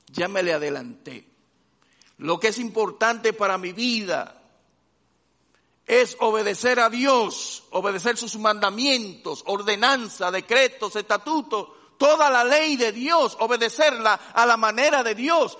Ya 0.08 0.28
me 0.28 0.44
le 0.44 0.52
adelanté. 0.52 1.26
Lo 2.18 2.42
que 2.42 2.50
es 2.50 2.58
importante 2.58 3.32
para 3.32 3.58
mi 3.58 3.72
vida, 3.72 4.41
es 5.92 6.16
obedecer 6.22 6.80
a 6.80 6.90
Dios, 6.90 7.64
obedecer 7.72 8.16
sus 8.16 8.38
mandamientos, 8.38 9.44
ordenanza, 9.46 10.32
decretos, 10.32 10.96
estatutos, 10.96 11.68
toda 11.98 12.30
la 12.30 12.46
ley 12.46 12.78
de 12.78 12.94
Dios, 12.94 13.36
obedecerla 13.42 14.14
a 14.14 14.46
la 14.46 14.56
manera 14.56 15.04
de 15.04 15.16
Dios. 15.16 15.58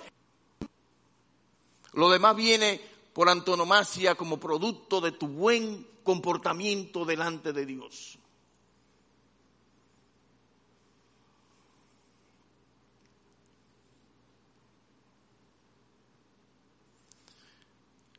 Lo 1.92 2.08
demás 2.10 2.34
viene 2.34 2.80
por 3.12 3.28
antonomasia 3.28 4.14
como 4.14 4.40
producto 4.40 5.02
de 5.02 5.12
tu 5.12 5.28
buen 5.28 5.86
comportamiento 6.02 7.04
delante 7.04 7.52
de 7.52 7.66
Dios. 7.66 8.18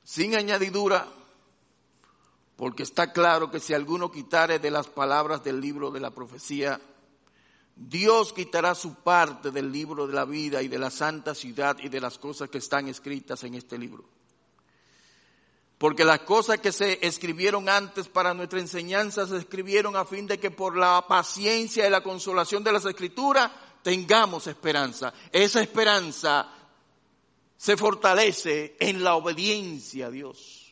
Sin 0.04 0.36
añadidura, 0.36 1.08
porque 2.64 2.84
está 2.84 3.12
claro 3.12 3.52
que 3.52 3.60
si 3.60 3.74
alguno 3.74 4.10
quitare 4.10 4.58
de 4.58 4.72
las 4.72 4.88
palabras 4.88 5.44
del 5.44 5.60
libro 5.60 5.92
de 5.92 6.00
la 6.00 6.12
profecía, 6.12 6.80
Dios 7.76 8.32
quitará 8.32 8.74
su 8.74 8.96
parte 8.96 9.52
del 9.52 9.70
libro 9.70 10.08
de 10.08 10.14
la 10.14 10.24
vida 10.24 10.62
y 10.62 10.70
de 10.70 10.80
la 10.80 10.90
santa 10.90 11.36
ciudad 11.36 11.76
y 11.80 11.90
de 11.90 12.00
las 12.00 12.18
cosas 12.18 12.50
que 12.50 12.60
están 12.60 12.88
escritas 12.88 13.44
en 13.44 13.56
este 13.56 13.78
libro. 13.78 14.06
Porque 15.78 16.06
las 16.06 16.20
cosas 16.20 16.60
que 16.60 16.72
se 16.72 17.06
escribieron 17.06 17.68
antes 17.68 18.08
para 18.08 18.34
nuestra 18.34 18.62
enseñanza 18.62 19.28
se 19.28 19.36
escribieron 19.36 19.98
a 19.98 20.06
fin 20.06 20.26
de 20.26 20.40
que 20.40 20.50
por 20.50 20.78
la 20.78 21.04
paciencia 21.06 21.86
y 21.86 21.90
la 21.90 22.02
consolación 22.02 22.64
de 22.64 22.72
las 22.72 22.86
escrituras 22.86 23.52
tengamos 23.82 24.48
esperanza. 24.48 25.14
Esa 25.34 25.62
esperanza 25.62 26.50
se 27.58 27.76
fortalece 27.76 28.78
en 28.80 29.04
la 29.04 29.16
obediencia 29.16 30.06
a 30.06 30.12
Dios. 30.12 30.63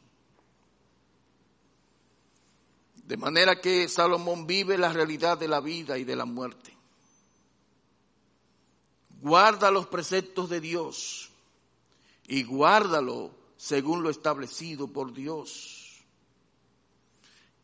De 3.11 3.17
manera 3.17 3.59
que 3.59 3.89
Salomón 3.89 4.47
vive 4.47 4.77
la 4.77 4.93
realidad 4.93 5.37
de 5.37 5.49
la 5.49 5.59
vida 5.59 5.97
y 5.97 6.05
de 6.05 6.15
la 6.15 6.23
muerte. 6.23 6.73
Guarda 9.21 9.69
los 9.69 9.87
preceptos 9.87 10.49
de 10.49 10.61
Dios 10.61 11.29
y 12.29 12.43
guárdalo 12.43 13.31
según 13.57 14.01
lo 14.01 14.09
establecido 14.09 14.87
por 14.87 15.11
Dios. 15.11 15.99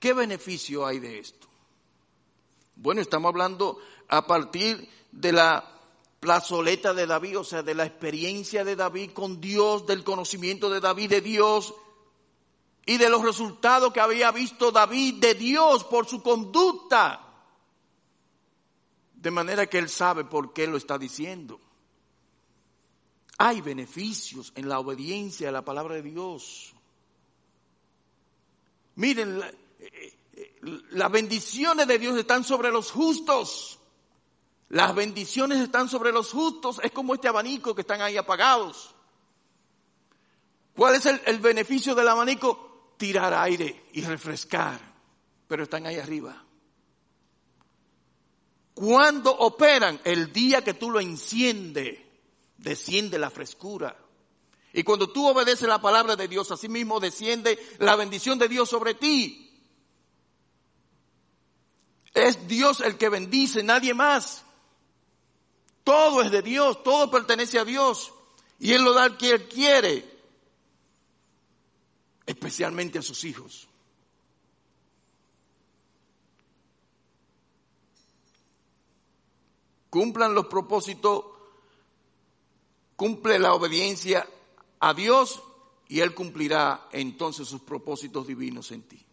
¿Qué 0.02 0.12
beneficio 0.12 0.86
hay 0.86 1.00
de 1.00 1.20
esto? 1.20 1.48
Bueno, 2.76 3.00
estamos 3.00 3.30
hablando 3.30 3.80
a 4.10 4.28
partir 4.28 4.90
de 5.14 5.32
la 5.32 5.64
plazoleta 6.20 6.94
de 6.94 7.08
David, 7.08 7.40
o 7.40 7.44
sea, 7.46 7.64
de 7.64 7.74
la 7.74 7.86
experiencia 7.86 8.66
de 8.66 8.76
David 8.76 9.12
con 9.12 9.40
Dios, 9.40 9.88
del 9.88 10.04
conocimiento 10.04 10.70
de 10.70 10.82
David 10.82 11.10
de 11.10 11.22
Dios, 11.22 11.74
y 12.88 12.98
de 12.98 13.10
los 13.10 13.22
resultados 13.22 13.92
que 13.92 14.00
había 14.00 14.32
visto 14.32 14.72
David 14.72 15.16
de 15.16 15.36
Dios 15.36 15.84
por 15.84 16.08
su 16.08 16.24
conducta. 16.24 17.22
De 19.14 19.30
manera 19.30 19.68
que 19.68 19.78
él 19.78 19.90
sabe 19.90 20.24
por 20.24 20.54
qué 20.54 20.68
lo 20.68 20.78
está 20.78 20.98
diciendo. 20.98 21.60
Hay 23.40 23.60
beneficios 23.60 24.54
en 24.56 24.70
la 24.70 24.80
obediencia 24.80 25.50
a 25.50 25.52
la 25.52 25.66
palabra 25.66 25.96
de 25.96 26.02
Dios. 26.02 26.74
Miren, 28.96 29.44
eh, 29.80 30.14
eh, 30.34 30.60
las 30.92 31.12
bendiciones 31.12 31.88
de 31.88 32.00
Dios 32.00 32.18
están 32.18 32.46
sobre 32.46 32.72
los 32.72 32.90
justos. 32.90 33.80
Las 34.70 34.96
bendiciones 34.96 35.60
están 35.60 35.90
sobre 35.90 36.14
los 36.14 36.32
justos. 36.32 36.80
Es 36.82 36.94
como 36.94 37.16
este 37.16 37.28
abanico 37.28 37.76
que 37.76 37.82
están 37.82 38.02
ahí 38.02 38.16
apagados. 38.16 38.96
¿Cuál 40.74 40.96
es 40.96 41.06
el, 41.06 41.22
el 41.26 41.40
beneficio 41.40 41.94
del 41.94 42.08
abanico? 42.08 42.67
Tirar 42.98 43.34
aire 43.34 43.86
y 43.94 44.02
refrescar, 44.02 44.80
pero 45.48 45.64
están 45.64 45.86
ahí 45.86 45.98
arriba. 45.98 46.44
Cuando 48.74 49.32
operan? 49.32 50.00
El 50.04 50.32
día 50.32 50.64
que 50.64 50.76
tú 50.76 50.92
lo 50.92 51.00
enciendes, 51.00 52.00
desciende 52.58 53.18
la 53.18 53.32
frescura. 53.32 53.98
Y 54.74 54.84
cuando 54.84 55.10
tú 55.10 55.28
obedeces 55.28 55.68
la 55.68 55.82
palabra 55.82 56.16
de 56.16 56.28
Dios, 56.28 56.52
así 56.52 56.70
mismo 56.70 57.00
desciende 57.00 57.58
la 57.80 57.96
bendición 57.96 58.38
de 58.38 58.48
Dios 58.48 58.70
sobre 58.70 58.94
ti. 58.94 59.64
Es 62.14 62.48
Dios 62.48 62.82
el 62.82 62.98
que 62.98 63.10
bendice, 63.10 63.64
nadie 63.64 63.94
más. 63.94 64.44
Todo 65.84 66.22
es 66.22 66.30
de 66.30 66.42
Dios, 66.42 66.84
todo 66.84 67.10
pertenece 67.10 67.58
a 67.58 67.66
Dios. 67.66 68.14
Y 68.60 68.74
Él 68.74 68.84
lo 68.84 68.94
da 68.94 69.06
al 69.06 69.18
que 69.18 69.32
Él 69.32 69.48
quiere 69.48 70.17
especialmente 72.28 73.00
a 73.00 73.02
sus 73.02 73.24
hijos. 73.24 73.68
Cumplan 79.90 80.36
los 80.36 80.48
propósitos, 80.48 81.24
cumple 82.96 83.40
la 83.40 83.54
obediencia 83.54 84.28
a 84.80 84.94
Dios 84.94 85.42
y 85.88 86.02
Él 86.02 86.14
cumplirá 86.14 86.90
entonces 86.92 87.48
sus 87.48 87.62
propósitos 87.62 88.28
divinos 88.28 88.72
en 88.72 88.84
ti. 88.84 89.04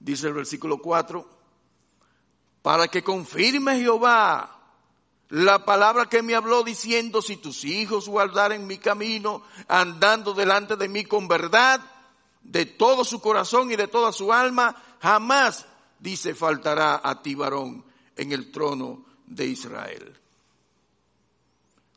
Dice 0.00 0.28
el 0.28 0.32
versículo 0.32 0.78
4, 0.78 1.28
para 2.62 2.88
que 2.88 3.04
confirme 3.04 3.78
Jehová 3.78 4.61
la 5.32 5.64
palabra 5.64 6.10
que 6.10 6.20
me 6.20 6.34
habló 6.34 6.62
diciendo, 6.62 7.22
si 7.22 7.38
tus 7.38 7.64
hijos 7.64 8.06
guardaren 8.06 8.66
mi 8.66 8.76
camino, 8.76 9.42
andando 9.66 10.34
delante 10.34 10.76
de 10.76 10.90
mí 10.90 11.06
con 11.06 11.26
verdad, 11.26 11.80
de 12.42 12.66
todo 12.66 13.02
su 13.02 13.22
corazón 13.22 13.70
y 13.72 13.76
de 13.76 13.88
toda 13.88 14.12
su 14.12 14.30
alma, 14.30 14.76
jamás, 15.00 15.64
dice, 15.98 16.34
faltará 16.34 17.00
a 17.02 17.22
ti 17.22 17.34
varón 17.34 17.82
en 18.14 18.32
el 18.32 18.52
trono 18.52 19.06
de 19.24 19.46
Israel. 19.46 20.20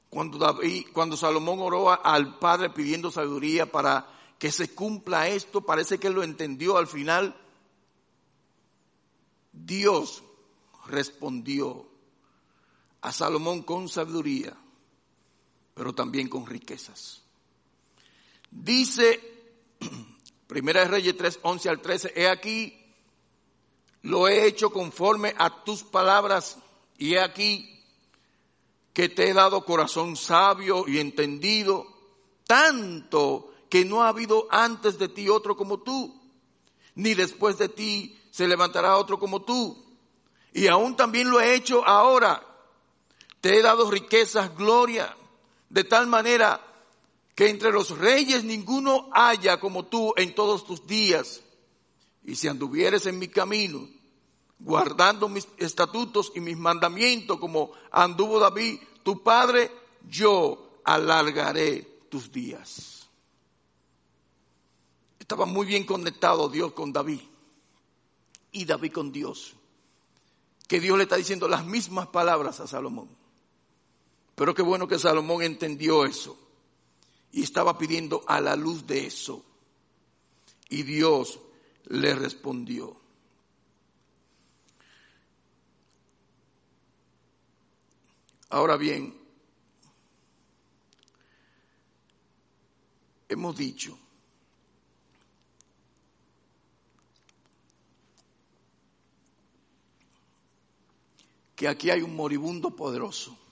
Cuando, 0.09 0.37
David, 0.37 0.85
cuando 0.93 1.17
Salomón 1.17 1.59
oró 1.59 1.91
al 1.91 2.39
Padre 2.39 2.69
pidiendo 2.69 3.11
sabiduría 3.11 3.69
para 3.69 4.07
que 4.39 4.49
se 4.49 4.73
cumpla 4.73 5.27
esto, 5.27 5.59
parece 5.59 5.99
que 5.99 6.09
lo 6.09 6.23
entendió 6.23 6.77
al 6.77 6.87
final. 6.87 7.35
Dios 9.51 10.23
respondió 10.87 11.85
a 13.05 13.11
Salomón 13.11 13.61
con 13.61 13.87
sabiduría, 13.87 14.57
pero 15.75 15.93
también 15.93 16.27
con 16.27 16.47
riquezas. 16.47 17.21
Dice 18.49 19.21
Primera 20.47 20.81
de 20.81 20.87
Reyes 20.87 21.15
3, 21.15 21.39
11 21.43 21.69
al 21.69 21.81
13, 21.81 22.13
he 22.15 22.27
aquí, 22.27 22.75
lo 24.01 24.27
he 24.27 24.47
hecho 24.47 24.71
conforme 24.71 25.35
a 25.37 25.63
tus 25.63 25.83
palabras 25.83 26.57
y 26.97 27.13
he 27.13 27.19
aquí 27.19 27.79
que 28.91 29.07
te 29.07 29.29
he 29.29 29.33
dado 29.33 29.65
corazón 29.65 30.15
sabio 30.15 30.85
y 30.87 30.97
entendido, 30.97 31.85
tanto 32.47 33.53
que 33.69 33.85
no 33.85 34.01
ha 34.01 34.09
habido 34.09 34.47
antes 34.49 34.97
de 34.97 35.09
ti 35.09 35.29
otro 35.29 35.55
como 35.55 35.81
tú, 35.81 36.19
ni 36.95 37.13
después 37.13 37.59
de 37.59 37.69
ti 37.69 38.19
se 38.31 38.47
levantará 38.47 38.97
otro 38.97 39.19
como 39.19 39.43
tú. 39.43 39.95
Y 40.53 40.65
aún 40.67 40.95
también 40.95 41.29
lo 41.29 41.39
he 41.39 41.53
hecho 41.53 41.85
ahora 41.85 42.54
te 43.45 43.59
he 43.59 43.61
dado 43.61 43.91
riquezas, 43.91 44.57
gloria, 44.57 45.15
de 45.69 45.83
tal 45.83 46.07
manera 46.07 46.59
que 47.35 47.47
entre 47.47 47.71
los 47.71 47.95
reyes 47.95 48.43
ninguno 48.43 49.07
haya 49.13 49.59
como 49.59 49.85
tú 49.85 50.15
en 50.17 50.33
todos 50.33 50.65
tus 50.65 50.87
días. 50.87 51.43
Y 52.23 52.37
si 52.37 52.47
anduvieres 52.47 53.05
en 53.05 53.19
mi 53.19 53.27
camino, 53.27 53.87
guardando 54.57 55.29
mis 55.29 55.47
estatutos 55.57 56.31
y 56.33 56.39
mis 56.39 56.57
mandamientos 56.57 57.37
como 57.37 57.73
anduvo 57.91 58.39
David, 58.39 58.79
tu 59.03 59.21
padre, 59.21 59.71
yo 60.09 60.79
alargaré 60.83 61.83
tus 62.09 62.31
días. 62.31 63.07
Estaba 65.19 65.45
muy 65.45 65.67
bien 65.67 65.83
conectado 65.83 66.49
Dios 66.49 66.73
con 66.73 66.91
David 66.91 67.21
y 68.53 68.65
David 68.65 68.91
con 68.91 69.11
Dios. 69.11 69.53
Que 70.67 70.79
Dios 70.79 70.97
le 70.97 71.03
está 71.03 71.17
diciendo 71.17 71.47
las 71.47 71.63
mismas 71.63 72.07
palabras 72.07 72.59
a 72.59 72.65
Salomón. 72.65 73.14
Pero 74.35 74.53
qué 74.53 74.61
bueno 74.61 74.87
que 74.87 74.99
Salomón 74.99 75.41
entendió 75.41 76.05
eso 76.05 76.37
y 77.31 77.43
estaba 77.43 77.77
pidiendo 77.77 78.23
a 78.27 78.41
la 78.41 78.55
luz 78.55 78.85
de 78.85 79.07
eso. 79.07 79.43
Y 80.69 80.83
Dios 80.83 81.39
le 81.85 82.13
respondió. 82.15 82.99
Ahora 88.49 88.75
bien, 88.77 89.17
hemos 93.29 93.57
dicho 93.57 93.97
que 101.55 101.67
aquí 101.67 101.89
hay 101.89 102.01
un 102.01 102.15
moribundo 102.15 102.75
poderoso 102.75 103.44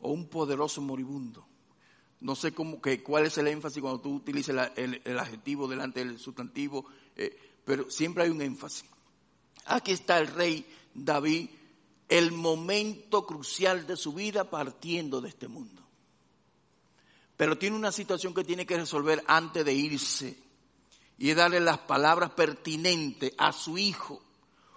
o 0.00 0.12
un 0.12 0.28
poderoso 0.28 0.80
moribundo. 0.80 1.46
No 2.20 2.34
sé 2.34 2.52
cómo, 2.52 2.80
que, 2.80 3.02
cuál 3.02 3.26
es 3.26 3.38
el 3.38 3.46
énfasis 3.46 3.80
cuando 3.80 4.00
tú 4.00 4.14
utilizas 4.14 4.72
el, 4.76 5.18
adjetivo 5.18 5.68
delante 5.68 6.04
del 6.04 6.18
sustantivo, 6.18 6.86
eh, 7.14 7.36
pero 7.64 7.90
siempre 7.90 8.24
hay 8.24 8.30
un 8.30 8.42
énfasis. 8.42 8.84
Aquí 9.66 9.92
está 9.92 10.18
el 10.18 10.28
rey 10.28 10.66
David, 10.94 11.48
el 12.08 12.32
momento 12.32 13.24
crucial 13.26 13.86
de 13.86 13.96
su 13.96 14.12
vida 14.12 14.50
partiendo 14.50 15.20
de 15.20 15.28
este 15.28 15.46
mundo. 15.46 15.82
Pero 17.36 17.56
tiene 17.56 17.76
una 17.76 17.92
situación 17.92 18.34
que 18.34 18.42
tiene 18.42 18.66
que 18.66 18.76
resolver 18.76 19.22
antes 19.28 19.64
de 19.64 19.72
irse 19.72 20.36
y 21.18 21.30
es 21.30 21.36
darle 21.36 21.60
las 21.60 21.78
palabras 21.78 22.30
pertinentes 22.30 23.32
a 23.38 23.52
su 23.52 23.78
hijo, 23.78 24.22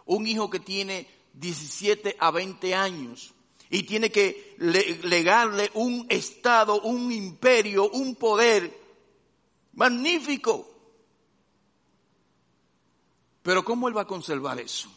un 0.05 0.28
hijo 0.28 0.49
que 0.49 0.59
tiene 0.59 1.07
17 1.34 2.17
a 2.19 2.30
20 2.30 2.76
años 2.76 3.34
y 3.74 3.84
tiene 3.84 4.11
que 4.11 4.57
legarle 4.59 5.72
un 5.76 6.05
estado, 6.09 6.82
un 6.82 7.09
imperio, 7.09 7.89
un 7.89 8.15
poder 8.15 8.78
magnífico. 9.72 10.69
Pero 13.41 13.63
¿cómo 13.63 13.88
él 13.88 13.95
va 13.95 14.01
a 14.01 14.07
conservar 14.07 14.59
eso? 14.59 14.91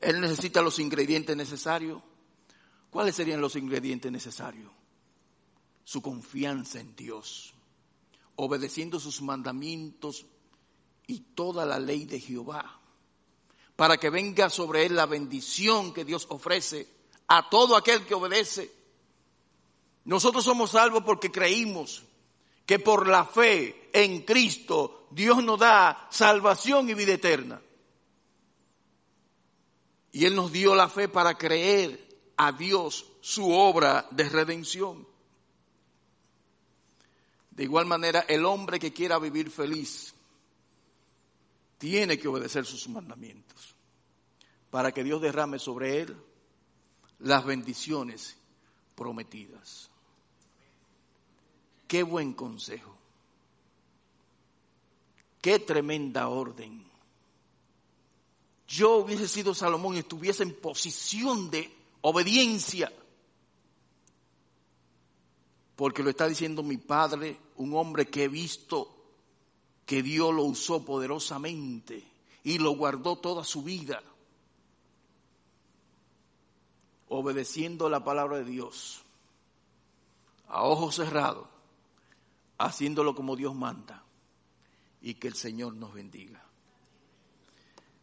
Él 0.00 0.20
necesita 0.20 0.62
los 0.62 0.78
ingredientes 0.78 1.36
necesarios. 1.36 2.00
¿Cuáles 2.88 3.16
serían 3.16 3.40
los 3.40 3.56
ingredientes 3.56 4.12
necesarios? 4.12 4.70
Su 5.82 6.00
confianza 6.00 6.78
en 6.78 6.94
Dios, 6.94 7.52
obedeciendo 8.36 9.00
sus 9.00 9.22
mandamientos 9.22 10.24
y 11.08 11.18
toda 11.34 11.66
la 11.66 11.80
ley 11.80 12.04
de 12.04 12.20
Jehová, 12.20 12.80
para 13.74 13.96
que 13.96 14.08
venga 14.08 14.48
sobre 14.50 14.86
él 14.86 14.94
la 14.94 15.06
bendición 15.06 15.92
que 15.92 16.04
Dios 16.04 16.28
ofrece 16.30 16.99
a 17.30 17.48
todo 17.48 17.76
aquel 17.76 18.04
que 18.04 18.14
obedece. 18.14 18.72
Nosotros 20.04 20.44
somos 20.44 20.72
salvos 20.72 21.04
porque 21.04 21.30
creímos 21.30 22.02
que 22.66 22.80
por 22.80 23.06
la 23.06 23.24
fe 23.24 23.88
en 23.92 24.22
Cristo 24.22 25.06
Dios 25.12 25.42
nos 25.42 25.60
da 25.60 26.08
salvación 26.10 26.90
y 26.90 26.94
vida 26.94 27.14
eterna. 27.14 27.62
Y 30.10 30.24
Él 30.24 30.34
nos 30.34 30.50
dio 30.50 30.74
la 30.74 30.88
fe 30.88 31.08
para 31.08 31.38
creer 31.38 32.18
a 32.36 32.50
Dios 32.50 33.06
su 33.20 33.48
obra 33.52 34.08
de 34.10 34.28
redención. 34.28 35.06
De 37.52 37.62
igual 37.62 37.86
manera, 37.86 38.24
el 38.26 38.44
hombre 38.44 38.80
que 38.80 38.92
quiera 38.92 39.20
vivir 39.20 39.52
feliz 39.52 40.12
tiene 41.78 42.18
que 42.18 42.26
obedecer 42.26 42.66
sus 42.66 42.88
mandamientos 42.88 43.76
para 44.68 44.90
que 44.90 45.04
Dios 45.04 45.20
derrame 45.20 45.60
sobre 45.60 46.00
él 46.00 46.16
las 47.20 47.44
bendiciones 47.44 48.36
prometidas. 48.94 49.90
Qué 51.86 52.02
buen 52.02 52.32
consejo. 52.34 52.96
Qué 55.40 55.58
tremenda 55.58 56.28
orden. 56.28 56.84
Yo 58.68 58.98
hubiese 58.98 59.26
sido 59.26 59.54
Salomón 59.54 59.96
y 59.96 60.00
estuviese 60.00 60.42
en 60.42 60.54
posición 60.54 61.50
de 61.50 61.74
obediencia. 62.02 62.92
Porque 65.74 66.02
lo 66.02 66.10
está 66.10 66.28
diciendo 66.28 66.62
mi 66.62 66.76
padre, 66.76 67.36
un 67.56 67.74
hombre 67.74 68.06
que 68.06 68.24
he 68.24 68.28
visto 68.28 68.96
que 69.86 70.02
Dios 70.02 70.32
lo 70.32 70.44
usó 70.44 70.84
poderosamente 70.84 72.04
y 72.44 72.58
lo 72.58 72.72
guardó 72.72 73.16
toda 73.16 73.42
su 73.42 73.62
vida, 73.62 74.02
obedeciendo 77.10 77.90
la 77.90 78.04
palabra 78.04 78.38
de 78.38 78.44
Dios, 78.44 79.02
a 80.46 80.62
ojos 80.62 80.94
cerrados, 80.94 81.48
haciéndolo 82.56 83.14
como 83.16 83.34
Dios 83.34 83.54
manda, 83.54 84.04
y 85.02 85.14
que 85.14 85.28
el 85.28 85.34
Señor 85.34 85.74
nos 85.74 85.92
bendiga. 85.92 86.42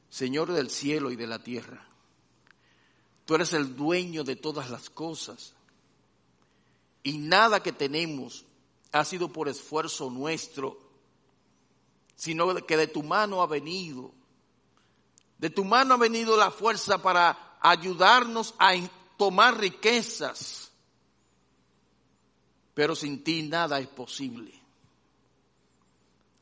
Señor 0.10 0.52
del 0.52 0.70
cielo 0.70 1.10
y 1.10 1.16
de 1.16 1.26
la 1.26 1.40
tierra, 1.40 1.88
tú 3.26 3.36
eres 3.36 3.54
el 3.54 3.76
dueño 3.76 4.24
de 4.24 4.36
todas 4.36 4.70
las 4.70 4.90
cosas 4.90 5.54
y 7.02 7.18
nada 7.18 7.64
que 7.64 7.72
tenemos 7.72 8.46
ha 8.92 9.06
sido 9.06 9.32
por 9.32 9.48
esfuerzo 9.48 10.10
nuestro, 10.10 10.78
sino 12.18 12.54
que 12.66 12.76
de 12.76 12.88
tu 12.88 13.04
mano 13.04 13.42
ha 13.42 13.48
venido. 13.48 14.12
De 15.38 15.50
tu 15.50 15.64
mano 15.64 15.94
ha 15.94 15.98
venido 15.98 16.36
la 16.36 16.52
fuerza 16.52 17.02
para 17.02 17.47
ayudarnos 17.62 18.54
a 18.60 18.74
tomar 19.18 19.58
riquezas. 19.58 20.72
Pero 22.74 22.96
sin 22.96 23.24
ti 23.24 23.42
nada 23.44 23.80
es 23.80 23.88
posible. 23.88 24.54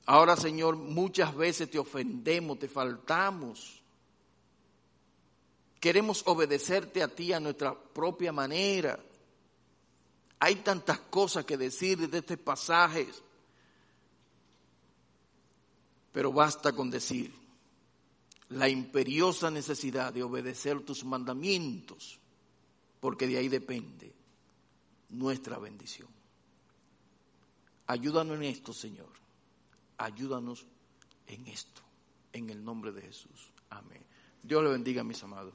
Ahora, 0.05 0.35
Señor, 0.35 0.75
muchas 0.75 1.35
veces 1.35 1.71
te 1.71 1.79
ofendemos, 1.79 2.59
te 2.59 2.67
faltamos. 2.67 3.81
Queremos 5.79 6.23
obedecerte 6.25 7.01
a 7.01 7.07
ti 7.07 7.31
a 7.33 7.39
nuestra 7.39 7.73
propia 7.73 8.31
manera. 8.31 8.99
Hay 10.39 10.57
tantas 10.57 10.99
cosas 10.99 11.45
que 11.45 11.57
decir 11.57 12.09
de 12.09 12.17
este 12.17 12.37
pasaje, 12.37 13.07
pero 16.11 16.31
basta 16.31 16.73
con 16.73 16.91
decir 16.91 17.44
la 18.49 18.69
imperiosa 18.69 19.49
necesidad 19.49 20.13
de 20.13 20.23
obedecer 20.23 20.81
tus 20.81 21.03
mandamientos, 21.03 22.19
porque 22.99 23.27
de 23.27 23.37
ahí 23.37 23.49
depende 23.49 24.13
nuestra 25.09 25.57
bendición. 25.57 26.09
Ayúdanos 27.87 28.37
en 28.37 28.43
esto, 28.43 28.73
Señor. 28.73 29.09
Ayúdanos 29.97 30.65
en 31.27 31.47
esto, 31.47 31.81
en 32.33 32.49
el 32.49 32.63
nombre 32.63 32.91
de 32.91 33.01
Jesús. 33.01 33.51
Amén. 33.69 34.03
Dios 34.41 34.63
le 34.63 34.69
bendiga, 34.69 35.03
mis 35.03 35.23
amados. 35.23 35.53